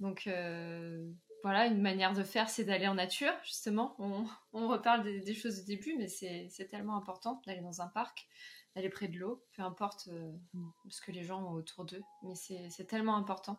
Donc 0.00 0.30
voilà, 1.42 1.66
une 1.66 1.82
manière 1.82 2.14
de 2.14 2.22
faire, 2.22 2.48
c'est 2.48 2.64
d'aller 2.64 2.88
en 2.88 2.94
nature, 2.94 3.32
justement. 3.44 3.94
On, 3.98 4.24
on 4.54 4.66
reparle 4.68 5.02
des, 5.02 5.34
choses 5.34 5.60
du 5.60 5.76
début, 5.76 5.94
mais 5.98 6.08
c'est 6.08 6.68
tellement 6.70 6.96
important 6.96 7.42
d'aller 7.46 7.60
dans 7.60 7.82
un 7.82 7.88
parc, 7.88 8.26
d'aller 8.74 8.88
près 8.88 9.08
de 9.08 9.18
l'eau, 9.18 9.44
peu 9.52 9.62
importe 9.62 10.08
ce 10.88 11.00
que 11.02 11.12
les 11.12 11.22
gens 11.22 11.42
ont 11.42 11.52
autour 11.52 11.84
d'eux. 11.84 12.02
Mais 12.22 12.34
c'est 12.34 12.86
tellement 12.86 13.16
important. 13.16 13.58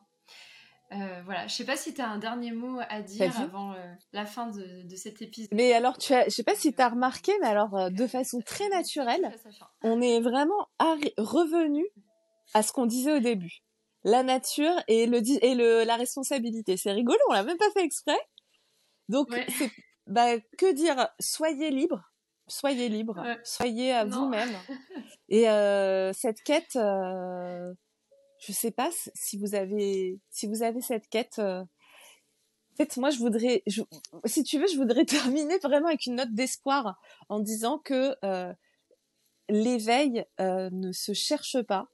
Euh, 0.93 1.21
voilà, 1.23 1.47
je 1.47 1.53
sais 1.53 1.65
pas 1.65 1.77
si 1.77 1.93
tu 1.93 2.01
as 2.01 2.09
un 2.09 2.17
dernier 2.17 2.51
mot 2.51 2.79
à 2.89 3.01
dire 3.01 3.39
avant 3.39 3.73
euh, 3.73 3.93
la 4.11 4.25
fin 4.25 4.47
de, 4.47 4.95
cet 4.95 5.21
épisode. 5.21 5.53
Mais 5.53 5.71
alors, 5.71 5.97
tu 5.97 6.13
as, 6.13 6.25
je 6.25 6.31
sais 6.31 6.43
pas 6.43 6.55
si 6.55 6.73
tu 6.73 6.81
as 6.81 6.89
remarqué, 6.89 7.31
mais 7.39 7.47
alors 7.47 7.75
euh, 7.77 7.89
de 7.89 8.07
façon 8.07 8.41
très 8.41 8.67
naturelle, 8.69 9.33
on 9.83 10.01
est 10.01 10.19
vraiment 10.19 10.67
revenu 11.17 11.85
à 12.53 12.61
ce 12.61 12.73
qu'on 12.73 12.85
disait 12.85 13.13
au 13.13 13.19
début. 13.19 13.63
La 14.03 14.23
nature 14.23 14.73
et, 14.87 15.05
le, 15.05 15.21
et 15.43 15.55
le, 15.55 15.83
la 15.85 15.95
responsabilité. 15.95 16.75
C'est 16.75 16.91
rigolo, 16.91 17.19
on 17.29 17.33
l'a 17.33 17.43
même 17.43 17.57
pas 17.57 17.71
fait 17.71 17.85
exprès. 17.85 18.19
Donc, 19.07 19.29
bah, 20.07 20.39
que 20.57 20.73
dire? 20.73 21.07
Soyez 21.19 21.69
libre, 21.69 22.01
soyez 22.47 22.89
libre, 22.89 23.23
soyez 23.43 23.93
à 23.93 24.03
vous-même. 24.03 24.53
et 25.29 25.43
cette 26.13 26.41
quête 26.43 26.77
je 28.41 28.51
sais 28.51 28.71
pas 28.71 28.89
si 29.13 29.37
vous 29.37 29.55
avez 29.55 30.19
si 30.29 30.47
vous 30.47 30.63
avez 30.63 30.81
cette 30.81 31.07
quête 31.07 31.37
euh, 31.39 31.61
en 31.61 32.75
fait 32.75 32.97
moi 32.97 33.11
je 33.11 33.19
voudrais 33.19 33.63
si 34.25 34.43
tu 34.43 34.59
veux 34.59 34.67
je 34.67 34.77
voudrais 34.77 35.05
terminer 35.05 35.59
vraiment 35.59 35.87
avec 35.87 36.05
une 36.07 36.15
note 36.15 36.33
d'espoir 36.33 36.99
en 37.29 37.39
disant 37.39 37.77
que 37.77 38.15
euh, 38.25 38.51
l'éveil 39.47 40.25
euh, 40.39 40.69
ne 40.71 40.91
se 40.91 41.13
cherche 41.13 41.61
pas 41.61 41.87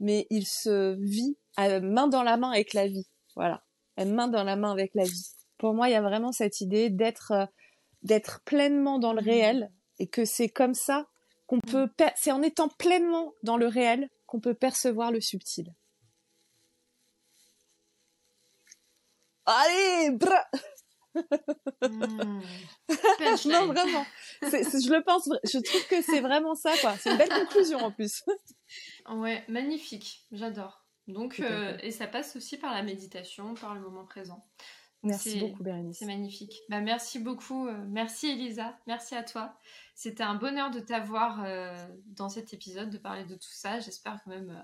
mais 0.00 0.26
il 0.30 0.46
se 0.46 0.96
vit 0.98 1.36
à, 1.56 1.80
main 1.80 2.08
dans 2.08 2.22
la 2.22 2.38
main 2.38 2.52
avec 2.52 2.72
la 2.72 2.86
vie. 2.86 3.06
Voilà. 3.36 3.62
Main 3.98 4.28
dans 4.28 4.44
la 4.44 4.56
main 4.56 4.72
avec 4.72 4.94
la 4.94 5.04
vie. 5.04 5.26
Pour 5.58 5.74
moi 5.74 5.90
il 5.90 5.92
y 5.92 5.96
a 5.96 6.00
vraiment 6.00 6.32
cette 6.32 6.62
idée 6.62 6.88
d'être 6.88 7.48
d'être 8.02 8.40
pleinement 8.46 8.98
dans 8.98 9.12
le 9.12 9.20
mmh. 9.20 9.24
réel 9.28 9.72
et 9.98 10.06
que 10.06 10.24
c'est 10.24 10.48
comme 10.48 10.72
ça 10.72 11.06
qu'on 11.46 11.58
mmh. 11.58 11.70
peut 11.70 11.90
c'est 12.16 12.32
en 12.32 12.40
étant 12.40 12.68
pleinement 12.68 13.34
dans 13.42 13.58
le 13.58 13.66
réel 13.66 14.08
qu'on 14.24 14.40
peut 14.40 14.54
percevoir 14.54 15.12
le 15.12 15.20
subtil 15.20 15.74
Allez, 19.46 20.10
bra 20.12 20.46
mmh. 21.14 22.40
non, 23.46 23.66
vraiment. 23.66 24.06
je 24.42 24.92
le 24.92 25.02
pense, 25.02 25.28
je 25.44 25.58
trouve 25.58 25.86
que 25.88 26.02
c'est 26.02 26.20
vraiment 26.20 26.54
ça, 26.54 26.72
quoi. 26.80 26.96
C'est 26.98 27.10
une 27.10 27.18
belle 27.18 27.28
conclusion 27.28 27.78
en 27.78 27.90
plus. 27.90 28.22
ouais, 29.10 29.44
magnifique. 29.48 30.26
J'adore. 30.32 30.84
Donc, 31.08 31.40
euh, 31.40 31.76
et 31.82 31.90
ça 31.90 32.06
passe 32.06 32.36
aussi 32.36 32.56
par 32.56 32.72
la 32.72 32.82
méditation, 32.82 33.54
par 33.54 33.74
le 33.74 33.80
moment 33.80 34.04
présent. 34.04 34.46
Merci 35.02 35.40
beaucoup, 35.40 35.62
Bérénice. 35.62 35.98
C'est 35.98 36.06
magnifique. 36.06 36.60
Bah, 36.68 36.80
merci 36.80 37.18
beaucoup. 37.18 37.66
Euh, 37.66 37.84
merci, 37.88 38.28
Elisa. 38.28 38.78
Merci 38.86 39.14
à 39.14 39.22
toi. 39.22 39.58
C'était 39.94 40.22
un 40.22 40.34
bonheur 40.34 40.70
de 40.70 40.78
t'avoir 40.78 41.42
euh, 41.44 41.74
dans 42.06 42.28
cet 42.28 42.52
épisode, 42.52 42.90
de 42.90 42.98
parler 42.98 43.24
de 43.24 43.34
tout 43.34 43.50
ça. 43.50 43.80
J'espère 43.80 44.20
quand 44.22 44.30
même, 44.30 44.62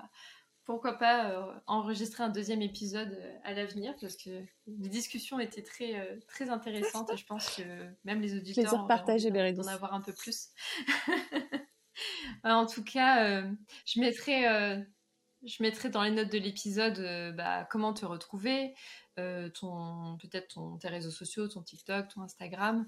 pourquoi 0.67 0.99
pas, 0.99 1.63
enregistrer 1.67 2.25
un 2.25 2.29
deuxième 2.29 2.61
épisode 2.61 3.19
à 3.45 3.55
l'avenir, 3.55 3.95
parce 4.01 4.17
que 4.17 4.31
les 4.67 4.89
discussions 4.89 5.39
étaient 5.41 5.63
très, 5.63 6.21
très 6.29 6.51
intéressantes 6.51 7.11
et 7.13 7.17
je 7.17 7.25
pense 7.25 7.57
que 7.57 7.63
même 8.05 8.21
les 8.21 8.35
auditeurs 8.37 8.87
vont 8.87 8.89
en 8.89 9.67
avoir 9.69 9.95
un 9.95 10.01
peu 10.01 10.13
plus. 10.13 10.49
en 12.45 12.67
tout 12.67 12.85
cas, 12.85 13.43
je 13.87 14.01
mettrai 14.01 14.85
je 15.47 15.63
mettrai 15.63 15.89
dans 15.91 16.03
les 16.03 16.11
notes 16.11 16.31
de 16.31 16.39
l'épisode 16.39 16.99
euh, 16.99 17.33
bah, 17.33 17.67
comment 17.71 17.93
te 17.93 18.05
retrouver, 18.05 18.75
euh, 19.19 19.49
ton 19.49 20.19
peut-être 20.19 20.55
ton, 20.55 20.77
tes 20.77 20.89
réseaux 20.89 21.11
sociaux, 21.11 21.49
ton 21.49 21.63
TikTok, 21.63 22.09
ton 22.09 22.23
Instagram. 22.23 22.87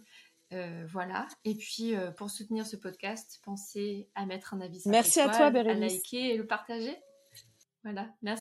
Euh, 0.53 0.87
voilà. 0.91 1.29
Et 1.45 1.55
puis, 1.55 1.95
pour 2.17 2.31
soutenir 2.31 2.67
ce 2.67 2.77
podcast, 2.77 3.41
pensez 3.45 4.09
à 4.15 4.25
mettre 4.25 4.55
un 4.55 4.61
avis. 4.61 4.81
Merci 4.87 5.21
à 5.21 5.29
toi, 5.29 5.47
À 5.47 5.51
liker 5.51 6.35
et 6.35 6.37
le 6.37 6.47
partager. 6.47 6.97
Voilà. 7.89 8.15
Merci. 8.21 8.37